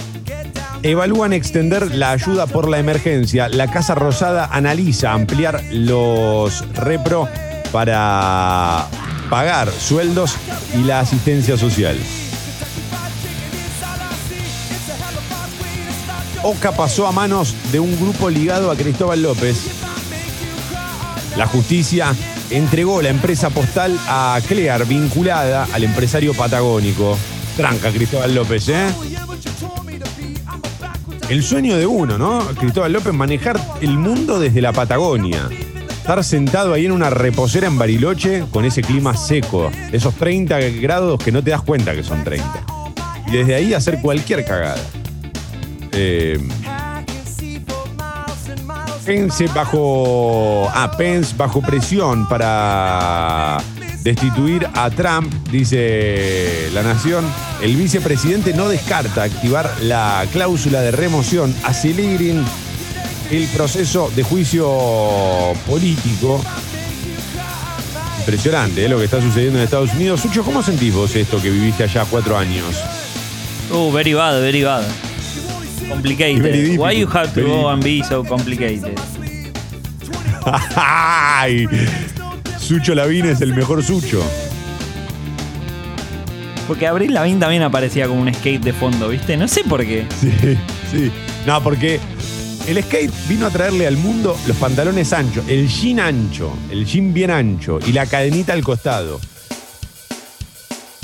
Evalúan 0.82 1.32
extender 1.34 1.94
la 1.94 2.12
ayuda 2.12 2.46
por 2.46 2.68
la 2.68 2.78
emergencia. 2.78 3.48
La 3.48 3.70
Casa 3.70 3.94
Rosada 3.94 4.48
analiza 4.50 5.12
ampliar 5.12 5.62
los 5.72 6.64
repro 6.74 7.28
para 7.70 8.86
pagar 9.30 9.72
sueldos 9.72 10.36
y 10.74 10.82
la 10.82 11.00
asistencia 11.00 11.56
social. 11.56 11.96
Oca 16.42 16.72
pasó 16.72 17.06
a 17.06 17.12
manos 17.12 17.54
de 17.70 17.78
un 17.80 17.98
grupo 17.98 18.28
ligado 18.28 18.70
a 18.70 18.76
Cristóbal 18.76 19.22
López. 19.22 19.56
La 21.36 21.46
justicia 21.46 22.12
entregó 22.50 23.00
la 23.00 23.10
empresa 23.10 23.50
postal 23.50 23.96
a 24.08 24.40
Clear, 24.48 24.84
vinculada 24.86 25.68
al 25.72 25.84
empresario 25.84 26.34
patagónico. 26.34 27.16
Tranca, 27.56 27.90
Cristóbal 27.92 28.34
López, 28.34 28.68
¿eh? 28.68 28.88
El 31.28 31.44
sueño 31.44 31.76
de 31.76 31.86
uno, 31.86 32.18
¿no? 32.18 32.40
Cristóbal 32.58 32.92
López, 32.92 33.14
manejar 33.14 33.60
el 33.80 33.96
mundo 33.96 34.40
desde 34.40 34.60
la 34.60 34.72
Patagonia. 34.72 35.48
Estar 36.10 36.24
sentado 36.24 36.74
ahí 36.74 36.86
en 36.86 36.90
una 36.90 37.08
reposera 37.08 37.68
en 37.68 37.78
Bariloche 37.78 38.42
con 38.50 38.64
ese 38.64 38.82
clima 38.82 39.16
seco, 39.16 39.70
esos 39.92 40.12
30 40.16 40.58
grados 40.80 41.22
que 41.22 41.30
no 41.30 41.40
te 41.40 41.50
das 41.50 41.62
cuenta 41.62 41.94
que 41.94 42.02
son 42.02 42.24
30. 42.24 42.66
Y 43.28 43.30
desde 43.30 43.54
ahí 43.54 43.74
hacer 43.74 44.00
cualquier 44.00 44.44
cagada. 44.44 44.82
Eh, 45.92 46.36
bajo. 49.54 50.68
Ah, 50.74 50.90
bajo 51.36 51.62
presión 51.62 52.28
para 52.28 53.58
destituir 54.02 54.66
a 54.74 54.90
Trump, 54.90 55.32
dice 55.52 56.70
La 56.74 56.82
Nación. 56.82 57.24
El 57.62 57.76
vicepresidente 57.76 58.52
no 58.52 58.68
descarta 58.68 59.22
activar 59.22 59.70
la 59.82 60.26
cláusula 60.32 60.80
de 60.80 60.90
remoción. 60.90 61.54
Aceleren 61.62 62.44
el 63.30 63.46
proceso 63.48 64.10
de 64.14 64.22
juicio 64.22 64.68
político. 65.66 66.42
Impresionante 68.20 68.84
¿eh? 68.84 68.88
lo 68.88 68.98
que 68.98 69.04
está 69.04 69.20
sucediendo 69.20 69.58
en 69.58 69.64
Estados 69.64 69.92
Unidos. 69.94 70.20
Sucho, 70.20 70.42
¿cómo 70.44 70.62
sentís 70.62 70.92
vos 70.94 71.14
esto 71.16 71.40
que 71.40 71.50
viviste 71.50 71.84
allá 71.84 72.04
cuatro 72.10 72.36
años? 72.36 72.66
Uh, 73.72 73.90
very 73.92 74.14
bad, 74.14 74.40
very 74.40 74.62
bad. 74.62 74.82
Complicated. 75.88 76.42
Very 76.42 76.76
Why 76.76 77.00
you 77.00 77.06
have 77.08 77.28
to 77.28 77.34
very- 77.40 77.48
go 77.48 77.68
and 77.68 77.82
be 77.82 78.02
so 78.02 78.24
complicated? 78.24 78.92
¡Ay! 80.76 81.66
Sucho 82.58 82.94
Lavín 82.94 83.26
es 83.26 83.40
el 83.40 83.54
mejor 83.54 83.82
Sucho. 83.82 84.22
Porque 86.66 86.86
Abril 86.86 87.12
Lavín 87.14 87.40
también 87.40 87.62
aparecía 87.62 88.06
como 88.06 88.22
un 88.22 88.32
skate 88.32 88.62
de 88.62 88.72
fondo, 88.72 89.08
¿viste? 89.08 89.36
No 89.36 89.48
sé 89.48 89.64
por 89.64 89.84
qué. 89.84 90.06
Sí, 90.20 90.30
sí. 90.92 91.10
No, 91.46 91.60
porque 91.62 91.98
el 92.70 92.84
skate 92.84 93.12
vino 93.28 93.46
a 93.46 93.50
traerle 93.50 93.86
al 93.86 93.96
mundo 93.96 94.38
los 94.46 94.56
pantalones 94.56 95.12
anchos, 95.12 95.44
el 95.48 95.66
jean 95.68 95.98
ancho, 95.98 96.56
el 96.70 96.86
jean 96.86 97.12
bien 97.12 97.30
ancho 97.30 97.80
y 97.84 97.92
la 97.92 98.06
cadenita 98.06 98.52
al 98.52 98.62
costado. 98.62 99.20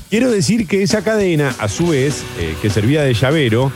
Quiero 0.08 0.30
decir 0.30 0.68
que 0.68 0.84
esa 0.84 1.02
cadena, 1.02 1.54
a 1.58 1.68
su 1.68 1.88
vez, 1.88 2.22
eh, 2.38 2.54
que 2.62 2.70
servía 2.70 3.02
de 3.02 3.14
llavero, 3.14 3.72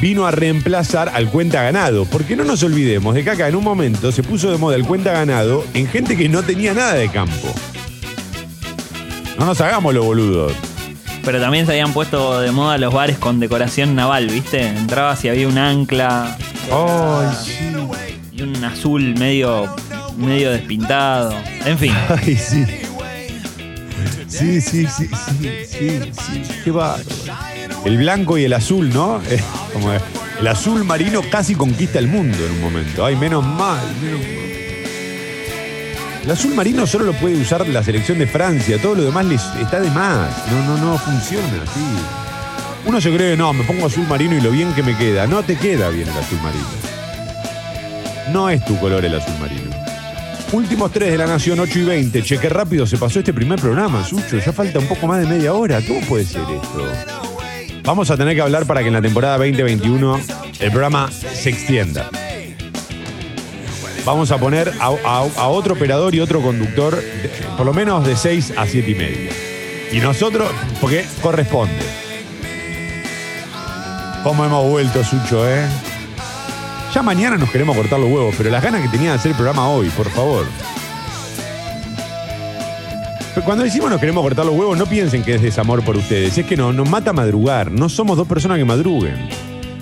vino 0.00 0.24
a 0.24 0.30
reemplazar 0.30 1.08
al 1.08 1.30
cuenta 1.30 1.64
ganado. 1.64 2.04
Porque 2.04 2.36
no 2.36 2.44
nos 2.44 2.62
olvidemos 2.62 3.14
de 3.14 3.24
que 3.24 3.30
acá 3.30 3.48
en 3.48 3.56
un 3.56 3.64
momento 3.64 4.12
se 4.12 4.22
puso 4.22 4.52
de 4.52 4.58
moda 4.58 4.76
el 4.76 4.86
cuenta 4.86 5.10
ganado 5.10 5.64
en 5.74 5.88
gente 5.88 6.16
que 6.16 6.28
no 6.28 6.44
tenía 6.44 6.74
nada 6.74 6.94
de 6.94 7.08
campo. 7.08 7.52
No 9.36 9.46
nos 9.46 9.60
hagamos 9.60 9.92
los 9.92 10.04
boludos. 10.04 10.52
Pero 11.24 11.40
también 11.40 11.66
se 11.66 11.72
habían 11.72 11.92
puesto 11.92 12.40
de 12.40 12.52
moda 12.52 12.78
los 12.78 12.94
bares 12.94 13.18
con 13.18 13.40
decoración 13.40 13.96
naval, 13.96 14.28
¿viste? 14.28 14.68
Entrabas 14.68 15.24
y 15.24 15.28
había 15.28 15.48
un 15.48 15.58
ancla 15.58 16.36
Sí. 17.44 17.52
y 18.32 18.42
un 18.42 18.64
azul 18.64 19.14
medio, 19.18 19.74
medio 20.16 20.50
despintado. 20.50 21.34
En 21.64 21.78
fin. 21.78 21.92
Ay, 22.08 22.36
sí. 22.36 22.64
Sí, 24.28 24.60
sí, 24.60 24.86
sí, 24.86 25.08
sí, 25.08 25.48
sí, 25.66 26.12
sí. 26.12 26.42
Qué 26.64 26.70
bárbaro. 26.70 27.04
El 27.84 27.98
blanco 27.98 28.38
y 28.38 28.44
el 28.44 28.52
azul, 28.52 28.90
¿no? 28.92 29.20
Es 29.30 29.42
como 29.72 29.90
el 29.92 30.46
azul 30.46 30.84
marino 30.84 31.20
casi 31.30 31.54
conquista 31.54 31.98
el 31.98 32.08
mundo 32.08 32.38
en 32.44 32.52
un 32.52 32.60
momento. 32.60 33.04
Ay, 33.04 33.16
menos 33.16 33.44
mal, 33.44 33.84
menos 34.02 34.20
mal. 34.20 34.42
El 36.24 36.30
azul 36.30 36.54
marino 36.54 36.86
solo 36.86 37.06
lo 37.06 37.12
puede 37.14 37.34
usar 37.40 37.66
la 37.68 37.82
selección 37.82 38.18
de 38.18 38.28
Francia, 38.28 38.80
todo 38.80 38.94
lo 38.94 39.02
demás 39.02 39.24
les 39.26 39.42
está 39.60 39.80
de 39.80 39.90
más. 39.90 40.30
No, 40.50 40.64
no, 40.64 40.78
no 40.78 40.98
funciona 40.98 41.62
así. 41.64 42.21
Uno 42.84 43.00
se 43.00 43.14
cree, 43.14 43.36
no, 43.36 43.52
me 43.52 43.64
pongo 43.64 43.86
azul 43.86 44.06
marino 44.08 44.36
y 44.36 44.40
lo 44.40 44.50
bien 44.50 44.72
que 44.74 44.82
me 44.82 44.96
queda. 44.96 45.26
No 45.26 45.42
te 45.42 45.56
queda 45.56 45.88
bien 45.90 46.08
el 46.08 46.18
azul 46.18 46.38
marino. 46.42 46.66
No 48.32 48.50
es 48.50 48.64
tu 48.64 48.78
color 48.78 49.04
el 49.04 49.14
azul 49.14 49.34
marino. 49.40 49.70
Últimos 50.52 50.92
tres 50.92 51.12
de 51.12 51.18
la 51.18 51.26
Nación, 51.26 51.60
8 51.60 51.78
y 51.78 51.84
20. 51.84 52.22
Cheque 52.22 52.48
rápido, 52.48 52.86
se 52.86 52.98
pasó 52.98 53.20
este 53.20 53.32
primer 53.32 53.58
programa, 53.60 54.04
Sucho. 54.04 54.38
Ya 54.38 54.52
falta 54.52 54.80
un 54.80 54.86
poco 54.86 55.06
más 55.06 55.20
de 55.20 55.26
media 55.26 55.54
hora. 55.54 55.80
¿Cómo 55.86 56.00
puede 56.00 56.24
ser 56.24 56.42
esto? 56.42 56.92
Vamos 57.84 58.10
a 58.10 58.16
tener 58.16 58.34
que 58.34 58.42
hablar 58.42 58.66
para 58.66 58.82
que 58.82 58.88
en 58.88 58.94
la 58.94 59.02
temporada 59.02 59.38
2021 59.38 60.20
el 60.60 60.70
programa 60.70 61.10
se 61.10 61.50
extienda. 61.50 62.10
Vamos 64.04 64.30
a 64.32 64.38
poner 64.38 64.72
a, 64.80 65.48
otro 65.48 65.74
operador 65.74 66.14
y 66.14 66.20
otro 66.20 66.42
conductor, 66.42 67.02
por 67.56 67.64
lo 67.64 67.72
menos 67.72 68.04
de 68.04 68.16
6 68.16 68.54
a 68.56 68.66
7 68.66 68.90
y 68.90 68.94
media. 68.94 69.30
Y 69.92 70.00
nosotros, 70.00 70.50
porque 70.80 71.06
corresponde. 71.22 72.11
¿Cómo 74.22 74.44
hemos 74.44 74.68
vuelto, 74.68 75.02
Sucho, 75.04 75.48
eh? 75.48 75.66
Ya 76.94 77.02
mañana 77.02 77.36
nos 77.36 77.50
queremos 77.50 77.76
cortar 77.76 77.98
los 77.98 78.10
huevos, 78.10 78.34
pero 78.36 78.50
las 78.50 78.62
ganas 78.62 78.82
que 78.82 78.88
tenía 78.88 79.10
de 79.10 79.16
hacer 79.16 79.30
el 79.30 79.36
programa 79.36 79.68
hoy, 79.68 79.88
por 79.90 80.08
favor. 80.10 80.46
Cuando 83.44 83.64
decimos 83.64 83.90
nos 83.90 83.98
queremos 83.98 84.22
cortar 84.22 84.44
los 84.46 84.54
huevos, 84.54 84.76
no 84.78 84.86
piensen 84.86 85.24
que 85.24 85.34
es 85.34 85.42
desamor 85.42 85.82
por 85.82 85.96
ustedes. 85.96 86.36
Es 86.38 86.46
que 86.46 86.56
no, 86.56 86.72
nos 86.72 86.88
mata 86.88 87.12
madrugar. 87.12 87.72
No 87.72 87.88
somos 87.88 88.16
dos 88.16 88.28
personas 88.28 88.58
que 88.58 88.64
madruguen. 88.64 89.16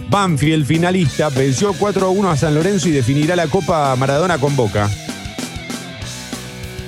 Banfield, 0.08 0.64
finalista, 0.64 1.28
venció 1.28 1.72
4 1.74 2.06
a 2.06 2.10
1 2.10 2.30
a 2.30 2.36
San 2.36 2.54
Lorenzo 2.54 2.88
y 2.88 2.92
definirá 2.92 3.36
la 3.36 3.48
Copa 3.48 3.94
Maradona 3.96 4.38
con 4.38 4.56
Boca. 4.56 4.88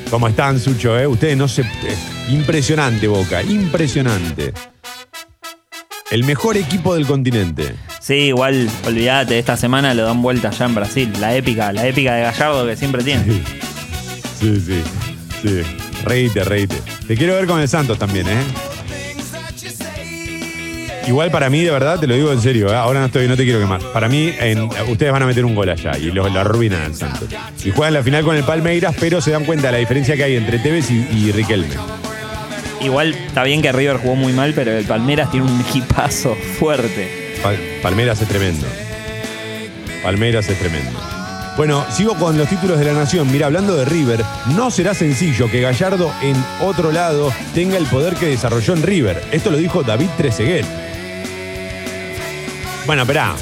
¿Cómo 0.09 0.29
están, 0.29 0.59
Sucho? 0.59 0.99
Eh? 0.99 1.07
Ustedes 1.07 1.37
no 1.37 1.49
se. 1.49 1.63
eh, 1.63 1.97
impresionante, 2.31 3.07
Boca. 3.09 3.43
Impresionante. 3.43 4.53
El 6.13 6.25
mejor 6.25 6.59
equipo 6.59 6.95
del 6.95 7.07
continente. 7.07 7.75
Sí, 7.99 8.15
igual, 8.15 8.69
olvídate, 8.87 9.39
esta 9.39 9.57
semana 9.57 9.95
lo 9.95 10.05
dan 10.05 10.21
vuelta 10.21 10.49
allá 10.49 10.67
en 10.67 10.75
Brasil. 10.75 11.11
La 11.19 11.35
épica, 11.35 11.73
la 11.73 11.87
épica 11.87 12.15
de 12.15 12.23
Gallardo 12.25 12.67
que 12.67 12.77
siempre 12.77 13.03
tiene. 13.03 13.25
Sí, 14.39 14.61
sí, 14.61 14.83
sí. 15.43 15.63
Reíte, 16.05 16.45
reíte. 16.45 16.77
Te 17.09 17.17
quiero 17.17 17.33
ver 17.35 17.47
con 17.47 17.61
el 17.61 17.69
Santos 17.69 17.99
también, 17.99 18.27
¿eh? 18.29 18.43
Igual 21.09 21.31
para 21.31 21.49
mí, 21.49 21.63
de 21.63 21.71
verdad, 21.71 21.99
te 21.99 22.07
lo 22.07 22.15
digo 22.15 22.31
en 22.31 22.41
serio, 22.43 22.69
¿eh? 22.71 22.77
ahora 22.77 23.01
no 23.01 23.07
estoy, 23.07 23.27
no 23.27 23.37
te 23.37 23.45
quiero 23.45 23.59
quemar. 23.59 23.81
Para 23.95 24.09
mí, 24.09 24.33
en- 24.39 24.69
ustedes 24.89 25.13
van 25.13 25.23
a 25.23 25.27
meter 25.27 25.45
un 25.47 25.55
gol 25.55 25.69
allá 25.71 25.97
y 25.99 26.11
lo, 26.13 26.29
lo 26.29 26.41
arruinan 26.41 26.83
al 26.83 26.95
Santos. 26.95 27.29
Y 27.65 27.71
juegan 27.71 27.95
la 27.95 28.03
final 28.03 28.23
con 28.23 28.37
el 28.37 28.45
Palmeiras, 28.45 28.95
pero 29.01 29.21
se 29.23 29.31
dan 29.31 29.45
cuenta 29.45 29.69
de 29.69 29.73
la 29.73 29.79
diferencia 29.79 30.15
que 30.15 30.25
hay 30.25 30.37
entre 30.37 30.59
Tevez 30.59 30.91
y, 30.91 31.07
y 31.11 31.33
Riquelme. 31.33 31.75
Igual 32.83 33.15
está 33.15 33.45
bien 33.45 33.63
que 33.63 33.71
River 33.73 33.99
jugó 33.99 34.17
muy 34.17 34.33
mal, 34.33 34.53
pero 34.55 34.73
el 34.77 34.85
Palmeras 34.85 35.31
tiene 35.31 35.47
un 35.47 35.61
equipazo 35.61 36.35
fuerte. 36.59 37.09
Pal- 37.43 37.59
Palmeiras 37.83 38.21
es 38.21 38.29
tremendo. 38.29 38.67
Palmeiras 40.03 40.49
es 40.49 40.59
tremendo. 40.59 40.91
Bueno, 41.57 41.85
sigo 41.93 42.15
con 42.15 42.37
los 42.39 42.49
títulos 42.49 42.79
de 42.79 42.87
la 42.87 42.93
Nación. 42.95 43.31
Mira, 43.31 43.47
hablando 43.47 43.77
de 43.77 43.85
River, 43.85 44.25
no 44.57 44.71
será 44.71 44.95
sencillo 44.95 45.51
que 45.51 45.61
Gallardo 45.61 46.13
en 46.23 46.35
otro 46.61 46.91
lado 46.93 47.33
tenga 47.55 47.77
el 47.77 47.85
poder 47.87 48.15
que 48.15 48.27
desarrolló 48.27 48.73
en 48.75 48.83
River. 48.83 49.23
Esto 49.33 49.51
lo 49.51 49.59
dijo 49.59 49.83
David 49.83 50.09
Trezeguet. 50.17 50.65
Bueno, 52.87 53.03
esperá. 53.03 53.35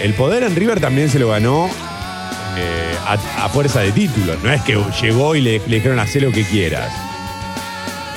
El 0.00 0.14
poder 0.14 0.42
en 0.44 0.56
River 0.56 0.80
también 0.80 1.08
se 1.10 1.18
lo 1.18 1.28
ganó 1.28 1.66
eh, 2.56 2.96
a, 3.06 3.44
a 3.44 3.48
fuerza 3.48 3.80
de 3.80 3.92
títulos. 3.92 4.36
No 4.42 4.52
es 4.52 4.62
que 4.62 4.76
llegó 5.02 5.36
y 5.36 5.40
le, 5.40 5.60
le 5.66 5.76
dijeron 5.76 5.98
hacer 5.98 6.22
lo 6.22 6.32
que 6.32 6.44
quieras. 6.44 6.90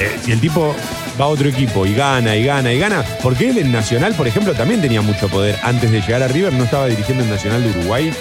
Eh, 0.01 0.17
si 0.23 0.31
el 0.31 0.39
tipo 0.41 0.75
va 1.19 1.25
a 1.25 1.27
otro 1.27 1.47
equipo 1.47 1.85
y 1.85 1.93
gana 1.93 2.35
y 2.35 2.43
gana 2.43 2.73
y 2.73 2.79
gana, 2.79 3.03
porque 3.21 3.49
él 3.49 3.57
en 3.59 3.71
Nacional, 3.71 4.13
por 4.15 4.27
ejemplo, 4.27 4.53
también 4.53 4.81
tenía 4.81 5.01
mucho 5.01 5.27
poder. 5.29 5.57
Antes 5.63 5.91
de 5.91 6.01
llegar 6.01 6.23
a 6.23 6.27
River 6.27 6.53
no 6.53 6.63
estaba 6.63 6.87
dirigiendo 6.87 7.23
en 7.23 7.29
Nacional 7.29 7.61
de 7.63 7.69
Uruguay 7.79 8.11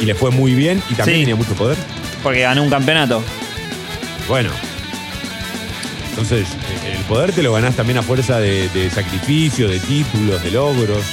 y 0.00 0.04
le 0.06 0.14
fue 0.14 0.30
muy 0.30 0.54
bien 0.54 0.82
y 0.90 0.94
también 0.94 1.18
Sí. 1.18 1.22
tenía 1.22 1.36
mucho 1.36 1.54
poder. 1.54 1.76
Porque 2.22 2.40
ganó 2.40 2.62
un 2.64 2.70
campeonato. 2.70 3.22
Bueno. 4.28 4.50
Entonces, 6.10 6.48
eh, 6.84 6.96
el 6.98 7.04
poder 7.04 7.32
te 7.32 7.42
lo 7.42 7.52
ganás 7.52 7.76
también 7.76 7.98
a 7.98 8.02
fuerza 8.02 8.40
de, 8.40 8.68
de 8.70 8.90
sacrificio, 8.90 9.68
de 9.68 9.78
títulos, 9.78 10.42
de 10.42 10.50
logros, 10.50 11.04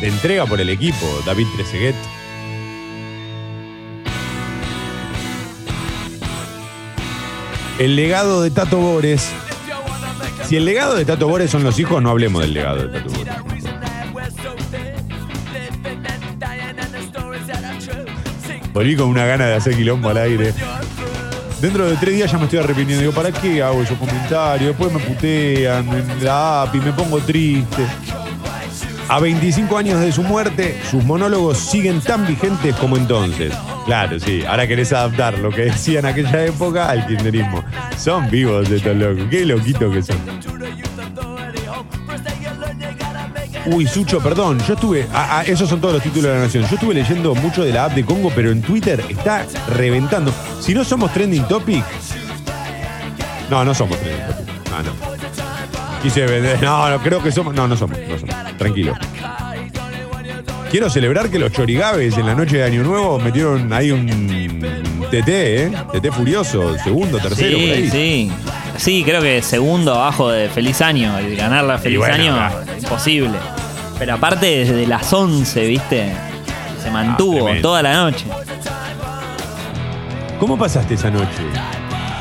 de 0.00 0.08
entrega 0.08 0.46
por 0.46 0.60
el 0.60 0.68
equipo, 0.68 1.22
David 1.24 1.46
Trezeguet. 1.56 1.94
El 7.80 7.96
legado 7.96 8.42
de 8.42 8.50
Tato 8.50 8.76
Bores. 8.76 9.30
Si 10.46 10.54
el 10.54 10.66
legado 10.66 10.96
de 10.96 11.06
Tato 11.06 11.26
Bores 11.26 11.50
son 11.50 11.64
los 11.64 11.78
hijos, 11.78 12.02
no 12.02 12.10
hablemos 12.10 12.42
del 12.42 12.52
legado 12.52 12.86
de 12.86 12.98
Tato 12.98 13.08
Bores. 13.08 13.34
Volví 18.74 18.96
con 18.96 19.08
una 19.08 19.24
gana 19.24 19.46
de 19.46 19.54
hacer 19.54 19.74
quilombo 19.74 20.10
al 20.10 20.18
aire. 20.18 20.52
Dentro 21.62 21.88
de 21.88 21.96
tres 21.96 22.16
días 22.16 22.30
ya 22.30 22.36
me 22.36 22.44
estoy 22.44 22.58
arrepintiendo. 22.58 23.00
Digo, 23.00 23.14
¿para 23.14 23.32
qué 23.32 23.62
hago 23.62 23.80
esos 23.80 23.96
comentarios? 23.96 24.76
Después 24.76 24.92
me 24.92 25.00
putean 25.00 25.88
en 25.88 26.22
la 26.22 26.64
app 26.64 26.74
y 26.74 26.80
me 26.80 26.92
pongo 26.92 27.18
triste. 27.20 27.86
A 29.08 29.18
25 29.20 29.78
años 29.78 29.98
de 30.00 30.12
su 30.12 30.22
muerte, 30.22 30.78
sus 30.90 31.02
monólogos 31.02 31.56
siguen 31.56 32.02
tan 32.02 32.26
vigentes 32.26 32.74
como 32.74 32.98
entonces. 32.98 33.54
Claro, 33.86 34.20
sí. 34.20 34.44
Ahora 34.46 34.66
querés 34.66 34.92
adaptar 34.92 35.38
lo 35.38 35.50
que 35.50 35.62
decían 35.62 36.04
aquella 36.06 36.44
época 36.44 36.88
al 36.90 37.06
kirchnerismo. 37.06 37.64
Son 37.98 38.30
vivos 38.30 38.70
estos 38.70 38.96
locos. 38.96 39.24
Qué 39.30 39.44
loquitos 39.46 39.92
que 39.92 40.02
son. 40.02 40.16
Uy, 43.66 43.86
Sucho, 43.86 44.20
perdón. 44.20 44.58
Yo 44.66 44.74
estuve. 44.74 45.06
ah, 45.12 45.40
ah, 45.40 45.42
esos 45.46 45.68
son 45.68 45.80
todos 45.80 45.94
los 45.94 46.02
títulos 46.02 46.24
de 46.30 46.34
la 46.34 46.44
nación. 46.44 46.64
Yo 46.68 46.74
estuve 46.74 46.94
leyendo 46.94 47.34
mucho 47.34 47.62
de 47.62 47.72
la 47.72 47.84
app 47.86 47.94
de 47.94 48.04
Congo, 48.04 48.32
pero 48.34 48.50
en 48.50 48.62
Twitter 48.62 49.04
está 49.08 49.44
reventando. 49.68 50.32
Si 50.60 50.74
no 50.74 50.84
somos 50.84 51.12
trending 51.12 51.46
topic. 51.46 51.84
No, 53.50 53.64
no 53.64 53.74
somos 53.74 53.98
trending 53.98 54.26
topic. 54.26 54.46
Ah, 54.72 54.82
no. 54.82 56.00
Quise 56.02 56.26
vender. 56.26 56.62
No, 56.62 56.88
no, 56.88 56.98
creo 57.02 57.22
que 57.22 57.30
somos. 57.30 57.54
No, 57.54 57.68
no 57.68 57.76
somos. 57.76 57.98
No 58.08 58.18
somos. 58.18 58.34
Tranquilo. 58.56 58.94
Quiero 60.70 60.88
celebrar 60.88 61.28
que 61.30 61.38
los 61.38 61.50
chorigaves 61.52 62.16
en 62.16 62.26
la 62.26 62.34
noche 62.34 62.58
de 62.58 62.64
Año 62.64 62.82
Nuevo 62.84 63.18
metieron 63.18 63.72
ahí 63.72 63.90
un 63.90 64.06
TT, 65.10 65.28
¿eh? 65.28 65.72
TT 65.92 66.12
furioso, 66.12 66.76
segundo, 66.78 67.18
tercero, 67.18 67.56
por 67.58 67.66
Sí, 67.66 67.70
ahí. 67.72 67.90
sí. 67.90 68.32
Sí, 68.76 69.02
creo 69.04 69.20
que 69.20 69.42
segundo 69.42 69.94
abajo 69.94 70.30
de 70.30 70.48
Feliz 70.48 70.80
Año. 70.80 71.18
El 71.18 71.34
ganar 71.36 71.64
la 71.64 71.76
Feliz 71.78 71.98
bueno, 71.98 72.14
Año, 72.14 72.50
imposible. 72.80 73.36
Pero 73.98 74.14
aparte, 74.14 74.46
desde 74.64 74.86
las 74.86 75.12
11, 75.12 75.66
¿viste? 75.66 76.12
Se 76.82 76.90
mantuvo 76.90 77.34
tremendo. 77.44 77.68
toda 77.68 77.82
la 77.82 77.94
noche. 77.94 78.24
¿Cómo 80.38 80.56
pasaste 80.56 80.94
esa 80.94 81.10
noche? 81.10 81.26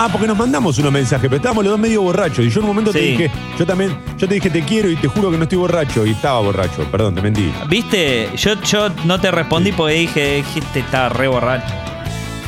Ah, 0.01 0.07
porque 0.09 0.27
nos 0.27 0.37
mandamos 0.37 0.77
unos 0.79 0.91
mensajes, 0.93 1.23
pero 1.29 1.35
estábamos 1.35 1.63
los 1.65 1.71
dos 1.71 1.79
medio 1.79 2.01
borrachos. 2.01 2.45
Y 2.45 2.49
yo 2.49 2.59
en 2.61 2.63
un 2.63 2.67
momento 2.69 2.91
te 2.91 2.99
Sí. 2.99 3.05
dije, 3.11 3.31
yo 3.57 3.65
también, 3.65 3.97
yo 4.17 4.27
te 4.29 4.35
dije 4.35 4.49
te 4.49 4.61
quiero 4.63 4.89
y 4.89 4.95
te 4.95 5.09
juro 5.09 5.29
que 5.29 5.35
no 5.37 5.43
estoy 5.43 5.57
borracho. 5.57 6.05
Y 6.05 6.11
estaba 6.11 6.39
borracho, 6.39 6.83
perdón, 6.89 7.15
te 7.15 7.21
mentí. 7.21 7.51
¿Viste? 7.69 8.29
Yo, 8.37 8.53
yo 8.63 8.87
no 9.03 9.19
te 9.19 9.29
respondí 9.29 9.73
porque 9.73 9.93
dije, 9.95 10.39
este 10.39 10.79
está 10.79 11.09
re 11.09 11.27
borracho. 11.27 11.73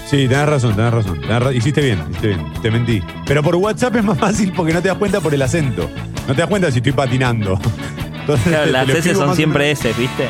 Sí, 0.09 0.27
tenés 0.29 0.45
razón, 0.47 0.75
tenés 0.75 0.93
razón. 0.93 1.19
tenés 1.21 1.39
ra- 1.43 1.53
hiciste 1.53 1.81
bien, 1.81 1.99
hiciste 2.09 2.27
bien, 2.29 2.53
te 2.61 2.71
mentí. 2.71 3.03
Pero 3.25 3.43
por 3.43 3.55
WhatsApp 3.57 3.97
es 3.97 4.03
más 4.03 4.17
fácil 4.17 4.53
porque 4.55 4.73
no 4.73 4.81
te 4.81 4.87
das 4.87 4.97
cuenta 4.97 5.19
por 5.19 5.33
el 5.33 5.41
acento. 5.41 5.89
No 6.27 6.33
te 6.33 6.39
das 6.41 6.49
cuenta 6.49 6.71
si 6.71 6.77
estoy 6.77 6.93
patinando. 6.93 7.59
Entonces, 8.21 8.47
Claro, 8.47 8.65
te 8.65 8.71
las 8.71 8.87
lo 8.87 8.93
S 8.93 8.99
escribo 8.99 9.19
son 9.19 9.27
más 9.27 9.33
o 9.33 9.35
siempre 9.35 9.71
S, 9.71 9.93
¿viste? 9.97 10.25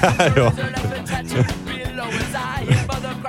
Claro. 0.16 0.52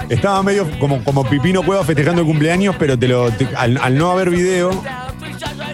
Estaba 0.10 0.44
medio 0.44 0.70
como, 0.80 1.04
como 1.04 1.24
Pipino 1.28 1.64
Cueva 1.64 1.84
festejando 1.84 2.22
el 2.22 2.28
cumpleaños, 2.28 2.76
pero 2.78 2.98
te 2.98 3.08
lo, 3.08 3.32
te- 3.32 3.48
al, 3.56 3.78
al 3.82 3.98
no 3.98 4.12
haber 4.12 4.30
video, 4.30 4.84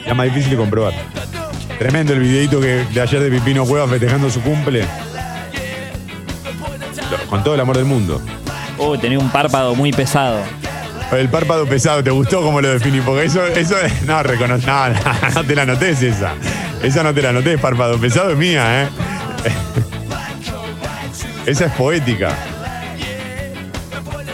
era 0.05 0.13
más 0.13 0.25
difícil 0.27 0.51
de 0.51 0.57
comprobar. 0.57 0.93
Tremendo 1.77 2.13
el 2.13 2.19
videito 2.19 2.59
que, 2.61 2.85
de 2.93 3.01
ayer 3.01 3.21
de 3.21 3.29
Pipino 3.31 3.65
Cueva 3.65 3.87
festejando 3.87 4.29
su 4.29 4.41
cumple. 4.41 4.85
Lo- 7.11 7.17
Con 7.29 7.43
todo 7.43 7.55
el 7.55 7.59
amor 7.61 7.75
del 7.77 7.85
mundo. 7.85 8.21
Uy, 8.77 8.97
tenía 8.99 9.19
un 9.19 9.29
párpado 9.29 9.75
muy 9.75 9.91
pesado. 9.91 10.39
El 11.11 11.27
párpado 11.29 11.65
pesado, 11.65 12.03
¿te 12.03 12.11
gustó 12.11 12.41
cómo 12.41 12.61
lo 12.61 12.69
definí? 12.69 13.01
Porque 13.01 13.25
eso, 13.25 13.43
eso 13.45 13.77
es- 13.79 14.03
no, 14.03 14.21
recono- 14.23 14.57
no, 14.57 14.89
no, 14.89 14.99
no 15.35 15.43
te 15.43 15.55
la 15.55 15.65
notés 15.65 16.01
esa. 16.03 16.33
Esa 16.83 17.03
no 17.03 17.13
te 17.13 17.21
la 17.21 17.33
notés, 17.33 17.59
párpado 17.59 17.97
pesado 17.97 18.31
es 18.31 18.37
mía, 18.37 18.83
¿eh? 18.83 18.87
Esa 21.45 21.65
es 21.65 21.71
poética. 21.73 22.29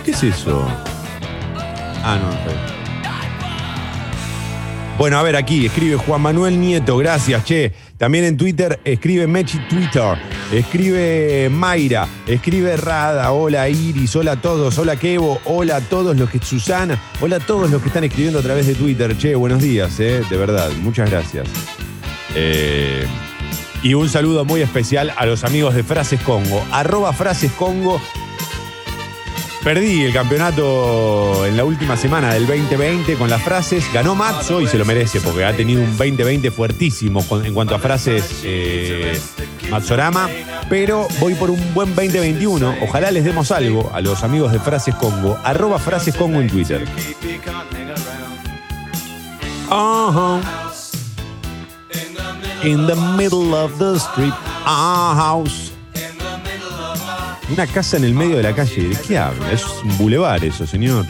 ¿Qué 0.06 0.12
es 0.12 0.22
eso? 0.22 0.68
Ah, 2.04 2.20
no, 2.22 2.30
bien. 2.46 2.76
Bueno, 5.00 5.18
a 5.18 5.24
ver, 5.24 5.36
aquí 5.36 5.66
escribe 5.66 5.98
Juan 5.98 6.22
Manuel 6.22 6.60
Nieto, 6.60 6.96
gracias, 6.98 7.44
che. 7.44 7.74
También 7.98 8.24
en 8.26 8.38
Twitter 8.38 8.80
escribe 8.84 9.26
Mechi 9.26 9.58
Twitter, 9.68 10.18
escribe 10.54 11.50
Mayra, 11.50 12.08
escribe 12.28 12.78
Rada, 12.78 13.32
hola 13.32 13.68
Iris, 13.68 14.16
hola 14.16 14.34
a 14.34 14.42
todos, 14.42 14.78
hola 14.78 14.96
Kevo, 14.96 15.42
hola 15.46 15.78
a 15.78 15.82
todos 15.82 16.16
los 16.16 16.30
que, 16.30 16.40
Susana, 16.40 17.02
hola 17.20 17.38
a 17.38 17.40
todos 17.40 17.72
los 17.72 17.82
que 17.82 17.88
están 17.88 18.04
escribiendo 18.04 18.40
a 18.40 18.42
través 18.44 18.68
de 18.68 18.76
Twitter, 18.76 19.18
che, 19.18 19.34
buenos 19.34 19.62
días, 19.62 20.00
eh, 20.00 20.22
de 20.30 20.38
verdad, 20.38 20.70
muchas 20.82 21.10
gracias. 21.10 21.48
Eh, 22.36 23.08
y 23.82 23.94
un 23.94 24.08
saludo 24.10 24.46
muy 24.46 24.62
especial 24.62 25.14
a 25.18 25.26
los 25.26 25.44
amigos 25.44 25.74
de 25.74 25.84
Frases 25.84 26.22
Congo, 26.22 26.64
arroba 26.72 27.12
Frases 27.14 27.52
Congo 27.54 28.00
Perdí 29.66 30.04
el 30.04 30.14
campeonato 30.14 31.44
en 31.44 31.58
la 31.58 31.66
última 31.66 31.98
semana 31.98 32.32
del 32.32 32.46
2020 32.46 33.16
con 33.16 33.32
las 33.32 33.42
frases. 33.42 33.92
Ganó 33.92 34.14
Matzo 34.14 34.62
y 34.62 34.68
se 34.68 34.78
lo 34.78 34.86
merece 34.86 35.20
porque 35.20 35.44
ha 35.44 35.54
tenido 35.58 35.82
un 35.82 35.98
2020 35.98 36.52
fuertísimo 36.52 37.26
en 37.44 37.52
cuanto 37.52 37.74
a 37.74 37.80
frases 37.80 38.42
eh. 38.44 39.20
Pero 40.70 41.08
voy 41.20 41.34
por 41.34 41.50
un 41.50 41.74
buen 41.74 41.96
2021. 41.96 42.76
Ojalá 42.84 43.10
les 43.10 43.24
demos 43.24 43.50
algo 43.50 43.90
a 43.92 44.02
los 44.02 44.24
amigos 44.24 44.52
de 44.52 44.60
Frases 44.60 44.94
Congo. 44.94 45.40
Arroba 45.44 45.80
Frases 45.80 46.14
Congo 46.14 46.42
en 46.42 46.48
Twitter. 46.48 46.86
Ajá. 49.72 50.42
In 52.64 52.86
the 52.86 52.96
middle 53.18 53.56
of 53.56 53.80
the 53.80 53.96
street. 53.96 54.34
Una 57.52 57.68
casa 57.68 57.98
en 57.98 58.06
el 58.06 58.14
medio 58.14 58.38
de 58.38 58.44
la 58.44 58.56
calle. 58.56 58.90
¿De 58.90 58.96
qué 59.08 59.18
habla? 59.18 59.52
Es 59.52 59.64
un 59.84 59.98
bulevar 59.98 60.44
eso, 60.44 60.66
señor. 60.66 61.06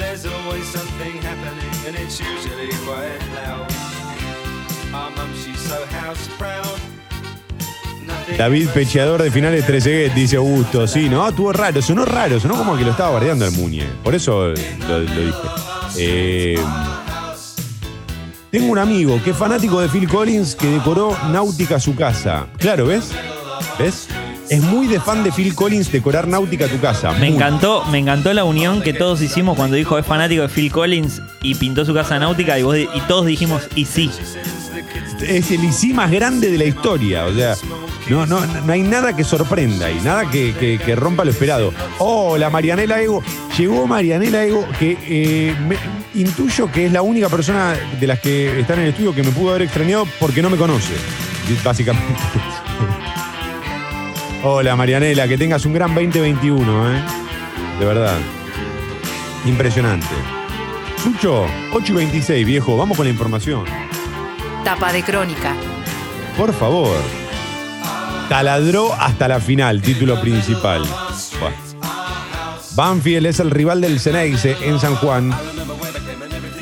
David 8.38 8.68
Pecheador 8.70 9.24
de 9.24 9.32
finales 9.32 9.66
13 9.66 10.12
dice 10.14 10.36
Augusto. 10.36 10.88
Sí, 10.88 11.08
no, 11.08 11.28
estuvo 11.28 11.54
raro, 11.54 11.82
sonó 11.82 12.04
raro, 12.04 12.38
sonó 12.40 12.56
como 12.58 12.76
que 12.76 12.84
lo 12.84 12.92
estaba 12.92 13.12
bardeando 13.12 13.46
el 13.46 13.52
Muñe. 13.52 13.86
Por 14.04 14.14
eso 14.14 14.48
lo, 14.88 15.00
lo 15.00 15.00
dije. 15.00 15.34
Eh, 15.98 16.60
tengo 18.52 18.72
un 18.72 18.78
amigo 18.78 19.22
que 19.24 19.30
es 19.32 19.38
fanático 19.38 19.80
de 19.80 19.88
Phil 19.88 20.08
Collins 20.10 20.56
que 20.56 20.68
decoró 20.68 21.16
Náutica 21.32 21.80
su 21.80 21.96
casa. 21.96 22.48
Claro, 22.58 22.88
¿ves? 22.88 23.12
¿Ves? 23.80 24.08
Es 24.50 24.62
muy 24.62 24.88
de 24.88 25.00
fan 25.00 25.24
de 25.24 25.32
Phil 25.32 25.56
Collins 25.56 25.92
decorar 25.92 26.28
Náutica 26.28 26.68
tu 26.68 26.80
casa. 26.80 27.12
Me 27.14 27.20
Muy. 27.20 27.28
encantó, 27.30 27.84
me 27.86 27.98
encantó 27.98 28.32
la 28.34 28.44
unión 28.44 28.82
que 28.82 28.94
todos 28.94 29.22
hicimos 29.22 29.56
cuando 29.56 29.76
dijo 29.76 29.98
es 29.98 30.06
fanático 30.06 30.44
de 30.44 30.50
Phil 30.50 30.72
Collins 30.72 31.22
y 31.42 31.56
pintó 31.56 31.84
su 31.84 31.94
casa 31.94 32.20
náutica 32.20 32.58
y, 32.60 32.64
vos 32.64 32.78
y 32.78 32.88
todos 33.08 33.26
dijimos 33.26 33.64
y 33.76 33.86
sí. 33.86 34.12
es 35.28 35.50
el 35.52 35.64
IC 35.64 35.96
más 35.96 36.12
grande 36.12 36.52
de 36.52 36.58
la 36.60 36.66
historia. 36.66 37.26
O 37.26 37.34
sea, 37.34 37.56
no, 38.08 38.28
no, 38.28 38.46
no 38.46 38.72
hay 38.74 38.84
nada 38.84 39.16
que 39.16 39.24
sorprenda 39.24 39.90
y 39.90 40.00
nada 40.02 40.30
que, 40.30 40.54
que- 40.54 40.78
que 40.78 40.96
rompa 40.96 41.26
lo 41.26 41.32
esperado. 41.32 41.74
Oh, 41.98 42.38
la 42.38 42.52
Marianela 42.52 43.02
Ego. 43.02 43.24
Llegó 43.58 43.88
Marianela 43.88 44.44
Ego, 44.46 44.68
que 44.78 44.96
eh, 45.08 45.56
me- 45.68 45.78
intuyo 46.22 46.72
que 46.72 46.86
es 46.86 46.92
la 46.92 47.02
única 47.02 47.30
persona 47.30 47.74
de 48.00 48.06
las 48.08 48.20
que 48.20 48.60
están 48.60 48.78
en 48.78 48.84
el 48.86 48.90
estudio 48.92 49.16
que 49.16 49.24
me 49.24 49.32
pudo 49.32 49.50
haber 49.50 49.64
extrañado 49.64 50.06
porque 50.20 50.42
no 50.44 50.52
me 50.52 50.58
conoce, 50.58 50.94
básicamente. 51.64 52.14
Hola 54.48 54.76
Marianela, 54.76 55.28
que 55.28 55.40
tengas 55.40 55.66
un 55.66 55.74
gran 55.74 55.96
2021, 55.96 56.92
¿eh? 56.92 57.02
De 57.80 57.86
verdad. 57.86 58.16
Impresionante. 59.44 60.06
Sucho, 61.02 61.48
8 61.74 61.94
y 61.94 61.96
26, 61.96 62.46
viejo, 62.46 62.78
vamos 62.78 62.96
con 62.96 63.08
la 63.08 63.12
información. 63.12 63.66
Tapa 64.64 64.94
de 64.94 65.02
crónica. 65.02 65.56
Por 66.38 66.54
favor. 66.54 66.96
Taladró 68.30 68.94
hasta 68.94 69.28
la 69.28 69.40
final, 69.40 69.82
título 69.82 70.22
principal. 70.22 70.84
Bueno. 71.40 71.56
Banfield 72.76 73.26
es 73.26 73.40
el 73.40 73.50
rival 73.50 73.82
del 73.82 74.00
Ceneice 74.00 74.56
en 74.62 74.80
San 74.80 74.94
Juan. 74.98 75.34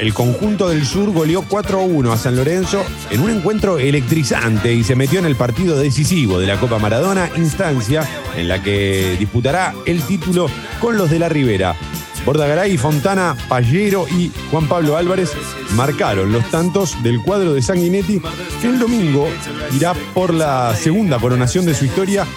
El 0.03 0.13
conjunto 0.13 0.67
del 0.67 0.85
sur 0.85 1.13
goleó 1.13 1.43
4-1 1.43 2.11
a 2.11 2.17
San 2.17 2.35
Lorenzo 2.35 2.83
en 3.09 3.21
un 3.21 3.29
encuentro 3.29 3.79
electrizante 3.79 4.73
y 4.73 4.83
se 4.83 4.97
metió 4.97 5.17
en 5.19 5.25
el 5.25 5.37
partido 5.37 5.77
decisivo 5.77 6.39
de 6.39 6.45
la 6.45 6.59
Copa 6.59 6.77
Maradona, 6.77 7.29
instancia 7.37 8.05
en 8.35 8.49
la 8.49 8.61
que 8.61 9.15
disputará 9.17 9.73
el 9.85 10.01
título 10.01 10.49
con 10.81 10.97
los 10.97 11.09
de 11.09 11.19
la 11.19 11.29
Ribera. 11.29 11.77
Bordagaray, 12.25 12.77
Fontana, 12.77 13.37
Pallero 13.47 14.05
y 14.09 14.29
Juan 14.51 14.67
Pablo 14.67 14.97
Álvarez 14.97 15.31
marcaron 15.73 16.33
los 16.33 16.51
tantos 16.51 17.01
del 17.01 17.21
cuadro 17.21 17.53
de 17.53 17.61
Sanguinetti 17.61 18.21
que 18.61 18.67
el 18.67 18.79
domingo 18.79 19.29
irá 19.73 19.93
por 20.13 20.33
la 20.33 20.75
segunda 20.75 21.17
coronación 21.17 21.65
de 21.65 21.75
su 21.75 21.85
historia 21.85 22.27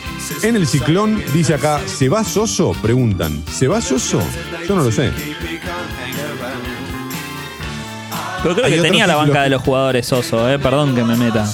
en 0.42 0.54
el 0.54 0.68
ciclón. 0.68 1.20
Dice 1.34 1.54
acá, 1.54 1.80
¿se 1.84 2.08
va 2.08 2.22
Soso? 2.22 2.76
Preguntan. 2.80 3.42
¿Se 3.50 3.66
va 3.66 3.80
Soso? 3.80 4.20
Yo 4.68 4.76
no 4.76 4.84
lo 4.84 4.92
sé. 4.92 5.10
Pero 8.46 8.54
creo 8.54 8.66
Hay 8.66 8.74
que 8.76 8.80
tenía 8.82 9.08
la 9.08 9.16
banca 9.16 9.32
que- 9.32 9.40
de 9.40 9.50
los 9.50 9.62
jugadores 9.62 10.06
Soso, 10.06 10.48
eh, 10.48 10.56
perdón 10.60 10.94
que 10.94 11.02
me 11.02 11.16
meta. 11.16 11.52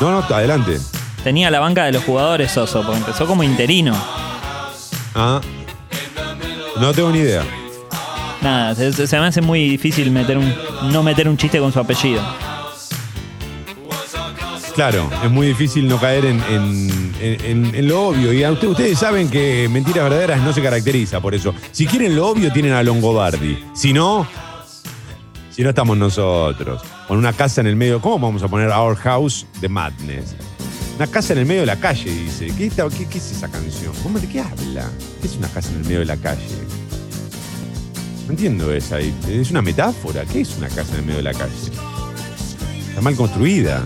No, 0.00 0.10
no, 0.10 0.18
adelante. 0.34 0.80
Tenía 1.22 1.52
la 1.52 1.60
banca 1.60 1.84
de 1.84 1.92
los 1.92 2.02
jugadores 2.02 2.50
Soso, 2.50 2.82
porque 2.82 2.98
empezó 2.98 3.26
como 3.26 3.44
interino. 3.44 3.94
Ah. 5.14 5.40
No 6.80 6.92
tengo 6.92 7.10
ni 7.10 7.20
idea. 7.20 7.44
Nada, 8.42 8.74
se, 8.74 8.92
se- 8.92 9.06
se 9.06 9.20
me 9.20 9.26
hace 9.26 9.40
muy 9.40 9.68
difícil 9.68 10.10
meter 10.10 10.36
un, 10.36 10.52
no 10.90 11.04
meter 11.04 11.28
un 11.28 11.36
chiste 11.36 11.60
con 11.60 11.72
su 11.72 11.78
apellido. 11.78 12.20
Claro, 14.74 15.08
es 15.24 15.30
muy 15.30 15.46
difícil 15.46 15.86
no 15.88 15.98
caer 16.00 16.24
en, 16.26 16.42
en- 16.50 17.14
en- 17.20 17.74
en 17.74 17.88
lo 17.88 18.08
obvio. 18.08 18.32
Y 18.32 18.42
a 18.42 18.50
usted- 18.50 18.66
ustedes 18.68 18.98
saben 18.98 19.30
que 19.30 19.68
Mentiras 19.70 20.02
Verdaderas 20.04 20.40
no 20.42 20.52
se 20.52 20.60
caracteriza 20.60 21.20
por 21.20 21.34
eso. 21.36 21.54
Si 21.70 21.86
quieren 21.86 22.14
lo 22.16 22.26
obvio, 22.28 22.52
tienen 22.52 22.72
a 22.72 22.82
Longobardi. 22.82 23.64
Si 23.74 23.92
no, 23.94 24.26
si 25.56 25.62
no 25.62 25.70
estamos 25.70 25.96
nosotros. 25.96 26.82
Con 27.08 27.16
una 27.16 27.32
casa 27.32 27.62
en 27.62 27.66
el 27.66 27.76
medio. 27.76 28.00
¿Cómo 28.00 28.18
vamos 28.28 28.42
a 28.42 28.48
poner 28.48 28.68
Our 28.68 28.94
House 28.96 29.46
de 29.60 29.68
Madness? 29.70 30.34
Una 30.96 31.06
casa 31.06 31.32
en 31.32 31.40
el 31.40 31.46
medio 31.46 31.60
de 31.62 31.66
la 31.66 31.76
calle, 31.76 32.10
dice. 32.10 32.46
¿Qué, 32.56 32.68
qué- 32.70 33.06
qué 33.08 33.18
es 33.18 33.32
esa 33.32 33.48
canción? 33.48 33.92
¿Cómo, 34.02 34.18
¿De 34.18 34.28
qué 34.28 34.40
habla? 34.40 34.88
¿Qué 35.20 35.26
es 35.28 35.36
una 35.36 35.48
casa 35.48 35.70
en 35.70 35.76
el 35.78 35.84
medio 35.84 35.98
de 36.00 36.04
la 36.04 36.16
calle? 36.18 36.42
No 38.26 38.32
entiendo 38.32 38.72
esa. 38.72 38.98
¿Es 39.00 39.50
una 39.50 39.62
metáfora? 39.62 40.24
¿Qué 40.24 40.40
es 40.42 40.56
una 40.58 40.68
casa 40.68 40.92
en 40.92 41.00
el 41.00 41.02
medio 41.06 41.16
de 41.18 41.22
la 41.22 41.32
calle? 41.34 41.52
Está 42.88 43.00
mal 43.00 43.14
construida. 43.16 43.82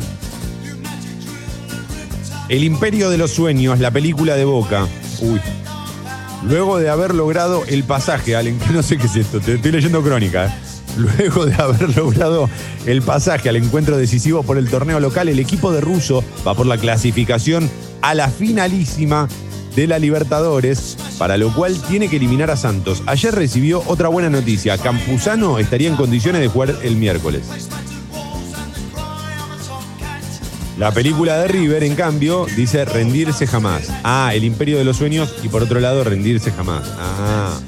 El 2.48 2.64
Imperio 2.64 3.10
de 3.10 3.18
los 3.18 3.30
Sueños, 3.30 3.78
la 3.78 3.90
película 3.92 4.34
de 4.34 4.44
Boca. 4.44 4.86
Uy. 5.20 5.40
Luego 6.48 6.78
de 6.78 6.88
haber 6.90 7.14
logrado 7.14 7.64
el 7.66 7.84
pasaje, 7.84 8.34
Allen, 8.34 8.58
que 8.58 8.72
no 8.72 8.82
sé 8.82 8.96
qué 8.98 9.06
es 9.06 9.14
esto, 9.16 9.40
te 9.40 9.54
estoy 9.54 9.72
leyendo 9.72 10.02
crónica. 10.02 10.46
¿eh? 10.46 10.54
Luego 10.96 11.46
de 11.46 11.54
haber 11.54 11.96
logrado 11.96 12.48
el 12.86 13.02
pasaje 13.02 13.48
al 13.48 13.56
encuentro 13.56 13.96
decisivo 13.96 14.42
por 14.42 14.58
el 14.58 14.68
torneo 14.68 15.00
local, 15.00 15.28
el 15.28 15.38
equipo 15.38 15.72
de 15.72 15.80
Russo 15.80 16.24
va 16.46 16.54
por 16.54 16.66
la 16.66 16.78
clasificación 16.78 17.70
a 18.02 18.14
la 18.14 18.28
finalísima 18.28 19.28
de 19.76 19.86
la 19.86 19.98
Libertadores, 19.98 20.96
para 21.18 21.36
lo 21.36 21.54
cual 21.54 21.80
tiene 21.88 22.08
que 22.08 22.16
eliminar 22.16 22.50
a 22.50 22.56
Santos. 22.56 23.02
Ayer 23.06 23.34
recibió 23.34 23.82
otra 23.86 24.08
buena 24.08 24.30
noticia. 24.30 24.78
Campuzano 24.78 25.58
estaría 25.58 25.88
en 25.88 25.96
condiciones 25.96 26.40
de 26.40 26.48
jugar 26.48 26.74
el 26.82 26.96
miércoles. 26.96 27.42
La 30.78 30.92
película 30.92 31.36
de 31.36 31.46
River, 31.46 31.84
en 31.84 31.94
cambio, 31.94 32.46
dice 32.56 32.86
rendirse 32.86 33.46
jamás. 33.46 33.90
Ah, 34.02 34.32
el 34.34 34.44
imperio 34.44 34.78
de 34.78 34.84
los 34.84 34.96
sueños 34.96 35.34
y 35.42 35.48
por 35.48 35.62
otro 35.62 35.78
lado, 35.78 36.04
rendirse 36.04 36.50
jamás. 36.52 36.90
Ah. 36.98 37.60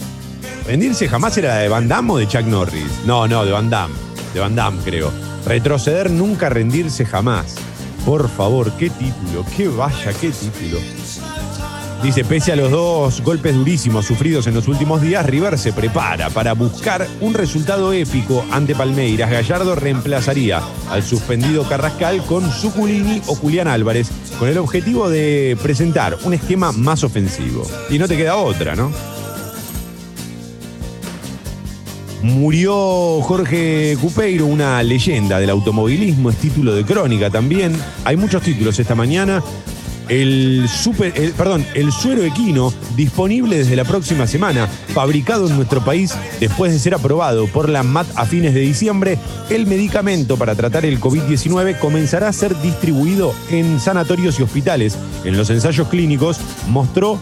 ¿Rendirse 0.66 1.08
jamás 1.08 1.36
era 1.36 1.56
de 1.56 1.68
Van 1.68 1.88
Damme 1.88 2.12
o 2.12 2.16
de 2.18 2.28
Chuck 2.28 2.44
Norris? 2.44 3.04
No, 3.04 3.26
no, 3.26 3.44
de 3.44 3.52
Van 3.52 3.68
Damme. 3.68 3.94
De 4.32 4.40
Van 4.40 4.54
Damme, 4.54 4.80
creo. 4.84 5.10
Retroceder 5.44 6.10
nunca, 6.10 6.48
rendirse 6.48 7.04
jamás. 7.04 7.56
Por 8.06 8.28
favor, 8.28 8.72
qué 8.78 8.90
título, 8.90 9.44
qué 9.56 9.68
vaya, 9.68 10.12
qué 10.20 10.30
título. 10.30 10.78
Dice, 12.02 12.24
pese 12.24 12.50
a 12.50 12.56
los 12.56 12.70
dos 12.70 13.20
golpes 13.22 13.54
durísimos 13.54 14.06
sufridos 14.06 14.48
en 14.48 14.54
los 14.54 14.66
últimos 14.66 15.00
días, 15.00 15.24
River 15.24 15.56
se 15.56 15.72
prepara 15.72 16.30
para 16.30 16.52
buscar 16.52 17.06
un 17.20 17.32
resultado 17.32 17.92
épico 17.92 18.44
ante 18.50 18.74
Palmeiras. 18.74 19.30
Gallardo 19.30 19.76
reemplazaría 19.76 20.60
al 20.90 21.04
suspendido 21.04 21.62
Carrascal 21.68 22.24
con 22.24 22.50
Suculini 22.50 23.22
o 23.26 23.36
Julián 23.36 23.68
Álvarez, 23.68 24.10
con 24.38 24.48
el 24.48 24.58
objetivo 24.58 25.08
de 25.08 25.56
presentar 25.62 26.18
un 26.24 26.34
esquema 26.34 26.72
más 26.72 27.04
ofensivo. 27.04 27.64
Y 27.88 27.98
no 27.98 28.08
te 28.08 28.16
queda 28.16 28.34
otra, 28.34 28.74
¿no? 28.74 28.90
Murió 32.23 33.20
Jorge 33.23 33.97
Cupeiro, 34.01 34.47
una 34.47 34.81
leyenda 34.85 35.41
del 35.41 35.51
automovilismo, 35.51 36.31
es 36.31 36.37
título 36.37 36.73
de 36.73 36.85
crónica 36.85 37.31
también. 37.31 37.77
Hay 38.05 38.16
muchos 38.16 38.43
títulos 38.43 38.79
esta 38.79 38.95
mañana. 38.95 39.43
El, 40.09 40.68
super, 40.68 41.12
perdón, 41.33 41.66
el 41.75 41.91
suero 41.91 42.23
equino 42.23 42.73
disponible 42.97 43.59
desde 43.59 43.75
la 43.75 43.85
próxima 43.85 44.29
semana, 44.29 44.68
fabricado 44.68 45.49
en 45.49 45.57
nuestro 45.57 45.85
país 45.85 46.14
después 46.39 46.73
de 46.73 46.79
ser 46.79 46.95
aprobado 46.95 47.47
por 47.49 47.68
la 47.68 47.83
MAT 47.83 48.07
a 48.14 48.25
fines 48.25 48.55
de 48.55 48.61
diciembre, 48.61 49.18
el 49.51 49.66
medicamento 49.66 50.37
para 50.37 50.55
tratar 50.55 50.85
el 50.85 51.01
COVID-19 51.01 51.79
comenzará 51.81 52.29
a 52.29 52.33
ser 52.33 52.57
distribuido 52.61 53.35
en 53.51 53.81
sanatorios 53.81 54.39
y 54.39 54.45
hospitales. 54.45 54.97
En 55.25 55.37
los 55.37 55.51
ensayos 55.51 55.89
clínicos 55.89 56.39
mostró 56.68 57.18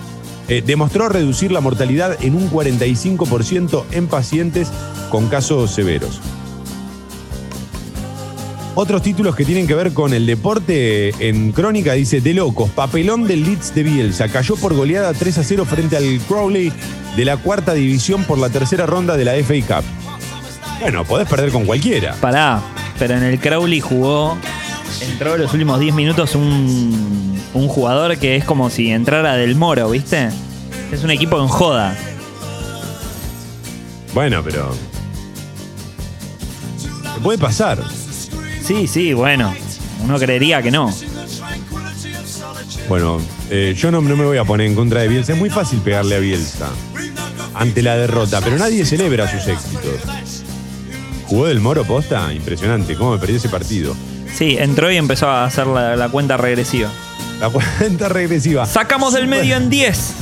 eh, 0.50 0.64
demostró 0.66 1.08
reducir 1.08 1.52
la 1.52 1.60
mortalidad 1.60 2.22
en 2.24 2.34
un 2.34 2.50
45% 2.50 3.84
en 3.92 4.08
pacientes 4.08 4.68
con 5.08 5.28
casos 5.28 5.70
severos. 5.70 6.20
Otros 8.74 9.00
títulos 9.02 9.36
que 9.36 9.44
tienen 9.44 9.68
que 9.68 9.76
ver 9.76 9.92
con 9.92 10.12
el 10.12 10.26
deporte 10.26 11.28
en 11.28 11.52
crónica 11.52 11.92
dice 11.92 12.20
de 12.20 12.34
locos, 12.34 12.68
papelón 12.70 13.28
del 13.28 13.44
Leeds 13.44 13.74
de 13.76 13.84
Bielsa, 13.84 14.28
cayó 14.28 14.56
por 14.56 14.74
goleada 14.74 15.12
3 15.12 15.38
a 15.38 15.44
0 15.44 15.64
frente 15.66 15.96
al 15.96 16.18
Crowley 16.26 16.72
de 17.16 17.24
la 17.24 17.36
cuarta 17.36 17.72
división 17.72 18.24
por 18.24 18.38
la 18.38 18.48
tercera 18.48 18.86
ronda 18.86 19.16
de 19.16 19.24
la 19.24 19.34
FA 19.44 19.54
Cup. 19.82 19.84
Bueno, 20.80 21.04
podés 21.04 21.28
perder 21.28 21.52
con 21.52 21.64
cualquiera. 21.64 22.14
Pará, 22.20 22.60
pero 22.98 23.16
en 23.16 23.22
el 23.22 23.38
Crowley 23.38 23.78
jugó, 23.78 24.36
entró 25.00 25.34
en 25.34 25.42
los 25.42 25.52
últimos 25.52 25.80
10 25.80 25.94
minutos 25.94 26.34
un, 26.34 27.40
un 27.54 27.68
jugador 27.68 28.16
que 28.18 28.36
es 28.36 28.44
como 28.44 28.70
si 28.70 28.90
entrara 28.90 29.34
del 29.34 29.56
Moro, 29.56 29.90
¿viste? 29.90 30.28
Es 30.92 31.04
un 31.04 31.10
equipo 31.10 31.40
en 31.40 31.48
joda. 31.48 31.96
Bueno, 34.14 34.42
pero... 34.42 34.74
¿Qué 37.14 37.20
puede 37.22 37.38
pasar? 37.38 37.82
Sí, 38.64 38.86
sí, 38.86 39.12
bueno. 39.12 39.52
Uno 40.02 40.18
creería 40.18 40.62
que 40.62 40.70
no. 40.70 40.92
Bueno, 42.88 43.20
eh, 43.50 43.74
yo 43.76 43.90
no, 43.90 44.00
no 44.00 44.16
me 44.16 44.24
voy 44.24 44.38
a 44.38 44.44
poner 44.44 44.66
en 44.66 44.74
contra 44.74 45.02
de 45.02 45.08
Bielsa. 45.08 45.32
Es 45.32 45.38
muy 45.38 45.50
fácil 45.50 45.80
pegarle 45.80 46.16
a 46.16 46.18
Bielsa 46.18 46.68
ante 47.54 47.82
la 47.82 47.96
derrota, 47.96 48.40
pero 48.40 48.56
nadie 48.58 48.84
celebra 48.84 49.30
sus 49.30 49.46
éxitos. 49.46 50.00
¿Jugó 51.26 51.46
del 51.46 51.60
Moro 51.60 51.84
posta? 51.84 52.32
Impresionante. 52.32 52.96
¿Cómo 52.96 53.12
me 53.12 53.18
perdí 53.18 53.36
ese 53.36 53.48
partido? 53.48 53.94
Sí, 54.34 54.56
entró 54.58 54.90
y 54.90 54.96
empezó 54.96 55.28
a 55.28 55.44
hacer 55.44 55.66
la, 55.66 55.96
la 55.96 56.08
cuenta 56.08 56.36
regresiva. 56.36 56.90
La 57.40 57.48
cuenta 57.48 58.08
regresiva. 58.08 58.66
Sacamos 58.66 59.14
del 59.14 59.26
medio 59.26 59.56
en 59.56 59.70
10, 59.70 60.14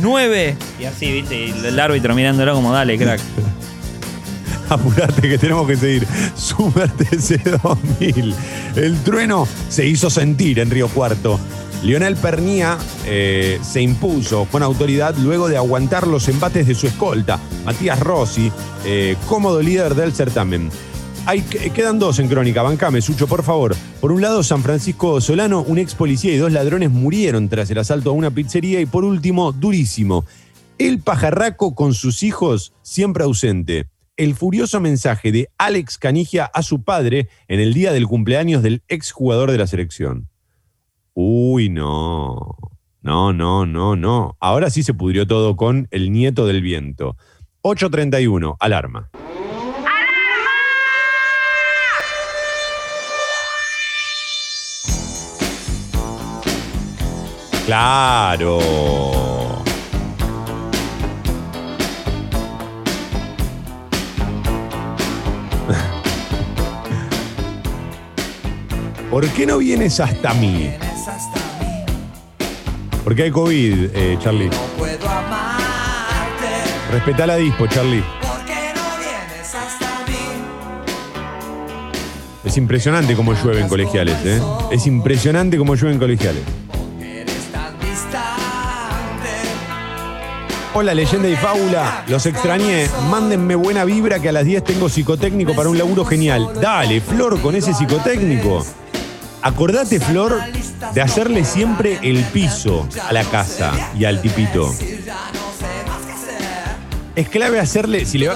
9. 0.00 0.56
Y 0.80 0.84
así, 0.84 1.12
¿viste? 1.12 1.46
Y 1.46 1.66
el 1.66 1.78
árbitro 1.80 2.14
mirándolo 2.14 2.54
como, 2.54 2.72
dale, 2.72 2.96
crack. 2.96 3.20
Apurate 4.68 5.22
que 5.22 5.38
tenemos 5.38 5.66
que 5.66 5.76
seguir. 5.76 6.06
Super 6.36 6.90
TC 6.90 7.42
2000. 7.62 8.34
El 8.76 8.98
trueno 9.02 9.46
se 9.68 9.86
hizo 9.86 10.10
sentir 10.10 10.58
en 10.58 10.70
Río 10.70 10.88
Cuarto. 10.88 11.38
Lionel 11.82 12.16
Pernía 12.16 12.78
eh, 13.04 13.60
se 13.62 13.82
impuso 13.82 14.46
con 14.50 14.62
autoridad 14.62 15.14
luego 15.18 15.48
de 15.48 15.58
aguantar 15.58 16.06
los 16.06 16.28
embates 16.28 16.66
de 16.66 16.74
su 16.74 16.86
escolta, 16.86 17.38
Matías 17.66 18.00
Rossi, 18.00 18.50
eh, 18.86 19.16
cómodo 19.28 19.60
líder 19.60 19.94
del 19.94 20.14
certamen. 20.14 20.70
Hay, 21.26 21.40
que- 21.40 21.70
quedan 21.70 21.98
dos 21.98 22.18
en 22.18 22.28
crónica, 22.28 22.62
bancame, 22.62 23.00
Sucho, 23.00 23.26
por 23.26 23.42
favor. 23.42 23.74
Por 24.00 24.12
un 24.12 24.20
lado, 24.20 24.42
San 24.42 24.62
Francisco 24.62 25.20
Solano, 25.22 25.62
un 25.62 25.78
ex 25.78 25.94
policía 25.94 26.34
y 26.34 26.36
dos 26.36 26.52
ladrones 26.52 26.90
murieron 26.90 27.48
tras 27.48 27.70
el 27.70 27.78
asalto 27.78 28.10
a 28.10 28.12
una 28.12 28.30
pizzería. 28.30 28.80
Y 28.80 28.86
por 28.86 29.04
último, 29.04 29.52
durísimo, 29.52 30.26
el 30.76 31.00
pajarraco 31.00 31.74
con 31.74 31.94
sus 31.94 32.22
hijos 32.22 32.74
siempre 32.82 33.24
ausente. 33.24 33.88
El 34.16 34.34
furioso 34.34 34.80
mensaje 34.80 35.32
de 35.32 35.48
Alex 35.56 35.96
Canigia 35.98 36.44
a 36.44 36.62
su 36.62 36.82
padre 36.84 37.28
en 37.48 37.58
el 37.58 37.72
día 37.72 37.92
del 37.92 38.06
cumpleaños 38.06 38.62
del 38.62 38.82
exjugador 38.88 39.50
de 39.50 39.58
la 39.58 39.66
selección. 39.66 40.28
Uy, 41.14 41.68
no. 41.70 42.54
No, 43.00 43.32
no, 43.32 43.64
no, 43.66 43.96
no. 43.96 44.36
Ahora 44.40 44.68
sí 44.70 44.82
se 44.82 44.94
pudrió 44.94 45.26
todo 45.26 45.56
con 45.56 45.88
el 45.90 46.12
nieto 46.12 46.46
del 46.46 46.60
viento. 46.62 47.16
8.31, 47.62 48.56
alarma. 48.60 49.10
Claro. 57.66 58.58
¿Por 69.10 69.28
qué 69.28 69.46
no 69.46 69.58
vienes 69.58 70.00
hasta 70.00 70.34
mí? 70.34 70.70
Porque 73.04 73.24
hay 73.24 73.30
COVID, 73.30 73.90
eh, 73.94 74.18
Charlie. 74.20 74.50
Puedo 74.78 75.08
amarte 75.08 76.46
Respetá 76.90 77.26
la 77.26 77.36
dispo, 77.36 77.66
Charlie. 77.66 78.02
porque 78.22 78.54
no 78.74 78.98
vienes 78.98 79.54
hasta 79.54 79.86
mí. 80.08 80.16
Es 82.44 82.56
impresionante 82.56 83.14
cómo 83.14 83.34
llueve 83.34 83.60
en 83.60 83.68
colegiales, 83.68 84.16
¿eh? 84.24 84.40
Es 84.72 84.86
impresionante 84.86 85.58
cómo 85.58 85.74
llueve 85.76 85.92
en 85.92 85.98
colegiales. 86.00 86.42
Hola, 90.76 90.92
leyenda 90.92 91.28
y 91.28 91.36
fábula. 91.36 92.04
Los 92.08 92.26
extrañé. 92.26 92.88
Mándenme 93.08 93.54
buena 93.54 93.84
vibra 93.84 94.18
que 94.18 94.30
a 94.30 94.32
las 94.32 94.44
10 94.44 94.64
tengo 94.64 94.88
psicotécnico 94.88 95.54
para 95.54 95.68
un 95.68 95.78
laburo 95.78 96.04
genial. 96.04 96.50
Dale, 96.60 97.00
Flor, 97.00 97.40
con 97.40 97.54
ese 97.54 97.72
psicotécnico. 97.72 98.66
Acordate, 99.40 100.00
Flor, 100.00 100.40
de 100.92 101.00
hacerle 101.00 101.44
siempre 101.44 102.00
el 102.02 102.24
piso 102.24 102.88
a 103.08 103.12
la 103.12 103.22
casa 103.22 103.72
y 103.96 104.04
al 104.04 104.20
tipito. 104.20 104.74
Es 107.14 107.28
clave 107.28 107.60
hacerle, 107.60 108.04
si 108.04 108.24
eh, 108.24 108.32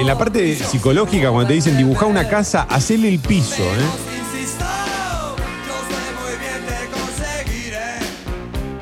en 0.00 0.06
la 0.06 0.16
parte 0.16 0.56
psicológica, 0.56 1.30
cuando 1.30 1.48
te 1.48 1.52
dicen 1.52 1.76
dibujar 1.76 2.08
una 2.08 2.26
casa, 2.26 2.62
hacerle 2.62 3.10
el 3.10 3.18
piso, 3.18 3.62
¿eh? 3.62 4.05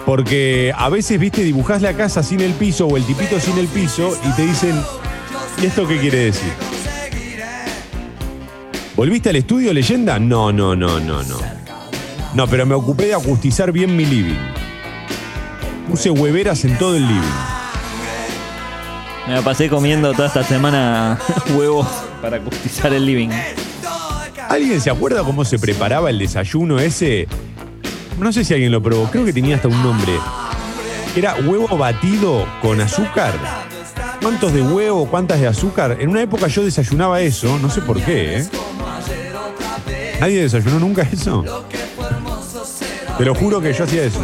Porque 0.06 0.72
a 0.76 0.88
veces, 0.90 1.18
viste, 1.18 1.42
dibujás 1.42 1.80
la 1.80 1.94
casa 1.94 2.22
sin 2.22 2.40
el 2.40 2.52
piso 2.52 2.86
o 2.86 2.96
el 2.96 3.04
tipito 3.04 3.40
sin 3.40 3.56
el 3.58 3.68
piso 3.68 4.16
y 4.22 4.36
te 4.36 4.46
dicen, 4.46 4.78
¿y 5.62 5.66
esto 5.66 5.88
qué 5.88 5.98
quiere 5.98 6.26
decir? 6.26 6.52
¿Volviste 8.96 9.30
al 9.30 9.36
estudio, 9.36 9.72
leyenda? 9.72 10.18
No, 10.18 10.52
no, 10.52 10.76
no, 10.76 11.00
no, 11.00 11.22
no. 11.22 11.38
No, 12.34 12.46
pero 12.46 12.66
me 12.66 12.74
ocupé 12.74 13.06
de 13.06 13.14
acustizar 13.14 13.72
bien 13.72 13.96
mi 13.96 14.04
living. 14.04 14.38
Puse 15.88 16.10
hueveras 16.10 16.64
en 16.64 16.76
todo 16.78 16.96
el 16.96 17.06
living. 17.06 17.32
Me 19.26 19.34
la 19.34 19.42
pasé 19.42 19.68
comiendo 19.68 20.12
toda 20.12 20.28
esta 20.28 20.44
semana 20.44 21.18
huevos 21.56 21.86
para 22.20 22.36
acustizar 22.36 22.92
el 22.92 23.06
living. 23.06 23.30
¿Alguien 24.48 24.80
se 24.80 24.90
acuerda 24.90 25.24
cómo 25.24 25.44
se 25.44 25.58
preparaba 25.58 26.10
el 26.10 26.18
desayuno 26.18 26.78
ese? 26.78 27.26
No 28.18 28.32
sé 28.32 28.44
si 28.44 28.54
alguien 28.54 28.72
lo 28.72 28.82
probó, 28.82 29.10
creo 29.10 29.24
que 29.24 29.32
tenía 29.32 29.56
hasta 29.56 29.68
un 29.68 29.82
nombre. 29.82 30.12
Era 31.16 31.34
huevo 31.34 31.76
batido 31.76 32.46
con 32.62 32.80
azúcar. 32.80 33.34
¿Cuántos 34.22 34.52
de 34.52 34.62
huevo, 34.62 35.06
cuántas 35.06 35.40
de 35.40 35.46
azúcar? 35.46 35.98
En 36.00 36.08
una 36.08 36.22
época 36.22 36.46
yo 36.46 36.64
desayunaba 36.64 37.20
eso, 37.20 37.58
no 37.58 37.68
sé 37.68 37.82
por 37.82 38.00
qué, 38.00 38.38
¿eh? 38.38 38.48
¿Nadie 40.20 40.42
desayunó 40.42 40.78
nunca 40.78 41.02
eso? 41.02 41.44
Te 43.18 43.24
lo 43.24 43.34
juro 43.34 43.60
que 43.60 43.72
yo 43.72 43.84
hacía 43.84 44.04
eso. 44.04 44.20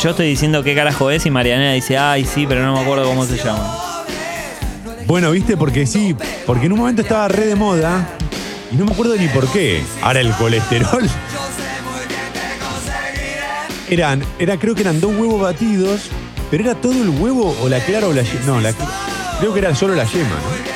Yo 0.00 0.10
estoy 0.10 0.28
diciendo 0.28 0.62
qué 0.62 0.74
carajo 0.74 1.10
es 1.10 1.26
y 1.26 1.30
Marianela 1.30 1.72
dice, 1.72 1.98
ay, 1.98 2.24
sí, 2.24 2.46
pero 2.48 2.62
no 2.64 2.72
me 2.72 2.80
acuerdo 2.80 3.04
cómo 3.04 3.24
se 3.26 3.36
llama. 3.36 4.04
Bueno, 5.06 5.30
viste, 5.32 5.56
porque 5.56 5.86
sí, 5.86 6.16
porque 6.46 6.66
en 6.66 6.72
un 6.72 6.78
momento 6.78 7.02
estaba 7.02 7.28
re 7.28 7.46
de 7.46 7.54
moda 7.54 8.08
y 8.72 8.76
no 8.76 8.86
me 8.86 8.92
acuerdo 8.92 9.14
ni 9.16 9.28
por 9.28 9.46
qué. 9.48 9.82
Ahora 10.00 10.20
el 10.20 10.32
colesterol. 10.32 11.08
Eran, 13.92 14.24
era, 14.38 14.56
creo 14.56 14.74
que 14.74 14.80
eran 14.80 15.02
dos 15.02 15.14
huevos 15.14 15.38
batidos, 15.38 16.08
pero 16.50 16.64
era 16.64 16.74
todo 16.74 16.94
el 16.94 17.10
huevo 17.10 17.54
o 17.60 17.68
la 17.68 17.78
clara 17.78 18.06
o 18.06 18.12
la 18.14 18.22
yema. 18.22 18.46
No, 18.46 18.58
la, 18.58 18.72
creo 19.38 19.52
que 19.52 19.58
era 19.58 19.74
solo 19.74 19.94
la 19.94 20.04
yema, 20.04 20.30
¿no? 20.30 20.72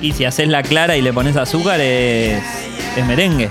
Y 0.00 0.12
si 0.12 0.24
haces 0.24 0.46
la 0.46 0.62
clara 0.62 0.96
y 0.96 1.02
le 1.02 1.12
pones 1.12 1.36
azúcar 1.36 1.80
es, 1.80 2.40
es 2.96 3.06
merengue. 3.06 3.50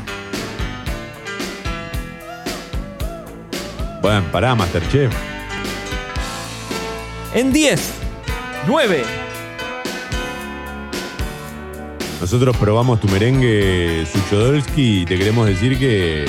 Bueno, 4.01 4.23
pará, 4.31 4.55
Masterchef. 4.55 5.13
En 7.33 7.51
10, 7.51 7.91
9. 8.67 9.03
Nosotros 12.21 12.55
probamos 12.55 13.01
tu 13.01 13.09
merengue 13.09 14.07
Suchodolski 14.13 15.01
y 15.01 15.05
te 15.05 15.17
queremos 15.17 15.47
decir 15.47 15.77
que 15.77 16.25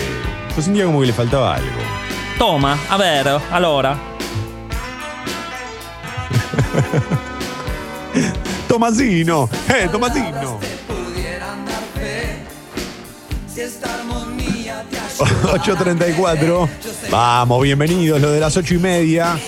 yo 0.57 0.63
sentía 0.63 0.87
como 0.87 1.01
que 1.01 1.07
le 1.07 1.13
faltaba 1.13 1.57
algo. 1.57 1.69
Toma, 2.39 2.79
a 2.89 2.97
ver, 2.97 3.29
allora. 3.51 3.99
Tomasino, 8.69 9.51
eh, 9.69 9.89
Tomasino. 9.93 10.59
Si 13.53 13.61
esta 13.61 13.95
armonía 13.95 14.83
te 14.91 14.99
ayuda 14.99 15.63
8.34. 15.63 16.69
Vamos, 17.11 17.63
bienvenidos, 17.63 18.19
lo 18.21 18.31
de 18.31 18.41
las 18.41 18.57
8 18.57 18.75
y 18.75 18.79
media. 18.79 19.39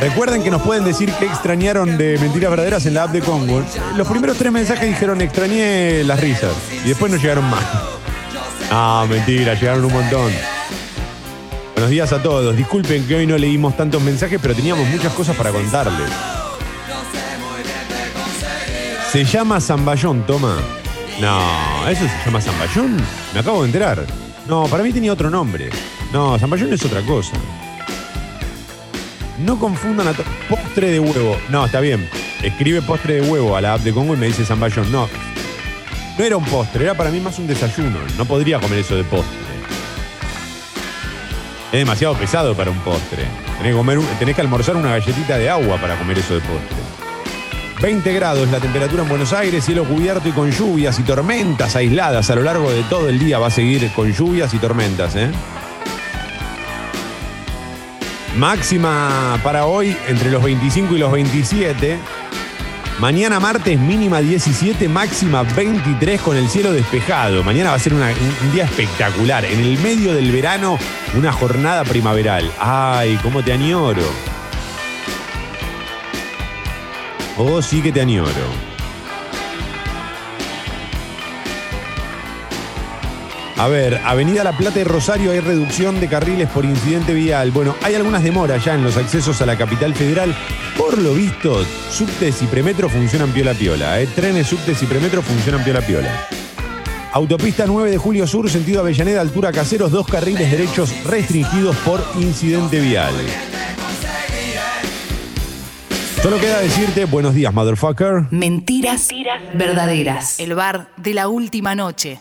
Recuerden 0.00 0.42
que 0.42 0.50
nos 0.50 0.62
pueden 0.62 0.84
decir 0.84 1.12
qué 1.18 1.26
extrañaron 1.26 1.96
de 1.96 2.18
Mentiras 2.18 2.50
Verdaderas 2.50 2.84
en 2.86 2.94
la 2.94 3.04
app 3.04 3.12
de 3.12 3.20
Congo. 3.20 3.62
Los 3.96 4.08
primeros 4.08 4.36
tres 4.36 4.50
mensajes 4.52 4.88
dijeron 4.88 5.20
extrañé 5.22 6.02
las 6.04 6.20
risas 6.20 6.52
y 6.84 6.88
después 6.88 7.10
no 7.10 7.16
llegaron 7.18 7.48
más. 7.48 7.95
Ah, 8.70 9.06
mentira, 9.08 9.54
llegaron 9.54 9.84
un 9.84 9.92
montón. 9.92 10.32
Buenos 11.74 11.90
días 11.90 12.12
a 12.12 12.22
todos. 12.22 12.56
Disculpen 12.56 13.06
que 13.06 13.14
hoy 13.14 13.26
no 13.26 13.38
leímos 13.38 13.76
tantos 13.76 14.02
mensajes, 14.02 14.38
pero 14.40 14.54
teníamos 14.54 14.88
muchas 14.88 15.12
cosas 15.12 15.36
para 15.36 15.50
contarles. 15.50 16.10
Se 19.12 19.24
llama 19.24 19.60
Zamballón, 19.60 20.26
toma. 20.26 20.56
No, 21.20 21.88
¿eso 21.88 22.02
se 22.02 22.24
llama 22.26 22.40
Zamballón? 22.40 22.96
Me 23.32 23.40
acabo 23.40 23.62
de 23.62 23.66
enterar. 23.66 24.04
No, 24.48 24.64
para 24.66 24.82
mí 24.82 24.92
tenía 24.92 25.12
otro 25.12 25.30
nombre. 25.30 25.70
No, 26.12 26.38
Zamballón 26.38 26.72
es 26.72 26.84
otra 26.84 27.02
cosa. 27.02 27.32
No 29.38 29.58
confundan 29.58 30.08
a 30.08 30.12
postre 30.48 30.90
de 30.90 31.00
huevo. 31.00 31.36
No, 31.50 31.66
está 31.66 31.80
bien. 31.80 32.08
Escribe 32.42 32.82
postre 32.82 33.20
de 33.20 33.30
huevo 33.30 33.56
a 33.56 33.60
la 33.60 33.74
app 33.74 33.82
de 33.82 33.92
Congo 33.92 34.14
y 34.14 34.16
me 34.16 34.26
dice 34.26 34.44
Zamballón. 34.44 34.90
No. 34.90 35.08
No 36.18 36.24
era 36.24 36.36
un 36.36 36.44
postre, 36.44 36.84
era 36.84 36.94
para 36.94 37.10
mí 37.10 37.20
más 37.20 37.38
un 37.38 37.46
desayuno. 37.46 37.98
No 38.16 38.24
podría 38.24 38.58
comer 38.58 38.78
eso 38.78 38.96
de 38.96 39.04
postre. 39.04 39.36
Es 41.72 41.78
demasiado 41.78 42.14
pesado 42.14 42.54
para 42.54 42.70
un 42.70 42.78
postre. 42.78 43.24
Tenés 43.60 44.18
que, 44.18 44.34
que 44.34 44.40
almorzar 44.40 44.76
una 44.76 44.90
galletita 44.90 45.36
de 45.36 45.50
agua 45.50 45.76
para 45.78 45.98
comer 45.98 46.18
eso 46.18 46.34
de 46.34 46.40
postre. 46.40 46.76
20 47.82 48.12
grados 48.14 48.50
la 48.50 48.58
temperatura 48.58 49.02
en 49.02 49.08
Buenos 49.10 49.34
Aires, 49.34 49.64
cielo 49.64 49.84
cubierto 49.84 50.28
y 50.28 50.32
con 50.32 50.50
lluvias 50.50 50.98
y 50.98 51.02
tormentas 51.02 51.76
aisladas 51.76 52.30
a 52.30 52.34
lo 52.34 52.42
largo 52.42 52.70
de 52.70 52.82
todo 52.84 53.10
el 53.10 53.18
día. 53.18 53.38
Va 53.38 53.48
a 53.48 53.50
seguir 53.50 53.90
con 53.92 54.10
lluvias 54.10 54.54
y 54.54 54.58
tormentas, 54.58 55.14
¿eh? 55.16 55.30
Máxima 58.36 59.38
para 59.42 59.66
hoy 59.66 59.96
entre 60.08 60.30
los 60.30 60.42
25 60.42 60.94
y 60.94 60.98
los 60.98 61.12
27. 61.12 61.98
Mañana 62.98 63.38
martes 63.40 63.78
mínima 63.78 64.20
17, 64.20 64.88
máxima 64.88 65.42
23 65.42 66.18
con 66.22 66.34
el 66.34 66.48
cielo 66.48 66.72
despejado. 66.72 67.44
Mañana 67.44 67.68
va 67.70 67.76
a 67.76 67.78
ser 67.78 67.92
un 67.92 68.00
día 68.52 68.64
espectacular. 68.64 69.44
En 69.44 69.60
el 69.60 69.78
medio 69.80 70.14
del 70.14 70.32
verano, 70.32 70.78
una 71.14 71.30
jornada 71.30 71.84
primaveral. 71.84 72.50
Ay, 72.58 73.18
cómo 73.22 73.44
te 73.44 73.52
añoro. 73.52 74.02
Oh, 77.36 77.60
sí 77.60 77.82
que 77.82 77.92
te 77.92 78.00
añoro. 78.00 78.30
A 83.58 83.68
ver, 83.68 84.00
Avenida 84.06 84.42
La 84.42 84.52
Plata 84.52 84.80
y 84.80 84.84
Rosario 84.84 85.32
hay 85.32 85.40
reducción 85.40 86.00
de 86.00 86.08
carriles 86.08 86.48
por 86.48 86.64
incidente 86.64 87.12
vial. 87.12 87.50
Bueno, 87.50 87.76
hay 87.82 87.94
algunas 87.94 88.22
demoras 88.22 88.64
ya 88.64 88.74
en 88.74 88.82
los 88.82 88.96
accesos 88.96 89.42
a 89.42 89.46
la 89.46 89.58
capital 89.58 89.94
federal. 89.94 90.34
Por 90.86 90.98
lo 90.98 91.14
visto, 91.14 91.64
subtes 91.90 92.42
y 92.42 92.46
premetro 92.46 92.88
funcionan 92.88 93.32
piola 93.32 93.54
piola. 93.54 94.00
¿eh? 94.00 94.06
Trenes, 94.06 94.46
subtes 94.46 94.80
y 94.84 94.86
premetro 94.86 95.20
funcionan 95.20 95.64
piola 95.64 95.80
piola. 95.80 96.28
Autopista 97.12 97.66
9 97.66 97.90
de 97.90 97.98
Julio 97.98 98.24
Sur, 98.24 98.48
sentido 98.48 98.82
Avellaneda, 98.82 99.20
altura 99.20 99.50
Caseros, 99.50 99.90
dos 99.90 100.06
carriles 100.06 100.48
derechos 100.48 100.94
restringidos 101.04 101.74
por 101.78 102.00
incidente 102.20 102.78
vial. 102.78 103.12
Solo 106.22 106.38
queda 106.38 106.60
decirte 106.60 107.04
buenos 107.06 107.34
días, 107.34 107.52
motherfucker. 107.52 108.26
Mentiras 108.30 109.08
verdaderas. 109.54 110.38
El 110.38 110.54
bar 110.54 110.90
de 110.98 111.14
la 111.14 111.26
última 111.26 111.74
noche. 111.74 112.20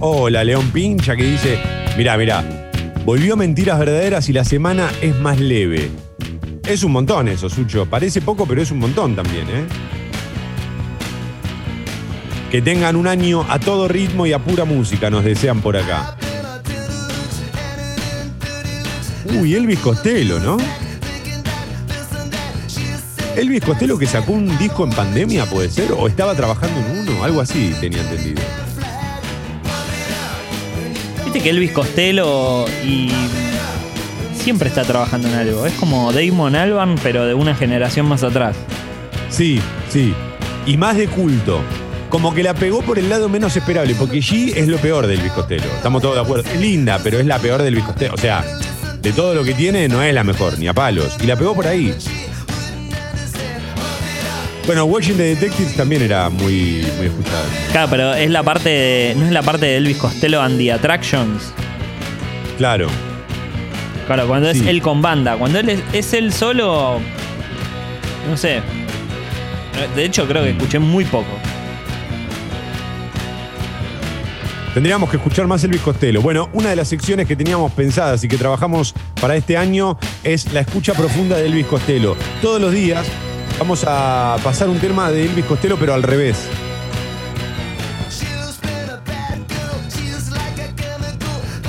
Hola, 0.00 0.42
León 0.44 0.70
Pincha, 0.70 1.14
que 1.14 1.24
dice: 1.24 1.58
Mirá, 1.96 2.16
mirá, 2.16 2.63
volvió 3.04 3.36
Mentiras 3.36 3.78
Verdaderas 3.78 4.28
y 4.28 4.32
la 4.32 4.44
semana 4.44 4.90
es 5.00 5.18
más 5.18 5.38
leve. 5.38 5.90
Es 6.66 6.82
un 6.82 6.92
montón 6.92 7.28
eso, 7.28 7.48
Sucho. 7.50 7.86
Parece 7.86 8.22
poco, 8.22 8.46
pero 8.46 8.62
es 8.62 8.70
un 8.70 8.78
montón 8.78 9.14
también, 9.14 9.46
¿eh? 9.48 9.66
Que 12.50 12.62
tengan 12.62 12.96
un 12.96 13.06
año 13.06 13.44
a 13.48 13.58
todo 13.58 13.88
ritmo 13.88 14.26
y 14.26 14.32
a 14.32 14.38
pura 14.38 14.64
música, 14.64 15.10
nos 15.10 15.24
desean 15.24 15.60
por 15.60 15.76
acá. 15.76 16.16
Uy, 19.38 19.54
Elvis 19.54 19.80
Costello, 19.80 20.38
¿no? 20.38 20.56
Elvis 23.36 23.64
Costello 23.64 23.98
que 23.98 24.06
sacó 24.06 24.32
un 24.32 24.56
disco 24.58 24.84
en 24.84 24.90
pandemia, 24.90 25.44
puede 25.46 25.68
ser, 25.68 25.92
o 25.92 26.06
estaba 26.06 26.34
trabajando 26.34 26.78
en 26.80 27.00
uno, 27.00 27.24
algo 27.24 27.40
así 27.40 27.74
tenía 27.80 28.00
entendido. 28.00 28.40
Que 31.42 31.50
Elvis 31.50 31.72
Costello 31.72 32.64
y 32.86 33.10
siempre 34.36 34.68
está 34.68 34.82
trabajando 34.84 35.26
en 35.28 35.34
algo. 35.34 35.66
Es 35.66 35.72
como 35.74 36.12
Damon 36.12 36.54
Albarn, 36.54 36.94
pero 37.02 37.26
de 37.26 37.34
una 37.34 37.56
generación 37.56 38.06
más 38.06 38.22
atrás. 38.22 38.56
Sí, 39.30 39.60
sí. 39.90 40.14
Y 40.64 40.76
más 40.76 40.96
de 40.96 41.08
culto. 41.08 41.60
Como 42.08 42.32
que 42.32 42.44
la 42.44 42.54
pegó 42.54 42.82
por 42.82 43.00
el 43.00 43.10
lado 43.10 43.28
menos 43.28 43.56
esperable, 43.56 43.96
porque 43.96 44.18
G 44.18 44.52
es 44.54 44.68
lo 44.68 44.78
peor 44.78 45.08
del 45.08 45.20
Costello. 45.32 45.66
Estamos 45.76 46.00
todos 46.00 46.14
de 46.14 46.20
acuerdo. 46.22 46.48
Es 46.48 46.60
linda, 46.60 47.00
pero 47.02 47.18
es 47.18 47.26
la 47.26 47.40
peor 47.40 47.62
del 47.62 47.80
Costello. 47.80 48.14
O 48.14 48.18
sea, 48.18 48.44
de 49.02 49.12
todo 49.12 49.34
lo 49.34 49.42
que 49.42 49.54
tiene, 49.54 49.88
no 49.88 50.02
es 50.02 50.14
la 50.14 50.22
mejor, 50.22 50.56
ni 50.58 50.68
a 50.68 50.72
palos. 50.72 51.16
Y 51.20 51.26
la 51.26 51.36
pegó 51.36 51.54
por 51.54 51.66
ahí. 51.66 51.94
Bueno, 54.66 54.84
Watching 54.86 55.16
the 55.18 55.22
Detectives 55.34 55.76
también 55.76 56.00
era 56.02 56.30
muy, 56.30 56.86
muy 56.96 57.06
escuchada. 57.06 57.44
Claro, 57.70 57.88
pero 57.90 58.14
es 58.14 58.30
la 58.30 58.42
parte 58.42 58.68
de- 58.70 59.14
no 59.16 59.26
es 59.26 59.32
la 59.32 59.42
parte 59.42 59.66
de 59.66 59.76
Elvis 59.76 59.98
Costello 59.98 60.40
and 60.40 60.56
the 60.58 60.72
Attractions. 60.72 61.52
Claro. 62.56 62.86
Claro, 64.06 64.26
cuando 64.26 64.48
es 64.48 64.60
él 64.62 64.80
con 64.80 65.02
banda. 65.02 65.36
Cuando 65.36 65.58
él 65.58 65.68
es, 65.68 65.80
es 65.92 66.12
él 66.14 66.32
solo. 66.32 66.98
No 68.30 68.36
sé. 68.38 68.60
De 69.96 70.04
hecho, 70.04 70.26
creo 70.26 70.42
que 70.44 70.50
escuché 70.50 70.78
muy 70.78 71.04
poco. 71.04 71.28
Tendríamos 74.72 75.08
que 75.10 75.16
escuchar 75.18 75.46
más 75.46 75.62
Elvis 75.62 75.82
Costello. 75.82 76.20
Bueno, 76.20 76.48
una 76.52 76.70
de 76.70 76.76
las 76.76 76.88
secciones 76.88 77.28
que 77.28 77.36
teníamos 77.36 77.70
pensadas 77.72 78.24
y 78.24 78.28
que 78.28 78.36
trabajamos 78.36 78.92
para 79.20 79.36
este 79.36 79.56
año 79.56 79.96
es 80.24 80.52
la 80.52 80.60
escucha 80.60 80.94
profunda 80.94 81.36
de 81.36 81.46
Elvis 81.46 81.66
Costello. 81.66 82.16
Todos 82.42 82.60
los 82.60 82.72
días 82.72 83.06
vamos 83.58 83.84
a 83.86 84.36
pasar 84.42 84.68
un 84.68 84.78
tema 84.78 85.10
de 85.10 85.24
Elvis 85.24 85.44
Costello, 85.44 85.76
pero 85.78 85.94
al 85.94 86.02
revés. 86.02 86.36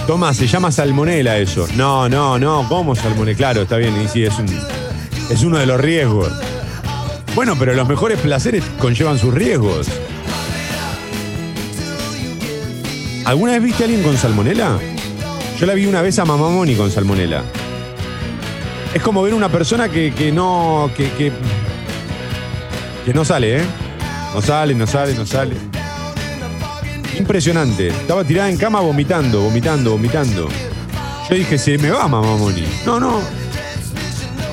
Toma, 0.08 0.34
se 0.36 0.46
llama 0.46 0.72
salmonela 0.72 1.38
eso. 1.38 1.68
No, 1.76 2.08
no, 2.08 2.38
no, 2.38 2.68
¿cómo 2.70 2.96
salmonela? 2.96 3.38
Claro, 3.38 3.62
está 3.64 3.78
bien, 3.78 4.00
y 4.04 4.08
sí, 4.08 4.24
es, 4.24 4.38
un, 4.38 4.46
es 5.30 5.44
uno 5.44 5.58
de 5.58 5.66
los 5.66 5.82
riesgos. 5.82 6.32
Bueno, 7.34 7.56
pero 7.58 7.74
los 7.74 7.88
mejores 7.88 8.20
placeres 8.20 8.64
conllevan 8.80 9.18
sus 9.18 9.34
riesgos. 9.34 9.88
¿Alguna 13.26 13.54
vez 13.54 13.64
viste 13.64 13.84
a 13.84 13.86
alguien 13.88 14.04
con 14.04 14.16
salmonela? 14.16 14.78
Yo 15.60 15.66
la 15.66 15.74
vi 15.74 15.88
una 15.88 16.04
vez 16.04 16.20
a 16.20 16.26
Mamá 16.26 16.50
Moni 16.50 16.76
con 16.76 16.92
salmonela. 16.92 17.42
Es 18.94 19.02
como 19.02 19.24
ver 19.24 19.34
una 19.34 19.50
persona 19.50 19.90
que, 19.90 20.14
que 20.14 20.32
no. 20.32 20.92
Que, 20.96 21.10
que, 21.14 21.32
que 23.06 23.14
no 23.14 23.24
sale, 23.24 23.58
¿eh? 23.58 23.66
No 24.34 24.42
sale, 24.42 24.74
no 24.74 24.88
sale, 24.88 25.14
no 25.14 25.26
sale. 25.26 25.56
Impresionante. 27.18 27.90
Estaba 27.90 28.24
tirada 28.24 28.50
en 28.50 28.58
cama 28.58 28.82
vomitando, 28.82 29.42
vomitando, 29.42 29.92
vomitando. 29.92 30.50
Yo 31.30 31.36
dije, 31.36 31.58
se 31.58 31.78
me 31.78 31.92
va 31.92 32.08
Mamá 32.08 32.36
Moni. 32.36 32.66
No, 32.86 33.00
no. 33.00 33.22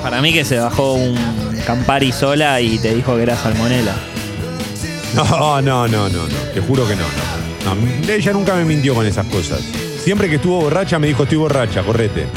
Para 0.03 0.21
mí 0.21 0.31
que 0.31 0.45
se 0.45 0.59
bajó 0.59 0.93
un 0.93 1.17
Campari 1.65 2.11
sola 2.11 2.61
y 2.61 2.77
te 2.77 2.93
dijo 2.93 3.15
que 3.15 3.23
era 3.23 3.35
salmonela. 3.35 3.95
No, 5.15 5.61
no, 5.61 5.87
no, 5.87 6.09
no, 6.09 6.09
no. 6.09 6.19
Te 6.53 6.61
juro 6.61 6.87
que 6.87 6.95
no, 6.95 7.03
no. 7.03 7.75
No, 7.75 8.11
ella 8.11 8.33
nunca 8.33 8.55
me 8.55 8.65
mintió 8.65 8.93
con 8.93 9.05
esas 9.05 9.25
cosas. 9.27 9.61
Siempre 10.03 10.29
que 10.29 10.35
estuvo 10.35 10.61
borracha 10.61 10.99
me 10.99 11.07
dijo, 11.07 11.23
estoy 11.23 11.37
borracha, 11.37 11.81
correte. 11.81 12.27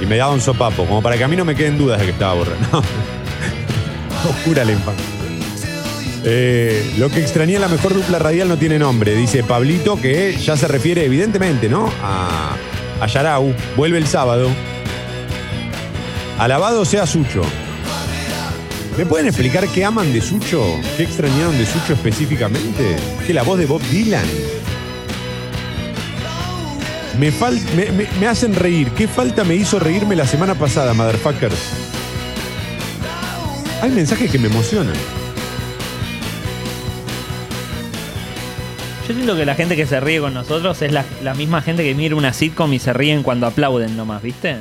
Y 0.00 0.06
me 0.06 0.16
daba 0.16 0.32
un 0.32 0.40
sopapo, 0.40 0.84
como 0.84 1.02
para 1.02 1.16
que 1.16 1.24
a 1.24 1.28
mí 1.28 1.36
no 1.36 1.44
me 1.44 1.54
queden 1.56 1.78
dudas 1.78 1.98
de 1.98 2.06
que 2.06 2.12
estaba 2.12 2.34
borracha. 2.34 2.58
No. 2.72 4.30
Oscura 4.30 4.64
la 4.64 4.72
infancia. 4.72 5.17
Eh, 6.24 6.94
lo 6.98 7.08
que 7.10 7.20
extrañé 7.20 7.58
la 7.58 7.68
mejor 7.68 7.94
dupla 7.94 8.18
radial 8.18 8.48
no 8.48 8.56
tiene 8.56 8.78
nombre, 8.78 9.14
dice 9.14 9.44
Pablito, 9.44 10.00
que 10.00 10.36
ya 10.36 10.56
se 10.56 10.66
refiere 10.66 11.04
evidentemente, 11.04 11.68
¿no? 11.68 11.90
A, 12.02 12.56
a 13.00 13.06
Yarau. 13.06 13.54
Vuelve 13.76 13.98
el 13.98 14.06
sábado. 14.06 14.50
Alabado 16.38 16.84
sea 16.84 17.06
Sucho. 17.06 17.42
¿Me 18.96 19.06
pueden 19.06 19.26
explicar 19.28 19.66
qué 19.68 19.84
aman 19.84 20.12
de 20.12 20.20
Sucho? 20.20 20.64
¿Qué 20.96 21.04
extrañaron 21.04 21.56
de 21.56 21.64
Sucho 21.64 21.92
específicamente? 21.92 22.96
¿Que 23.26 23.32
la 23.32 23.44
voz 23.44 23.58
de 23.58 23.66
Bob 23.66 23.80
Dylan? 23.90 24.26
Me, 27.18 27.32
me 28.20 28.26
hacen 28.26 28.54
reír. 28.54 28.90
¿Qué 28.90 29.06
falta 29.08 29.44
me 29.44 29.54
hizo 29.54 29.78
reírme 29.78 30.16
la 30.16 30.26
semana 30.26 30.54
pasada, 30.56 30.94
motherfuckers? 30.94 31.56
Hay 33.82 33.90
mensajes 33.90 34.30
que 34.30 34.38
me 34.38 34.48
emocionan. 34.48 34.94
Yo 39.08 39.14
siento 39.14 39.36
que 39.36 39.46
la 39.46 39.54
gente 39.54 39.74
que 39.74 39.86
se 39.86 40.00
ríe 40.00 40.20
con 40.20 40.34
nosotros 40.34 40.82
es 40.82 40.92
la, 40.92 41.02
la 41.22 41.32
misma 41.32 41.62
gente 41.62 41.82
que 41.82 41.94
mira 41.94 42.14
una 42.14 42.34
sitcom 42.34 42.70
y 42.74 42.78
se 42.78 42.92
ríen 42.92 43.22
cuando 43.22 43.46
aplauden 43.46 43.96
nomás, 43.96 44.22
¿viste? 44.22 44.58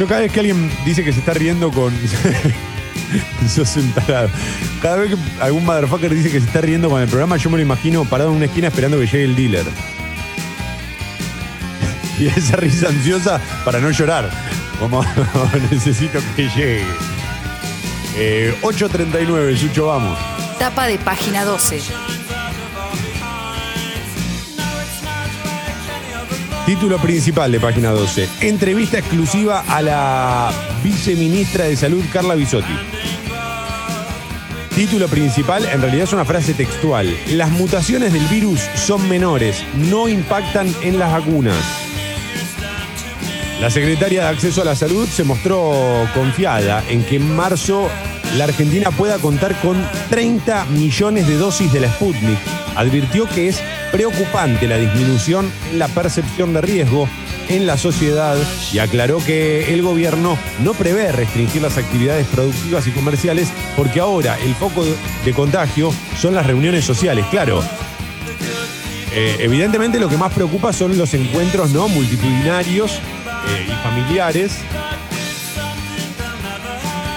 Yo 0.00 0.08
cada 0.08 0.22
vez 0.22 0.32
que 0.32 0.40
alguien 0.40 0.68
dice 0.84 1.04
que 1.04 1.12
se 1.12 1.20
está 1.20 1.32
riendo 1.32 1.70
con. 1.70 1.92
Sos 3.48 3.76
un 3.76 3.92
tarado. 3.92 4.28
Cada 4.82 4.96
vez 4.96 5.10
que 5.10 5.42
algún 5.42 5.64
motherfucker 5.64 6.12
dice 6.12 6.30
que 6.30 6.40
se 6.40 6.46
está 6.46 6.60
riendo 6.60 6.90
con 6.90 7.00
el 7.00 7.08
programa, 7.08 7.36
yo 7.36 7.50
me 7.50 7.58
lo 7.58 7.62
imagino 7.62 8.04
parado 8.04 8.30
en 8.30 8.36
una 8.36 8.46
esquina 8.46 8.68
esperando 8.68 8.98
que 8.98 9.06
llegue 9.06 9.24
el 9.24 9.36
dealer. 9.36 9.66
Y 12.18 12.26
esa 12.26 12.56
risa 12.56 12.88
ansiosa 12.88 13.40
para 13.64 13.78
no 13.78 13.90
llorar. 13.92 14.28
Como 14.78 15.02
necesito 15.70 16.18
que 16.34 16.48
llegue. 16.48 16.84
Eh, 18.16 18.54
8.39, 18.62 19.56
Sucho, 19.56 19.86
vamos. 19.86 20.18
Tapa 20.58 20.86
de 20.86 20.98
página 20.98 21.44
12. 21.44 21.80
Título 26.70 26.98
principal 26.98 27.50
de 27.50 27.58
página 27.58 27.90
12. 27.90 28.28
Entrevista 28.42 29.00
exclusiva 29.00 29.64
a 29.66 29.82
la 29.82 30.52
viceministra 30.84 31.64
de 31.64 31.74
Salud, 31.74 32.04
Carla 32.12 32.36
Bisotti. 32.36 32.72
Título 34.76 35.08
principal, 35.08 35.64
en 35.64 35.82
realidad 35.82 36.04
es 36.04 36.12
una 36.12 36.24
frase 36.24 36.54
textual. 36.54 37.12
Las 37.32 37.50
mutaciones 37.50 38.12
del 38.12 38.24
virus 38.28 38.60
son 38.76 39.08
menores, 39.08 39.64
no 39.90 40.08
impactan 40.08 40.72
en 40.82 41.00
las 41.00 41.10
vacunas. 41.10 41.56
La 43.60 43.68
secretaria 43.68 44.22
de 44.22 44.28
Acceso 44.28 44.62
a 44.62 44.64
la 44.64 44.76
Salud 44.76 45.08
se 45.08 45.24
mostró 45.24 46.08
confiada 46.14 46.84
en 46.88 47.02
que 47.02 47.16
en 47.16 47.34
marzo 47.34 47.90
la 48.36 48.44
Argentina 48.44 48.90
pueda 48.90 49.18
contar 49.18 49.58
con 49.60 49.76
30 50.10 50.66
millones 50.66 51.26
de 51.26 51.36
dosis 51.36 51.72
de 51.72 51.80
la 51.80 51.88
Sputnik. 51.88 52.38
Advirtió 52.76 53.26
que 53.26 53.48
es 53.48 53.60
preocupante 53.90 54.66
la 54.68 54.76
disminución 54.76 55.50
en 55.72 55.78
la 55.78 55.88
percepción 55.88 56.52
de 56.52 56.60
riesgo 56.60 57.08
en 57.48 57.66
la 57.66 57.76
sociedad 57.76 58.36
y 58.72 58.78
aclaró 58.78 59.18
que 59.18 59.74
el 59.74 59.82
gobierno 59.82 60.38
no 60.62 60.72
prevé 60.74 61.10
restringir 61.10 61.62
las 61.62 61.78
actividades 61.78 62.26
productivas 62.28 62.86
y 62.86 62.92
comerciales 62.92 63.48
porque 63.76 63.98
ahora 63.98 64.38
el 64.38 64.54
foco 64.54 64.84
de 65.24 65.32
contagio 65.32 65.92
son 66.16 66.34
las 66.34 66.46
reuniones 66.46 66.84
sociales. 66.84 67.26
Claro, 67.30 67.62
eh, 69.12 69.36
evidentemente 69.40 69.98
lo 69.98 70.08
que 70.08 70.16
más 70.16 70.32
preocupa 70.32 70.72
son 70.72 70.96
los 70.96 71.12
encuentros 71.14 71.72
no 71.72 71.88
multitudinarios 71.88 72.92
eh, 73.48 73.66
y 73.66 73.72
familiares 73.82 74.58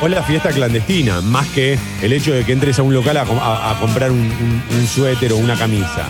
o 0.02 0.08
la 0.08 0.22
fiesta 0.24 0.50
clandestina, 0.52 1.22
más 1.22 1.48
que 1.48 1.78
el 2.02 2.14
hecho 2.14 2.34
de 2.34 2.44
que 2.44 2.52
entres 2.54 2.78
a 2.80 2.84
un 2.84 2.94
local 2.94 3.18
a, 3.18 3.26
com- 3.26 3.40
a- 3.40 3.72
a 3.72 3.80
comprar 3.80 4.12
un, 4.12 4.62
suéter 4.94 5.32
o 5.34 5.38
una 5.38 5.56
camisa. 5.58 6.08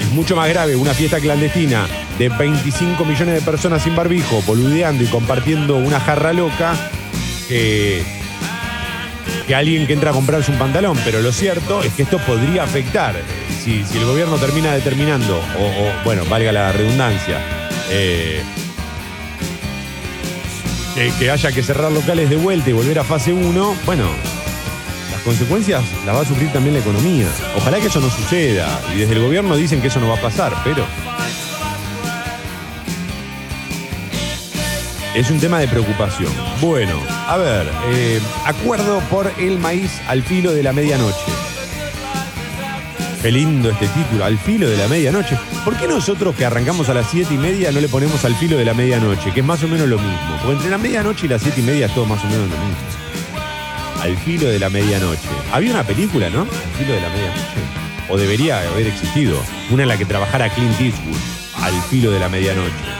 Es 0.00 0.08
mucho 0.12 0.34
más 0.34 0.48
grave 0.48 0.76
una 0.76 0.94
fiesta 0.94 1.20
clandestina 1.20 1.86
de 2.18 2.28
25 2.30 3.04
millones 3.04 3.34
de 3.34 3.40
personas 3.42 3.82
sin 3.82 3.94
barbijo, 3.94 4.42
boludeando 4.46 5.04
y 5.04 5.06
compartiendo 5.06 5.76
una 5.76 6.00
jarra 6.00 6.32
loca, 6.32 6.74
que, 7.48 8.02
alguien 9.54 9.86
que 9.86 9.92
entra 9.94 10.10
a 10.10 10.14
comprarse 10.14 10.50
un 10.52 10.58
pantalón. 10.58 10.98
Pero 11.04 11.20
lo 11.20 11.32
cierto 11.32 11.82
es 11.82 11.92
que 11.92 12.02
esto 12.04 12.18
podría 12.18 12.62
afectar, 12.62 13.14
si, 13.62 13.84
el 13.94 14.04
gobierno 14.06 14.36
termina 14.36 14.72
determinando, 14.72 15.36
o, 15.36 15.64
o, 15.64 16.04
bueno, 16.04 16.24
valga 16.30 16.50
la 16.52 16.72
redundancia, 16.72 17.38
eh, 17.90 18.42
que, 20.94 21.30
haya 21.30 21.52
que 21.52 21.62
cerrar 21.62 21.92
locales 21.92 22.30
de 22.30 22.36
vuelta 22.36 22.70
y 22.70 22.72
volver 22.72 22.98
a 22.98 23.04
fase 23.04 23.32
1, 23.32 23.76
bueno, 23.86 24.04
las 25.10 25.20
consecuencias 25.22 25.82
las 26.04 26.16
va 26.16 26.20
a 26.20 26.24
sufrir 26.24 26.52
también 26.52 26.74
la 26.74 26.80
economía. 26.80 27.26
Ojalá 27.56 27.78
que 27.78 27.86
eso 27.86 28.00
no 28.00 28.10
suceda. 28.10 28.80
Y 28.94 28.98
desde 28.98 29.14
el 29.14 29.22
gobierno 29.22 29.56
dicen 29.56 29.80
que 29.80 29.88
eso 29.88 30.00
no 30.00 30.08
va 30.08 30.16
a 30.16 30.20
pasar, 30.20 30.54
pero. 30.64 30.84
Es 35.14 35.30
un 35.30 35.40
tema 35.40 35.58
de 35.58 35.66
preocupación. 35.66 36.32
Bueno, 36.60 37.00
a 37.26 37.36
ver, 37.36 37.68
eh, 37.90 38.20
acuerdo 38.46 39.00
por 39.10 39.30
el 39.38 39.58
maíz 39.58 40.00
al 40.06 40.22
filo 40.22 40.52
de 40.52 40.62
la 40.62 40.72
medianoche. 40.72 41.49
Qué 43.22 43.30
lindo 43.30 43.68
este 43.68 43.86
título, 43.88 44.24
al 44.24 44.38
filo 44.38 44.66
de 44.66 44.78
la 44.78 44.88
medianoche. 44.88 45.36
¿Por 45.62 45.76
qué 45.76 45.86
nosotros 45.86 46.34
que 46.34 46.46
arrancamos 46.46 46.88
a 46.88 46.94
las 46.94 47.10
siete 47.10 47.34
y 47.34 47.36
media 47.36 47.70
no 47.70 47.78
le 47.78 47.88
ponemos 47.88 48.24
al 48.24 48.34
filo 48.34 48.56
de 48.56 48.64
la 48.64 48.72
medianoche? 48.72 49.30
Que 49.32 49.40
es 49.40 49.46
más 49.46 49.62
o 49.62 49.68
menos 49.68 49.88
lo 49.88 49.98
mismo. 49.98 50.38
Porque 50.38 50.52
entre 50.54 50.70
la 50.70 50.78
medianoche 50.78 51.26
y 51.26 51.28
las 51.28 51.42
siete 51.42 51.60
y 51.60 51.64
media 51.64 51.84
es 51.84 51.94
todo 51.94 52.06
más 52.06 52.24
o 52.24 52.26
menos 52.28 52.48
lo 52.48 52.56
mismo. 52.56 52.76
Al 54.00 54.16
filo 54.16 54.48
de 54.48 54.58
la 54.58 54.70
medianoche. 54.70 55.28
Había 55.52 55.70
una 55.72 55.84
película, 55.84 56.30
¿no? 56.30 56.42
Al 56.42 56.78
filo 56.78 56.94
de 56.94 57.00
la 57.02 57.08
medianoche. 57.10 57.42
O 58.08 58.16
debería 58.16 58.60
haber 58.60 58.86
existido. 58.86 59.38
Una 59.70 59.82
en 59.82 59.90
la 59.90 59.98
que 59.98 60.06
trabajara 60.06 60.48
Clint 60.48 60.80
Eastwood. 60.80 61.16
Al 61.62 61.74
filo 61.90 62.10
de 62.10 62.20
la 62.20 62.30
medianoche. 62.30 62.99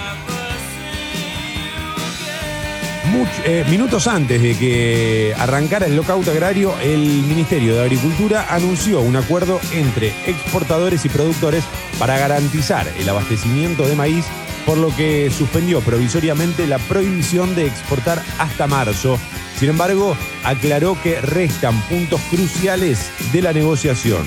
Eh, 3.44 3.64
minutos 3.68 4.06
antes 4.06 4.42
de 4.42 4.56
que 4.56 5.34
arrancara 5.38 5.86
el 5.86 5.96
lockout 5.96 6.28
agrario, 6.28 6.74
el 6.80 7.00
Ministerio 7.00 7.74
de 7.74 7.82
Agricultura 7.82 8.46
anunció 8.50 9.00
un 9.00 9.16
acuerdo 9.16 9.60
entre 9.72 10.08
exportadores 10.26 11.04
y 11.04 11.08
productores 11.08 11.64
para 11.98 12.18
garantizar 12.18 12.86
el 12.98 13.08
abastecimiento 13.08 13.86
de 13.86 13.96
maíz, 13.96 14.26
por 14.66 14.76
lo 14.76 14.94
que 14.94 15.30
suspendió 15.30 15.80
provisoriamente 15.80 16.66
la 16.66 16.78
prohibición 16.78 17.54
de 17.54 17.66
exportar 17.66 18.22
hasta 18.38 18.66
marzo. 18.66 19.18
Sin 19.58 19.70
embargo, 19.70 20.16
aclaró 20.44 21.00
que 21.02 21.20
restan 21.20 21.80
puntos 21.88 22.20
cruciales 22.30 23.10
de 23.32 23.42
la 23.42 23.52
negociación. 23.52 24.24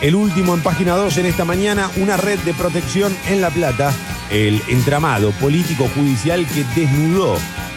El 0.00 0.16
último 0.16 0.54
en 0.54 0.62
página 0.62 0.96
2 0.96 1.18
en 1.18 1.26
esta 1.26 1.44
mañana, 1.44 1.90
una 1.96 2.16
red 2.16 2.38
de 2.40 2.54
protección 2.54 3.16
en 3.28 3.40
La 3.40 3.50
Plata, 3.50 3.92
el 4.32 4.62
entramado 4.68 5.30
político 5.32 5.88
judicial 5.94 6.46
que 6.46 6.64
desnudó 6.74 7.36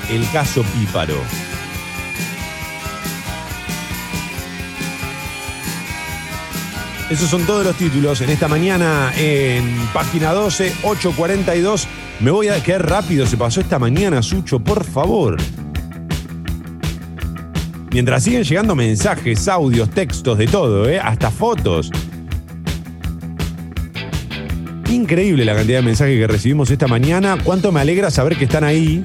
el 0.10 0.30
caso 0.32 0.64
Píparo. 0.64 1.22
Esos 7.10 7.30
son 7.30 7.46
todos 7.46 7.64
los 7.64 7.76
títulos 7.76 8.22
en 8.22 8.30
esta 8.30 8.48
mañana 8.48 9.12
en 9.16 9.88
página 9.94 10.32
12, 10.32 10.74
8.42. 10.82 11.86
Me 12.22 12.32
voy 12.32 12.48
a 12.48 12.64
quedar 12.64 12.90
rápido, 12.90 13.28
se 13.28 13.38
pasó 13.38 13.62
esta 13.62 13.78
mañana, 13.78 14.24
Sucho, 14.24 14.60
por 14.60 14.84
favor. 14.84 15.38
Mientras 17.92 18.24
siguen 18.24 18.44
llegando 18.44 18.76
mensajes, 18.76 19.48
audios, 19.48 19.90
textos, 19.90 20.38
de 20.38 20.48
todo, 20.48 20.90
¿eh? 20.90 21.00
hasta 21.00 21.30
fotos. 21.30 21.92
Increíble 24.96 25.44
la 25.44 25.54
cantidad 25.54 25.80
de 25.80 25.86
mensajes 25.86 26.18
que 26.18 26.26
recibimos 26.26 26.72
esta 26.72 26.88
mañana. 26.88 27.38
Cuánto 27.44 27.70
me 27.74 27.82
alegra 27.82 28.10
saber 28.10 28.38
que 28.38 28.46
están 28.46 28.64
ahí 28.64 29.04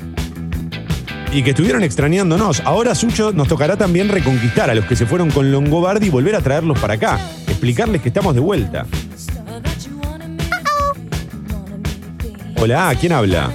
y 1.33 1.43
que 1.43 1.51
estuvieron 1.51 1.83
extrañándonos. 1.83 2.61
Ahora, 2.61 2.95
Sucho, 2.95 3.33
nos 3.33 3.49
tocará 3.49 3.77
también 3.77 4.09
reconquistar 4.09 4.71
a 4.71 4.75
los 4.77 4.85
que 4.85 4.95
se 4.95 5.05
fueron 5.05 5.33
con 5.33 5.51
Longobardi 5.51 6.07
y 6.07 6.11
volver 6.11 6.37
a 6.37 6.43
traerlos 6.43 6.79
para 6.79 6.95
acá. 6.95 7.19
Explicarles 7.49 8.03
que 8.03 8.09
estamos 8.11 8.37
de 8.37 8.41
vuelta. 8.41 8.87
Hola, 12.61 12.95
¿quién 13.01 13.11
habla? 13.11 13.51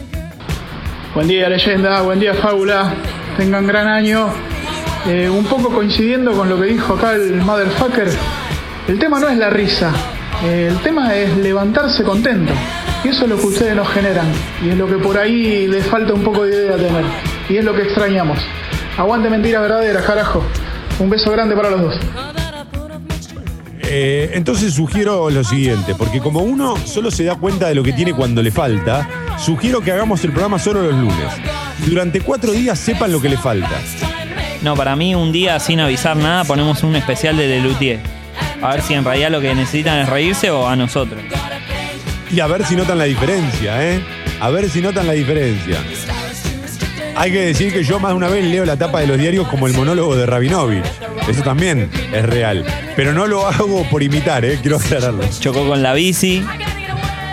Buen 1.14 1.30
día, 1.30 1.48
leyenda. 1.48 2.02
Buen 2.02 2.20
día, 2.20 2.34
fábula. 2.34 2.96
Tengan 3.38 3.66
gran 3.66 3.88
año. 3.88 4.28
Eh, 5.08 5.30
un 5.30 5.46
poco 5.46 5.70
coincidiendo 5.70 6.34
con 6.34 6.50
lo 6.50 6.60
que 6.60 6.66
dijo 6.66 6.96
acá 6.96 7.14
el 7.14 7.36
motherfucker. 7.36 8.10
El 8.90 9.00
tema 9.00 9.22
no 9.22 9.30
es 9.30 9.38
la 9.38 9.50
risa. 9.50 9.94
El 10.46 10.78
tema 10.80 11.16
es 11.16 11.36
levantarse 11.38 12.04
contento. 12.04 12.54
Y 13.04 13.10
eso 13.10 13.24
es 13.24 13.30
lo 13.30 13.38
que 13.38 13.48
ustedes 13.48 13.76
nos 13.76 13.88
generan. 13.90 14.28
Y 14.64 14.70
es 14.70 14.78
lo 14.78 14.88
que 14.88 14.96
por 14.96 15.18
ahí 15.18 15.68
les 15.68 15.86
falta 15.86 16.14
un 16.14 16.24
poco 16.24 16.44
de 16.44 16.56
idea 16.56 16.78
tener. 16.78 17.06
Y 17.50 17.58
es 17.58 17.66
lo 17.66 17.74
que 17.76 17.84
extrañamos. 17.84 18.40
Aguante 18.98 19.30
mentiras 19.30 19.62
verdaderas, 19.62 20.04
carajo. 20.04 20.44
Un 21.00 21.10
beso 21.10 21.32
grande 21.32 21.56
para 21.56 21.70
los 21.72 21.82
dos. 21.82 22.00
Eh, 23.88 24.32
entonces 24.34 24.74
sugiero 24.74 25.30
lo 25.30 25.44
siguiente, 25.44 25.94
porque 25.96 26.20
como 26.20 26.40
uno 26.40 26.76
solo 26.86 27.12
se 27.12 27.24
da 27.24 27.36
cuenta 27.36 27.68
de 27.68 27.76
lo 27.76 27.84
que 27.84 27.94
tiene 27.94 28.14
cuando 28.14 28.42
le 28.42 28.52
falta, 28.52 29.08
sugiero 29.38 29.82
que 29.82 29.92
hagamos 29.92 30.24
el 30.24 30.32
programa 30.32 30.58
solo 30.58 30.82
los 30.82 30.94
lunes. 30.94 31.28
Y 31.86 31.90
durante 31.90 32.22
cuatro 32.22 32.52
días 32.52 32.80
sepan 32.80 33.12
lo 33.12 33.22
que 33.22 33.30
le 33.30 33.38
falta. 33.38 33.80
No, 34.64 34.76
para 34.76 34.96
mí 34.96 35.14
un 35.14 35.32
día 35.32 35.60
sin 35.60 35.80
avisar 35.80 36.18
nada 36.18 36.44
ponemos 36.44 36.84
un 36.84 36.96
especial 36.96 37.38
de 37.38 37.48
Lelutier. 37.48 38.15
A 38.62 38.72
ver 38.74 38.82
si 38.82 38.94
en 38.94 39.04
realidad 39.04 39.30
lo 39.32 39.42
que 39.42 39.54
necesitan 39.54 40.00
es 40.00 40.10
reírse 40.10 40.50
o 40.52 40.68
a 40.68 40.76
nosotros. 40.76 41.22
Y 42.32 42.40
a 42.40 42.48
ver 42.48 42.66
si 42.66 42.76
notan 42.76 42.98
la 42.98 43.04
diferencia, 43.06 43.94
¿eh? 43.94 44.02
A 44.40 44.50
ver 44.50 44.70
si 44.70 44.82
notan 44.82 45.08
la 45.08 45.14
diferencia. 45.14 45.78
Hay 47.18 47.32
que 47.32 47.42
decir 47.46 47.72
que 47.72 47.84
yo 47.84 48.00
más 48.00 48.12
de 48.12 48.18
una 48.18 48.28
vez 48.28 48.44
leo 48.46 48.66
la 48.66 48.76
tapa 48.76 49.00
de 49.00 49.08
los 49.08 49.18
diarios 49.18 49.48
como 49.48 49.68
el 49.68 49.74
monólogo 49.74 50.16
de 50.16 50.26
Rabinovich. 50.26 50.84
Eso 51.30 51.42
también 51.44 51.90
es 52.14 52.26
real. 52.26 52.66
Pero 52.96 53.14
no 53.14 53.26
lo 53.28 53.48
hago 53.48 53.84
por 53.90 54.04
imitar, 54.04 54.44
¿eh? 54.44 54.60
Quiero 54.62 54.78
aclararlo. 54.78 55.24
Chocó 55.40 55.66
con 55.68 55.82
la 55.82 55.94
bici. 55.94 56.44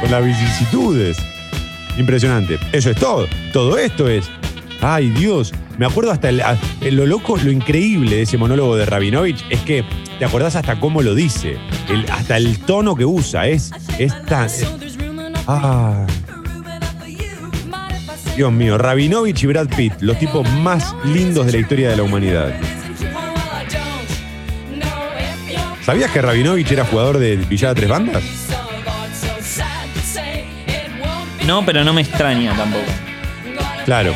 Con 0.01 0.11
las 0.11 0.25
vicisitudes. 0.25 1.17
Impresionante. 1.99 2.59
Eso 2.73 2.91
es 2.91 2.97
todo. 2.97 3.27
Todo 3.53 3.77
esto 3.79 4.09
es. 4.09 4.31
Ay, 4.81 5.09
Dios. 5.11 5.53
Me 5.79 5.87
acuerdo 5.87 6.13
hasta 6.13 6.29
el- 6.29 6.43
lo 6.91 7.07
loco, 7.07 7.37
lo 7.37 7.51
increíble 7.51 8.17
de 8.17 8.23
ese 8.23 8.39
monólogo 8.39 8.77
de 8.77 8.87
Rabinovich 8.87 9.45
es 9.51 9.61
que 9.61 9.85
te 10.19 10.25
acordás 10.25 10.57
hasta 10.57 10.79
cómo 10.79 11.03
lo 11.03 11.15
dice. 11.15 11.57
El- 11.89 12.11
hasta 12.11 12.37
el 12.37 12.59
tono 12.59 12.95
que 12.95 13.05
usa. 13.05 13.47
Es, 13.47 13.71
es 13.99 14.13
tan. 14.27 14.47
es- 14.47 14.67
ah. 15.47 16.07
Dios 18.37 18.51
mío, 18.51 18.79
Rabinovich 18.79 19.43
y 19.43 19.47
Brad 19.47 19.69
Pitt, 19.69 19.93
los 20.01 20.19
tipos 20.19 20.49
más 20.53 20.95
lindos 21.05 21.45
de 21.47 21.53
la 21.53 21.59
historia 21.59 21.91
de 21.91 21.97
la 21.97 22.03
humanidad. 22.03 22.53
¿Sabías 25.85 26.11
que 26.13 26.23
Rabinovich 26.23 26.71
era 26.71 26.85
jugador 26.85 27.19
de 27.19 27.37
Villada 27.37 27.75
Tres 27.75 27.89
Bandas? 27.91 28.23
No, 31.47 31.65
pero 31.67 31.83
no 31.85 31.93
me 31.93 32.03
extraña 32.03 32.55
tampoco. 32.57 32.85
Claro. 33.85 34.15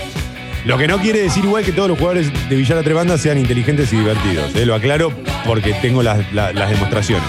Lo 0.67 0.77
que 0.77 0.89
no 0.89 0.99
quiere 0.99 1.21
decir 1.23 1.45
igual 1.45 1.65
que 1.65 1.73
todos 1.73 1.89
los 1.89 1.97
jugadores 1.99 2.31
de 2.49 2.57
Villar 2.57 2.83
Tres 2.83 2.95
Bandas 2.95 3.21
sean 3.21 3.39
inteligentes 3.39 3.93
y 3.93 3.97
divertidos. 3.99 4.55
¿eh? 4.57 4.67
Lo 4.67 4.75
aclaro 4.75 5.13
porque 5.47 5.73
tengo 5.75 6.03
las, 6.03 6.33
la- 6.33 6.53
las 6.53 6.71
demostraciones. 6.71 7.29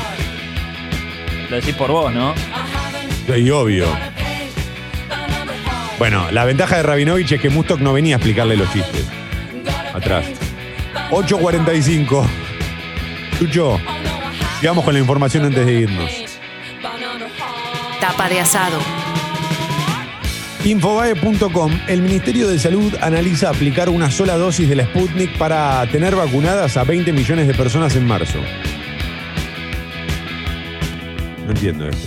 Lo 1.49 1.55
decís 1.57 1.75
por 1.75 1.91
vos, 1.91 2.11
¿no? 2.13 2.33
Y 3.35 3.49
obvio. 3.51 3.85
Bueno, 5.99 6.27
la 6.31 6.45
ventaja 6.45 6.77
de 6.77 6.83
Rabinovich 6.83 7.31
es 7.33 7.41
que 7.41 7.49
Mustok 7.49 7.79
no 7.79 7.93
venía 7.93 8.15
a 8.15 8.17
explicarle 8.17 8.57
los 8.57 8.71
chistes. 8.73 9.05
Atrás. 9.93 10.25
8.45. 11.11 12.25
Chucho, 13.39 13.79
sigamos 14.59 14.83
con 14.83 14.93
la 14.93 14.99
información 14.99 15.45
antes 15.45 15.65
de 15.65 15.73
irnos. 15.73 16.11
Tapa 17.99 18.29
de 18.29 18.39
asado. 18.39 18.79
Infobae.com, 20.67 21.71
el 21.87 22.01
Ministerio 22.01 22.45
de 22.49 22.59
Salud 22.59 22.93
analiza 22.99 23.49
aplicar 23.49 23.87
una 23.87 24.11
sola 24.11 24.35
dosis 24.35 24.67
de 24.67 24.75
la 24.75 24.83
Sputnik 24.83 25.37
para 25.37 25.89
tener 25.89 26.13
vacunadas 26.13 26.75
a 26.75 26.83
20 26.83 27.13
millones 27.13 27.47
de 27.47 27.53
personas 27.53 27.95
en 27.95 28.05
marzo. 28.05 28.37
No 31.45 31.51
entiendo 31.51 31.87
esto. 31.87 32.05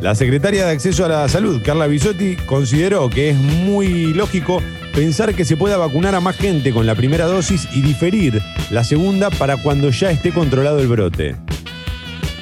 La 0.00 0.14
secretaria 0.14 0.64
de 0.64 0.70
Acceso 0.70 1.04
a 1.04 1.08
la 1.08 1.28
Salud, 1.28 1.60
Carla 1.64 1.88
Bisotti, 1.88 2.36
consideró 2.46 3.10
que 3.10 3.30
es 3.30 3.36
muy 3.36 4.14
lógico 4.14 4.62
pensar 4.94 5.34
que 5.34 5.44
se 5.44 5.56
pueda 5.56 5.76
vacunar 5.76 6.14
a 6.14 6.20
más 6.20 6.36
gente 6.36 6.72
con 6.72 6.86
la 6.86 6.94
primera 6.94 7.24
dosis 7.24 7.66
y 7.74 7.80
diferir 7.80 8.40
la 8.70 8.84
segunda 8.84 9.28
para 9.28 9.56
cuando 9.56 9.90
ya 9.90 10.12
esté 10.12 10.30
controlado 10.30 10.78
el 10.78 10.86
brote. 10.86 11.34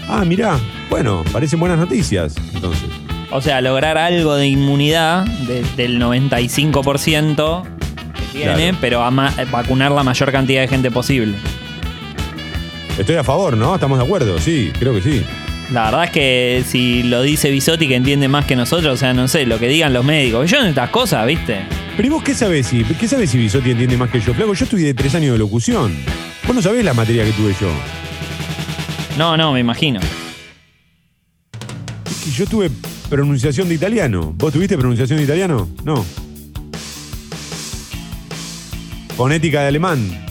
Ah, 0.07 0.27
mirá, 0.27 0.61
bueno, 0.91 1.25
parecen 1.33 1.61
buenas 1.61 1.79
noticias, 1.79 2.35
entonces. 2.53 2.98
O 3.31 3.41
sea, 3.43 3.61
lograr 3.61 3.99
algo 3.99 4.37
de 4.37 4.47
inmunidad 4.49 5.25
de- 5.27 5.63
del 5.77 5.99
95% 5.99 7.63
que 8.15 8.23
tiene, 8.39 8.55
Claro. 8.55 8.79
pero 8.81 9.03
a 9.05 9.11
ma- 9.11 9.35
vacunar 9.51 9.93
la 9.93 10.03
mayor 10.03 10.33
cantidad 10.33 10.63
de 10.63 10.69
gente 10.69 10.91
posible. 10.91 11.37
Estoy 12.99 13.17
a 13.17 13.25
favor, 13.25 13.57
¿no? 13.57 13.75
¿Estamos 13.75 13.99
de 13.99 14.05
acuerdo? 14.05 14.39
Sí, 14.39 14.73
creo 14.79 14.95
que 14.95 15.03
sí. 15.03 15.23
La 15.73 15.85
verdad 15.85 16.05
es 16.05 16.11
que 16.11 16.65
si 16.67 17.03
lo 17.03 17.21
dice 17.21 17.51
Bisotti 17.51 17.87
que 17.87 17.97
entiende 17.97 18.27
más 18.29 18.47
que 18.47 18.57
nosotros, 18.57 18.95
o 18.95 18.97
sea, 18.97 19.13
no 19.13 19.29
sé, 19.29 19.45
lo 19.45 19.59
que 19.59 19.69
digan 19.69 19.93
los 19.93 20.05
médicos. 20.05 20.51
Yo 20.51 20.61
en 20.61 20.69
estas 20.69 20.89
cosas, 20.89 21.27
¿viste? 21.27 21.59
Pero 21.97 22.07
¿y 22.09 22.11
vos 22.11 22.23
qué 22.23 22.35
sabés 22.35 22.67
si, 22.69 22.83
qué 22.85 23.07
sabés 23.07 23.29
si 23.31 23.37
Bisotti 23.39 23.73
entiende 23.73 23.99
más 23.99 24.09
que 24.11 24.21
yo? 24.21 24.33
Flaco, 24.33 24.55
yo 24.55 24.65
estudié 24.65 24.95
tres 24.95 25.15
años 25.15 25.33
de 25.33 25.39
locución. 25.39 25.95
Vos 26.47 26.57
no 26.57 26.63
sabés 26.63 26.83
la 26.85 26.95
materia 26.95 27.25
que 27.25 27.33
tuve 27.33 27.55
yo. 27.61 27.69
No, 29.19 29.37
no, 29.37 29.53
me 29.53 29.61
imagino. 29.61 30.01
Yo 32.35 32.47
tuve 32.47 32.71
pronunciación 33.09 33.69
de 33.69 33.75
italiano. 33.75 34.35
¿Vos 34.37 34.53
tuviste 34.53 34.77
pronunciación 34.77 35.19
de 35.19 35.25
italiano? 35.25 35.69
No. 35.85 36.05
Fonética 39.17 39.63
de 39.63 39.69
alemán. 39.69 40.25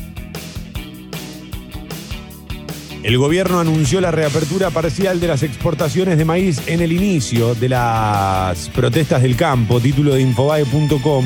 El 3.03 3.17
gobierno 3.17 3.59
anunció 3.59 4.01
la 4.01 4.11
reapertura 4.11 4.69
parcial 4.69 5.19
de 5.19 5.27
las 5.27 5.43
exportaciones 5.43 6.17
de 6.17 6.25
maíz 6.25 6.61
en 6.67 6.81
el 6.81 6.91
inicio 6.91 7.55
de 7.55 7.69
las 7.69 8.69
protestas 8.69 9.21
del 9.21 9.35
campo, 9.35 9.79
título 9.79 10.13
de 10.13 10.21
infobae.com. 10.21 11.25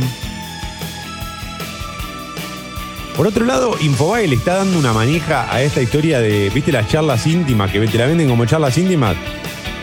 Por 3.18 3.28
otro 3.28 3.46
lado, 3.46 3.76
Infobae 3.80 4.28
le 4.28 4.36
está 4.36 4.56
dando 4.56 4.80
una 4.80 4.94
manija 4.94 5.54
a 5.54 5.62
esta 5.62 5.82
historia 5.82 6.20
de, 6.20 6.50
¿viste 6.50 6.72
las 6.72 6.88
charlas 6.88 7.28
íntimas 7.28 7.70
que 7.72 7.80
te 7.88 7.98
la 7.98 8.06
venden 8.06 8.30
como 8.30 8.46
charlas 8.46 8.78
íntimas? 8.78 9.16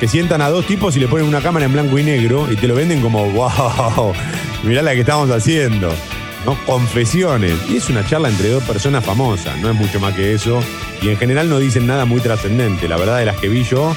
Que 0.00 0.08
sientan 0.08 0.40
a 0.42 0.48
dos 0.48 0.66
tipos 0.66 0.96
y 0.96 1.00
le 1.00 1.08
ponen 1.08 1.26
una 1.26 1.40
cámara 1.40 1.66
en 1.66 1.72
blanco 1.72 1.98
y 1.98 2.04
negro 2.04 2.50
y 2.50 2.56
te 2.56 2.68
lo 2.68 2.74
venden 2.74 3.00
como, 3.00 3.28
wow, 3.30 4.12
mirá 4.62 4.82
la 4.82 4.94
que 4.94 5.00
estamos 5.00 5.30
haciendo. 5.30 5.92
¿No? 6.46 6.56
Confesiones. 6.66 7.54
Y 7.68 7.76
es 7.76 7.90
una 7.90 8.06
charla 8.06 8.28
entre 8.28 8.48
dos 8.48 8.62
personas 8.62 9.04
famosas, 9.04 9.58
no 9.58 9.70
es 9.70 9.74
mucho 9.74 9.98
más 9.98 10.14
que 10.14 10.32
eso. 10.32 10.60
Y 11.02 11.08
en 11.08 11.16
general 11.16 11.48
no 11.50 11.58
dicen 11.58 11.86
nada 11.86 12.04
muy 12.04 12.20
trascendente. 12.20 12.88
La 12.88 12.96
verdad 12.96 13.18
de 13.18 13.24
las 13.24 13.36
que 13.38 13.48
vi 13.48 13.64
yo, 13.64 13.94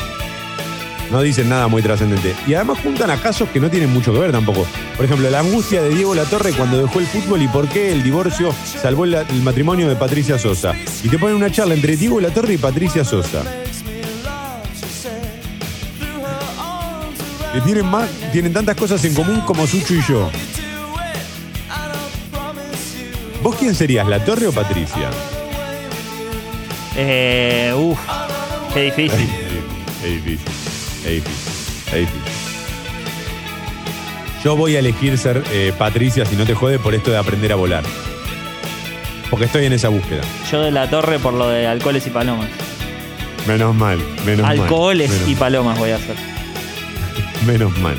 no 1.11 1.21
dicen 1.21 1.49
nada 1.49 1.67
muy 1.67 1.81
trascendente. 1.81 2.33
Y 2.47 2.53
además 2.53 2.79
juntan 2.81 3.11
a 3.11 3.17
casos 3.17 3.49
que 3.49 3.59
no 3.59 3.69
tienen 3.69 3.91
mucho 3.91 4.13
que 4.13 4.19
ver 4.19 4.31
tampoco. 4.31 4.65
Por 4.95 5.05
ejemplo, 5.05 5.29
la 5.29 5.39
angustia 5.39 5.81
de 5.81 5.89
Diego 5.89 6.15
Latorre 6.15 6.53
cuando 6.53 6.81
dejó 6.81 6.99
el 6.99 7.05
fútbol 7.05 7.41
y 7.41 7.47
por 7.47 7.67
qué 7.67 7.91
el 7.91 8.01
divorcio 8.01 8.53
salvó 8.81 9.05
el 9.05 9.41
matrimonio 9.43 9.89
de 9.89 9.95
Patricia 9.95 10.39
Sosa. 10.39 10.73
Y 11.03 11.09
te 11.09 11.19
ponen 11.19 11.35
una 11.35 11.51
charla 11.51 11.73
entre 11.73 11.97
Diego 11.97 12.19
Latorre 12.19 12.53
y 12.53 12.57
Patricia 12.57 13.03
Sosa. 13.03 13.43
Que 17.53 17.61
tienen, 17.61 17.85
más, 17.85 18.09
tienen 18.31 18.53
tantas 18.53 18.75
cosas 18.75 19.03
en 19.03 19.13
común 19.13 19.41
como 19.41 19.67
Sucho 19.67 19.93
y 19.93 20.01
yo. 20.07 20.29
¿Vos 23.43 23.55
quién 23.57 23.75
serías, 23.75 24.07
La 24.07 24.23
Torre 24.23 24.47
o 24.47 24.51
Patricia? 24.51 25.09
Eh, 26.95 27.73
uf, 27.75 27.99
qué 28.73 28.83
difícil. 28.83 29.29
Es 30.01 30.15
difícil, 30.15 30.47
es 31.05 31.11
difícil, 31.11 31.93
es 31.93 31.99
difícil. 31.99 32.21
Yo 34.43 34.55
voy 34.55 34.75
a 34.75 34.79
elegir 34.79 35.15
ser 35.19 35.43
eh, 35.51 35.71
Patricia, 35.77 36.25
si 36.25 36.35
no 36.35 36.43
te 36.43 36.55
jode, 36.55 36.79
por 36.79 36.95
esto 36.95 37.11
de 37.11 37.17
aprender 37.17 37.51
a 37.51 37.55
volar. 37.55 37.83
Porque 39.29 39.45
estoy 39.45 39.65
en 39.65 39.73
esa 39.73 39.89
búsqueda. 39.89 40.21
Yo 40.51 40.61
de 40.61 40.71
la 40.71 40.89
torre 40.89 41.19
por 41.19 41.33
lo 41.33 41.47
de 41.47 41.67
alcoholes 41.67 42.07
y 42.07 42.09
palomas. 42.09 42.49
Menos 43.47 43.75
mal, 43.75 43.99
menos 44.25 44.41
mal. 44.41 44.59
Alcoholes 44.59 45.11
y 45.27 45.35
palomas 45.35 45.77
voy 45.77 45.91
a 45.91 45.97
hacer. 45.97 46.30
Menos 47.45 47.77
mal. 47.79 47.97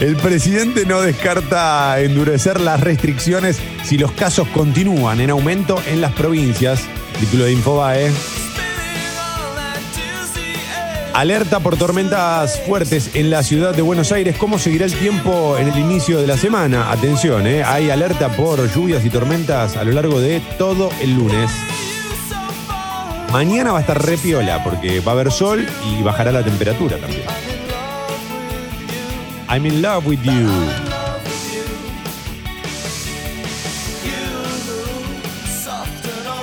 El 0.00 0.16
presidente 0.16 0.84
no 0.84 1.00
descarta 1.00 1.98
endurecer 2.00 2.60
las 2.60 2.80
restricciones 2.80 3.58
si 3.82 3.96
los 3.96 4.12
casos 4.12 4.46
continúan 4.48 5.20
en 5.20 5.30
aumento 5.30 5.80
en 5.86 6.02
las 6.02 6.12
provincias. 6.12 6.82
Título 7.18 7.44
de 7.44 7.52
Infobae. 7.52 8.12
Alerta 11.14 11.60
por 11.60 11.78
tormentas 11.78 12.60
fuertes 12.60 13.12
en 13.14 13.30
la 13.30 13.42
ciudad 13.42 13.74
de 13.74 13.80
Buenos 13.80 14.12
Aires. 14.12 14.36
¿Cómo 14.36 14.58
seguirá 14.58 14.84
el 14.84 14.92
tiempo 14.92 15.56
en 15.56 15.68
el 15.68 15.78
inicio 15.78 16.20
de 16.20 16.26
la 16.26 16.36
semana? 16.36 16.92
Atención, 16.92 17.46
¿eh? 17.46 17.64
hay 17.64 17.88
alerta 17.88 18.28
por 18.36 18.70
lluvias 18.74 19.02
y 19.02 19.08
tormentas 19.08 19.78
a 19.78 19.84
lo 19.84 19.92
largo 19.92 20.20
de 20.20 20.40
todo 20.58 20.90
el 21.00 21.14
lunes. 21.14 21.50
Mañana 23.32 23.72
va 23.72 23.78
a 23.78 23.80
estar 23.80 24.04
re 24.04 24.18
piola 24.18 24.62
porque 24.62 25.00
va 25.00 25.12
a 25.12 25.14
haber 25.14 25.32
sol 25.32 25.66
y 25.90 26.02
bajará 26.02 26.32
la 26.32 26.42
temperatura 26.44 26.98
también. 26.98 27.24
I'm 29.48 29.64
in 29.64 29.80
love 29.80 30.06
with 30.06 30.22
you. 30.22 30.48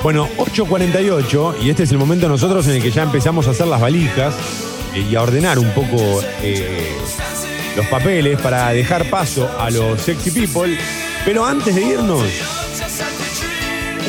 Bueno, 0.01 0.27
8.48 0.37 1.63
y 1.63 1.69
este 1.69 1.83
es 1.83 1.91
el 1.91 1.97
momento 1.97 2.27
nosotros 2.27 2.67
en 2.67 2.75
el 2.75 2.81
que 2.81 2.91
ya 2.91 3.03
empezamos 3.03 3.47
a 3.47 3.51
hacer 3.51 3.67
las 3.67 3.79
valijas 3.79 4.35
eh, 4.93 5.05
y 5.09 5.15
a 5.15 5.21
ordenar 5.21 5.59
un 5.59 5.69
poco 5.71 6.21
eh, 6.41 6.93
los 7.77 7.85
papeles 7.87 8.39
para 8.41 8.69
dejar 8.71 9.09
paso 9.09 9.49
a 9.57 9.69
los 9.69 10.01
sexy 10.01 10.31
people. 10.31 10.77
Pero 11.23 11.45
antes 11.45 11.73
de 11.73 11.81
irnos, 11.81 12.25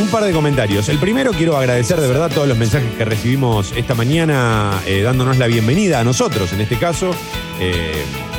un 0.00 0.08
par 0.08 0.24
de 0.24 0.32
comentarios. 0.32 0.88
El 0.88 0.98
primero 0.98 1.32
quiero 1.32 1.56
agradecer 1.56 2.00
de 2.00 2.08
verdad 2.08 2.30
todos 2.32 2.48
los 2.48 2.58
mensajes 2.58 2.92
que 2.98 3.04
recibimos 3.04 3.72
esta 3.76 3.94
mañana 3.94 4.80
eh, 4.86 5.02
dándonos 5.02 5.38
la 5.38 5.46
bienvenida 5.46 6.00
a 6.00 6.04
nosotros, 6.04 6.52
en 6.52 6.60
este 6.60 6.76
caso. 6.76 7.12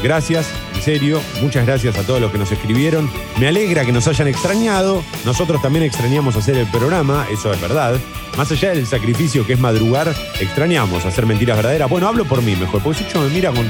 Gracias, 0.05 0.47
en 0.75 0.81
serio, 0.83 1.19
muchas 1.41 1.65
gracias 1.65 1.97
a 1.97 2.03
todos 2.03 2.21
los 2.21 2.31
que 2.31 2.37
nos 2.37 2.51
escribieron. 2.51 3.09
Me 3.39 3.47
alegra 3.47 3.83
que 3.85 3.91
nos 3.91 4.07
hayan 4.07 4.27
extrañado. 4.27 5.03
Nosotros 5.25 5.61
también 5.63 5.83
extrañamos 5.83 6.35
hacer 6.35 6.55
el 6.57 6.67
programa, 6.67 7.25
eso 7.31 7.51
es 7.51 7.59
verdad. 7.59 7.97
Más 8.37 8.51
allá 8.51 8.69
del 8.69 8.85
sacrificio 8.85 9.47
que 9.47 9.53
es 9.53 9.59
madrugar, 9.59 10.13
extrañamos 10.39 11.05
hacer 11.05 11.25
mentiras 11.25 11.57
verdaderas. 11.57 11.89
Bueno, 11.89 12.07
hablo 12.07 12.23
por 12.25 12.43
mí 12.43 12.55
mejor, 12.55 12.83
porque 12.83 13.03
si 13.03 13.11
yo 13.11 13.21
me 13.21 13.29
mira 13.29 13.49
con, 13.49 13.67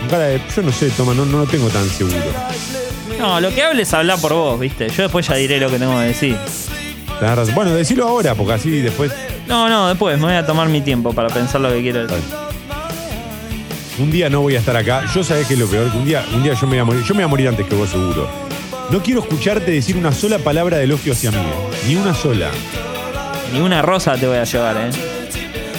con 0.00 0.08
cara 0.10 0.24
de. 0.24 0.40
Yo 0.54 0.60
no 0.60 0.72
sé, 0.72 0.90
toma, 0.90 1.14
no, 1.14 1.24
no 1.24 1.38
lo 1.38 1.46
tengo 1.46 1.68
tan 1.68 1.88
seguro. 1.88 2.16
No, 3.18 3.40
lo 3.40 3.54
que 3.54 3.62
hables 3.62 3.94
habla 3.94 4.18
por 4.18 4.34
vos, 4.34 4.60
¿viste? 4.60 4.90
Yo 4.90 5.04
después 5.04 5.26
ya 5.26 5.36
diré 5.36 5.58
lo 5.58 5.70
que 5.70 5.78
tengo 5.78 5.98
que 6.00 6.06
decir. 6.06 6.36
Tenés 7.18 7.34
razón. 7.34 7.54
Bueno, 7.54 7.72
decilo 7.72 8.06
ahora, 8.06 8.34
porque 8.34 8.52
así 8.52 8.70
después. 8.82 9.10
No, 9.46 9.70
no, 9.70 9.88
después 9.88 10.18
me 10.18 10.26
voy 10.26 10.34
a 10.34 10.44
tomar 10.44 10.68
mi 10.68 10.82
tiempo 10.82 11.14
para 11.14 11.28
pensar 11.28 11.62
lo 11.62 11.70
que 11.70 11.80
quiero 11.80 12.06
decir. 12.06 12.39
Un 14.00 14.10
día 14.10 14.30
no 14.30 14.40
voy 14.40 14.56
a 14.56 14.60
estar 14.60 14.74
acá. 14.76 15.04
Yo 15.14 15.22
sabés 15.22 15.46
que 15.46 15.54
es 15.54 15.60
lo 15.60 15.66
peor, 15.66 15.90
que 15.92 15.98
un 15.98 16.06
día, 16.06 16.24
un 16.34 16.42
día 16.42 16.54
yo 16.54 16.66
me 16.66 16.70
voy 16.70 16.78
a 16.78 16.84
morir. 16.84 17.02
Yo 17.02 17.14
me 17.14 17.18
voy 17.18 17.24
a 17.24 17.28
morir 17.28 17.48
antes 17.48 17.66
que 17.66 17.74
vos 17.74 17.90
seguro. 17.90 18.28
No 18.90 19.02
quiero 19.02 19.20
escucharte 19.20 19.70
decir 19.70 19.96
una 19.96 20.10
sola 20.10 20.38
palabra 20.38 20.78
de 20.78 20.84
elogio 20.84 21.12
hacia 21.12 21.30
mí. 21.30 21.38
Ni 21.86 21.96
una 21.96 22.14
sola. 22.14 22.50
Ni 23.52 23.60
una 23.60 23.82
rosa 23.82 24.16
te 24.16 24.26
voy 24.26 24.38
a 24.38 24.44
llevar, 24.44 24.76
¿eh? 24.78 24.90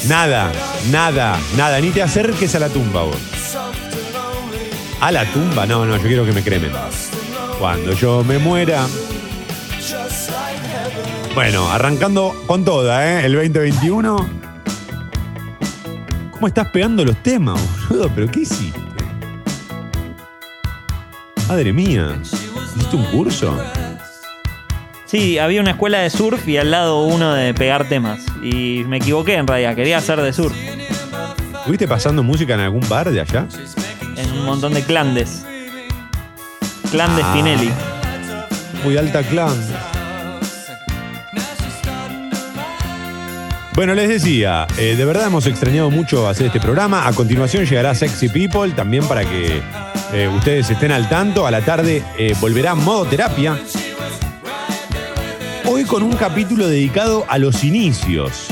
Nada, 0.07 0.51
nada, 0.91 1.39
nada. 1.57 1.79
Ni 1.79 1.89
te 1.89 2.03
acerques 2.03 2.53
a 2.53 2.59
la 2.59 2.69
tumba 2.69 3.01
vos. 3.01 3.17
¿A 4.99 5.11
la 5.11 5.25
tumba? 5.25 5.65
No, 5.65 5.87
no, 5.87 5.97
yo 5.97 6.03
quiero 6.03 6.23
que 6.23 6.31
me 6.31 6.43
cremen. 6.43 6.71
Cuando 7.59 7.93
yo 7.93 8.23
me 8.23 8.37
muera. 8.37 8.85
Bueno, 11.33 11.71
arrancando 11.71 12.35
con 12.45 12.63
toda, 12.63 13.07
¿eh? 13.07 13.25
El 13.25 13.33
2021. 13.33 14.50
¿Cómo 16.41 16.47
estás 16.47 16.69
pegando 16.69 17.05
los 17.05 17.15
temas, 17.17 17.61
boludo? 17.87 18.09
¿Pero 18.15 18.31
qué 18.31 18.39
hiciste? 18.39 18.79
Madre 21.47 21.71
mía. 21.71 22.17
¿Hiciste 22.19 22.95
un 22.95 23.03
curso? 23.11 23.55
Sí, 25.05 25.37
había 25.37 25.61
una 25.61 25.69
escuela 25.69 25.99
de 25.99 26.09
surf 26.09 26.47
y 26.47 26.57
al 26.57 26.71
lado 26.71 27.03
uno 27.05 27.31
de 27.35 27.53
pegar 27.53 27.87
temas. 27.87 28.21
Y 28.41 28.83
me 28.87 28.97
equivoqué 28.97 29.35
en 29.35 29.45
realidad, 29.45 29.75
quería 29.75 29.99
hacer 29.99 30.19
de 30.19 30.33
surf. 30.33 30.55
¿Estuviste 31.59 31.87
pasando 31.87 32.23
música 32.23 32.55
en 32.55 32.61
algún 32.61 32.89
bar 32.89 33.11
de 33.11 33.21
allá? 33.21 33.45
En 34.17 34.31
un 34.31 34.43
montón 34.43 34.73
de 34.73 34.81
clandes. 34.83 35.45
Clan 36.89 37.15
de 37.17 37.21
Ah. 37.21 37.33
Spinelli. 37.33 37.69
Muy 38.83 38.97
alta 38.97 39.21
clan. 39.21 39.53
Bueno, 43.73 43.95
les 43.95 44.09
decía, 44.09 44.67
eh, 44.77 44.95
de 44.97 45.05
verdad 45.05 45.27
hemos 45.27 45.47
extrañado 45.47 45.89
mucho 45.89 46.27
hacer 46.27 46.47
este 46.47 46.59
programa. 46.59 47.07
A 47.07 47.13
continuación 47.13 47.65
llegará 47.65 47.95
Sexy 47.95 48.27
People, 48.27 48.73
también 48.73 49.05
para 49.05 49.23
que 49.23 49.61
eh, 50.11 50.27
ustedes 50.27 50.69
estén 50.69 50.91
al 50.91 51.07
tanto. 51.07 51.47
A 51.47 51.51
la 51.51 51.61
tarde 51.61 52.03
eh, 52.17 52.35
volverá 52.41 52.75
Modo 52.75 53.05
Terapia. 53.05 53.57
Hoy 55.65 55.85
con 55.85 56.03
un 56.03 56.11
capítulo 56.17 56.67
dedicado 56.67 57.25
a 57.29 57.37
los 57.37 57.63
inicios. 57.63 58.47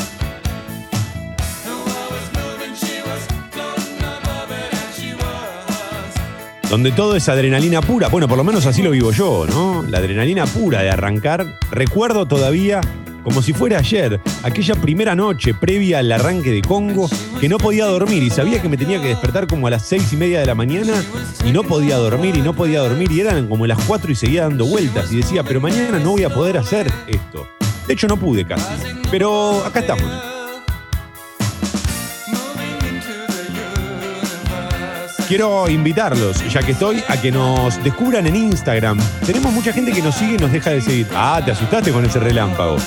Donde 6.70 6.94
todo 6.94 7.18
es 7.18 7.28
adrenalina 7.28 7.82
pura. 7.82 8.08
Bueno, 8.08 8.30
por 8.30 8.38
lo 8.38 8.46
menos 8.46 8.66
así 8.68 8.82
lo 8.82 8.92
vivo 8.92 9.12
yo, 9.12 9.46
¿no? 9.50 9.84
La 9.84 9.98
adrenalina 9.98 10.46
pura 10.46 10.82
de 10.82 10.92
arrancar. 10.92 11.58
Recuerdo 11.72 12.26
todavía, 12.26 12.80
como 13.24 13.42
si 13.42 13.54
fuera 13.54 13.80
ayer, 13.80 14.20
aquella 14.44 14.76
primera 14.76 15.16
noche 15.16 15.54
previa 15.54 16.00
al 16.00 16.12
arranque 16.12 16.52
de 16.52 16.62
Congo, 16.62 17.10
que 17.40 17.50
no 17.50 17.58
podía 17.58 17.86
dormir 17.86 18.24
y 18.24 18.30
sabía 18.30 18.62
que 18.62 18.70
me 18.70 18.78
tenía 18.78 19.02
que 19.02 19.10
despertar 19.10 19.48
como 19.48 19.68
a 19.68 19.70
las 19.70 19.86
seis 19.86 20.12
y 20.14 20.18
media 20.18 20.40
de 20.40 20.46
la 20.46 20.56
mañana 20.56 20.94
y 21.46 21.52
no 21.52 21.64
podía 21.64 21.98
dormir 21.98 22.38
y 22.38 22.42
no 22.42 22.54
podía 22.54 22.80
dormir 22.80 23.12
y 23.12 23.22
eran 23.22 23.48
como 23.48 23.68
las 23.68 23.80
cuatro 23.86 24.12
y 24.12 24.16
seguía 24.16 24.44
dando 24.44 24.66
vueltas 24.66 25.12
y 25.12 25.18
decía, 25.18 25.44
pero 25.44 25.62
mañana 25.62 26.00
no 26.00 26.12
voy 26.12 26.24
a 26.24 26.30
poder 26.30 26.58
hacer 26.58 26.92
esto. 27.08 27.48
De 27.88 27.94
hecho, 27.94 28.08
no 28.08 28.18
pude 28.18 28.46
casi. 28.46 28.64
Pero 29.10 29.66
acá 29.66 29.80
estamos. 29.80 30.04
Quiero 35.28 35.70
invitarlos, 35.70 36.38
ya 36.52 36.62
que 36.62 36.72
estoy, 36.72 37.04
a 37.08 37.22
que 37.22 37.32
nos 37.32 37.84
descubran 37.84 38.26
en 38.26 38.36
Instagram. 38.36 39.00
Tenemos 39.26 39.54
mucha 39.54 39.72
gente 39.72 39.92
que 39.92 40.02
nos 40.02 40.16
sigue 40.16 40.34
y 40.34 40.38
nos 40.38 40.52
deja 40.52 40.72
de 40.72 40.82
seguir. 40.82 41.08
Ah, 41.14 41.40
te 41.44 41.52
asustaste 41.52 41.92
con 41.92 42.04
ese 42.04 42.20
relámpago. 42.20 42.78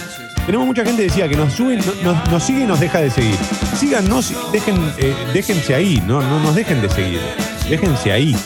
Tenemos 0.47 0.67
mucha 0.67 0.85
gente 0.85 1.03
que 1.03 1.09
decía 1.09 1.29
que 1.29 1.37
nos 1.37 1.53
sube, 1.53 1.77
no- 1.77 2.13
nos, 2.13 2.29
nos 2.31 2.43
sigue 2.43 2.63
y 2.63 2.67
nos 2.67 2.81
deja 2.81 3.01
de 3.01 3.11
seguir. 3.11 3.37
Síganos, 3.79 4.33
dejen, 4.53 4.77
eh, 4.99 5.15
déjense 5.33 5.75
ahí, 5.75 6.03
no, 6.07 6.21
no 6.21 6.41
nos 6.41 6.55
dejen 6.55 6.83
de 6.83 6.89
seguir. 6.91 7.21
Déjense 7.69 8.11
ahí. 8.13 8.37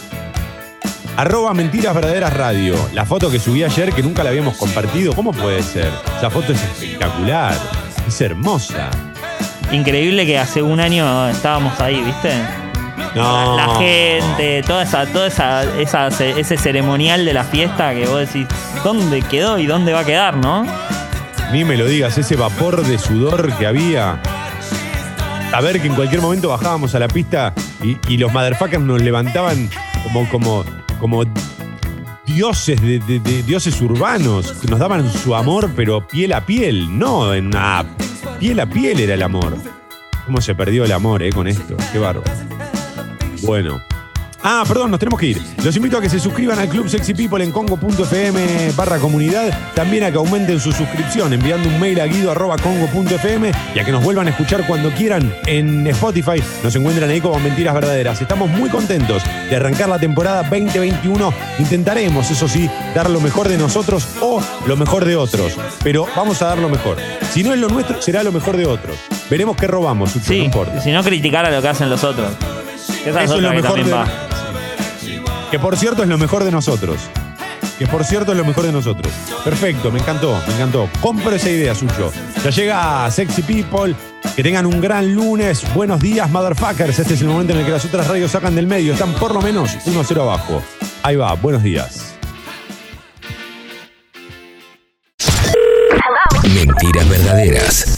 Arroba 1.17 1.55
Mentiras 1.55 1.95
Verdaderas 1.95 2.35
Radio. 2.35 2.75
La 2.93 3.07
foto 3.07 3.31
que 3.31 3.39
subí 3.39 3.65
ayer 3.65 3.93
que 3.93 4.03
nunca 4.03 4.23
la 4.23 4.29
habíamos 4.31 4.57
compartido. 4.59 5.15
¿Cómo 5.15 5.33
puede 5.33 5.63
ser? 5.63 5.91
Esa 6.19 6.29
foto 6.29 6.53
es 6.53 6.63
espectacular. 6.63 7.55
Es 8.07 8.21
hermosa. 8.21 8.91
Increíble 9.73 10.27
que 10.27 10.39
hace 10.39 10.61
un 10.61 10.79
año 10.79 11.29
estábamos 11.31 11.81
ahí, 11.81 12.03
¿viste? 12.03 12.31
No. 13.15 13.57
La 13.57 13.77
gente, 13.79 14.63
toda 14.67 14.83
esa, 14.83 15.07
toda 15.07 15.29
esa, 15.29 15.65
esa- 15.81 16.09
ese 16.09 16.57
ceremonial 16.59 17.25
de 17.25 17.33
la 17.33 17.45
fiesta 17.45 17.95
que 17.95 18.07
vos 18.07 18.19
decís, 18.21 18.47
¿dónde 18.85 19.23
quedó 19.23 19.59
y 19.59 19.65
dónde 19.67 19.95
va 19.95 20.01
a 20.01 20.05
quedar, 20.05 20.37
no? 20.37 20.67
Ni 21.53 21.65
me 21.65 21.77
lo 21.77 21.87
digas, 21.87 22.19
ese 22.19 22.37
vapor 22.37 22.85
de 22.85 22.99
sudor 22.99 23.53
que 23.57 23.67
había. 23.67 24.21
A 25.53 25.61
ver 25.61 25.81
que 25.81 25.87
en 25.87 25.95
cualquier 25.95 26.21
momento 26.21 26.49
bajábamos 26.49 26.95
a 26.95 26.99
la 26.99 27.09
pista 27.09 27.55
y, 27.83 27.97
y 28.09 28.17
los 28.19 28.33
motherfuckers 28.33 28.83
nos 28.83 29.01
levantaban 29.01 29.71
como, 30.03 30.29
como, 30.29 30.65
como 31.01 31.25
dioses 32.27 32.81
de, 32.81 33.01
dioses 33.47 33.81
urbanos 33.81 34.53
que 34.53 34.67
nos 34.69 34.79
daban 34.79 35.11
su 35.11 35.35
amor, 35.35 35.71
pero 35.75 36.07
piel 36.07 36.33
a 36.33 36.45
piel, 36.45 36.99
no 36.99 37.33
en 37.33 37.47
una. 37.47 37.85
Piel 38.39 38.61
a 38.61 38.67
piel 38.67 39.01
era 39.01 39.15
el 39.15 39.23
amor. 39.23 39.57
¿Cómo 40.27 40.41
se 40.41 40.55
perdió 40.55 40.85
el 40.85 40.93
amor, 40.93 41.23
eh, 41.23 41.31
con 41.31 41.47
esto? 41.47 41.77
Qué 41.93 41.99
bárbaro. 41.99 42.31
Bueno. 43.43 43.81
Ah, 44.49 44.63
perdón, 44.65 44.93
nos 44.93 45.01
tenemos 45.01 45.19
que 45.19 45.27
ir. 45.27 45.43
Los 45.65 45.75
invito 45.75 45.99
a 45.99 46.01
que 46.01 46.09
se 46.09 46.21
suscriban 46.21 46.57
al 46.61 46.69
Club 46.69 46.89
Sexy 46.89 47.15
People 47.15 47.43
en 47.43 47.51
congo.fm 47.51 48.71
barra 48.77 48.99
comunidad. 48.99 49.53
También 49.75 50.05
a 50.05 50.13
que 50.13 50.19
aumenten 50.19 50.61
su 50.61 50.71
suscripción 50.71 51.33
enviando 51.33 51.69
un 51.69 51.81
mail 51.81 52.01
a 52.01 52.07
guido.congo.fm 52.07 53.51
y 53.75 53.79
a 53.81 53.85
que 53.85 53.91
nos 53.91 54.05
vuelvan 54.05 54.29
a 54.29 54.31
escuchar 54.31 54.65
cuando 54.65 54.93
quieran 54.93 55.35
en 55.47 55.85
Spotify. 55.89 56.41
Nos 56.63 56.77
encuentran 56.77 57.11
ahí 57.11 57.21
como 57.21 57.41
Mentiras 57.41 57.75
Verdaderas. 57.75 58.23
Estamos 58.23 58.49
muy 58.49 58.71
contentos 58.71 59.21
de 59.51 59.57
arrancar 59.57 59.89
la 59.89 59.99
temporada 59.99 60.45
2021. 60.45 61.35
Intentaremos, 61.59 62.31
eso 62.31 62.47
sí, 62.47 62.71
dar 62.95 63.11
lo 63.11 63.21
mejor 63.21 63.49
de 63.49 63.59
nosotros 63.59 64.07
o 64.21 64.41
lo 64.65 64.77
mejor 64.77 65.07
de 65.07 65.17
otros. 65.17 65.55
Pero 65.83 66.07
vamos 66.15 66.41
a 66.43 66.47
dar 66.47 66.59
lo 66.59 66.69
mejor. 66.69 66.99
Si 67.33 67.43
no 67.43 67.53
es 67.53 67.59
lo 67.59 67.67
nuestro, 67.67 68.01
será 68.01 68.23
lo 68.23 68.31
mejor 68.31 68.57
de 68.57 68.67
otros. 68.67 68.97
Veremos 69.29 69.57
qué 69.57 69.67
robamos, 69.67 70.13
Sucho, 70.13 70.33
no 70.35 70.39
importa. 70.39 70.81
Si 70.81 70.93
no 70.93 71.03
criticar 71.03 71.45
a 71.47 71.51
lo 71.51 71.61
que 71.61 71.67
hacen 71.67 71.91
los 71.91 72.05
otros. 72.05 72.31
Eso 73.05 73.19
es 73.19 73.31
lo 73.31 73.53
mejor 73.53 73.85
de-. 73.85 74.36
Que 75.51 75.59
por 75.59 75.77
cierto 75.77 76.03
es 76.03 76.09
lo 76.09 76.19
mejor 76.19 76.45
de 76.45 76.51
nosotros. 76.51 76.99
Que 77.79 77.87
por 77.87 78.05
cierto 78.05 78.33
es 78.33 78.39
lo 78.39 78.45
mejor 78.45 78.65
de 78.65 78.73
nosotros. 78.73 79.13
Perfecto, 79.45 79.91
me 79.91 80.01
encantó, 80.01 80.41
me 80.49 80.55
encantó. 80.55 80.89
Compro 81.01 81.35
esa 81.35 81.51
idea, 81.51 81.75
Suyo. 81.75 82.11
Ya 82.43 82.51
llega 82.51 83.11
Sexy 83.11 83.43
People. 83.43 83.95
Que 84.35 84.43
tengan 84.43 84.67
un 84.67 84.81
gran 84.81 85.15
lunes. 85.15 85.63
Buenos 85.75 86.01
días, 86.01 86.29
motherfuckers. 86.31 86.99
Este 86.99 87.15
es 87.15 87.21
el 87.21 87.29
momento 87.29 87.53
en 87.53 87.61
el 87.61 87.65
que 87.65 87.73
las 87.73 87.85
otras 87.85 88.09
radios 88.09 88.31
sacan 88.31 88.55
del 88.55 88.67
medio. 88.67 88.93
Están 88.93 89.13
por 89.15 89.33
lo 89.33 89.41
menos 89.41 89.71
1-0 89.87 90.21
abajo. 90.21 90.63
Ahí 91.03 91.17
va, 91.17 91.33
buenos 91.35 91.63
días. 91.63 92.15
Mentiras 96.55 97.09
verdaderas. 97.09 97.95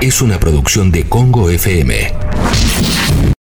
Es 0.00 0.22
una 0.22 0.38
producción 0.38 0.90
de 0.90 1.08
Congo 1.08 1.50
FM. 1.50 2.14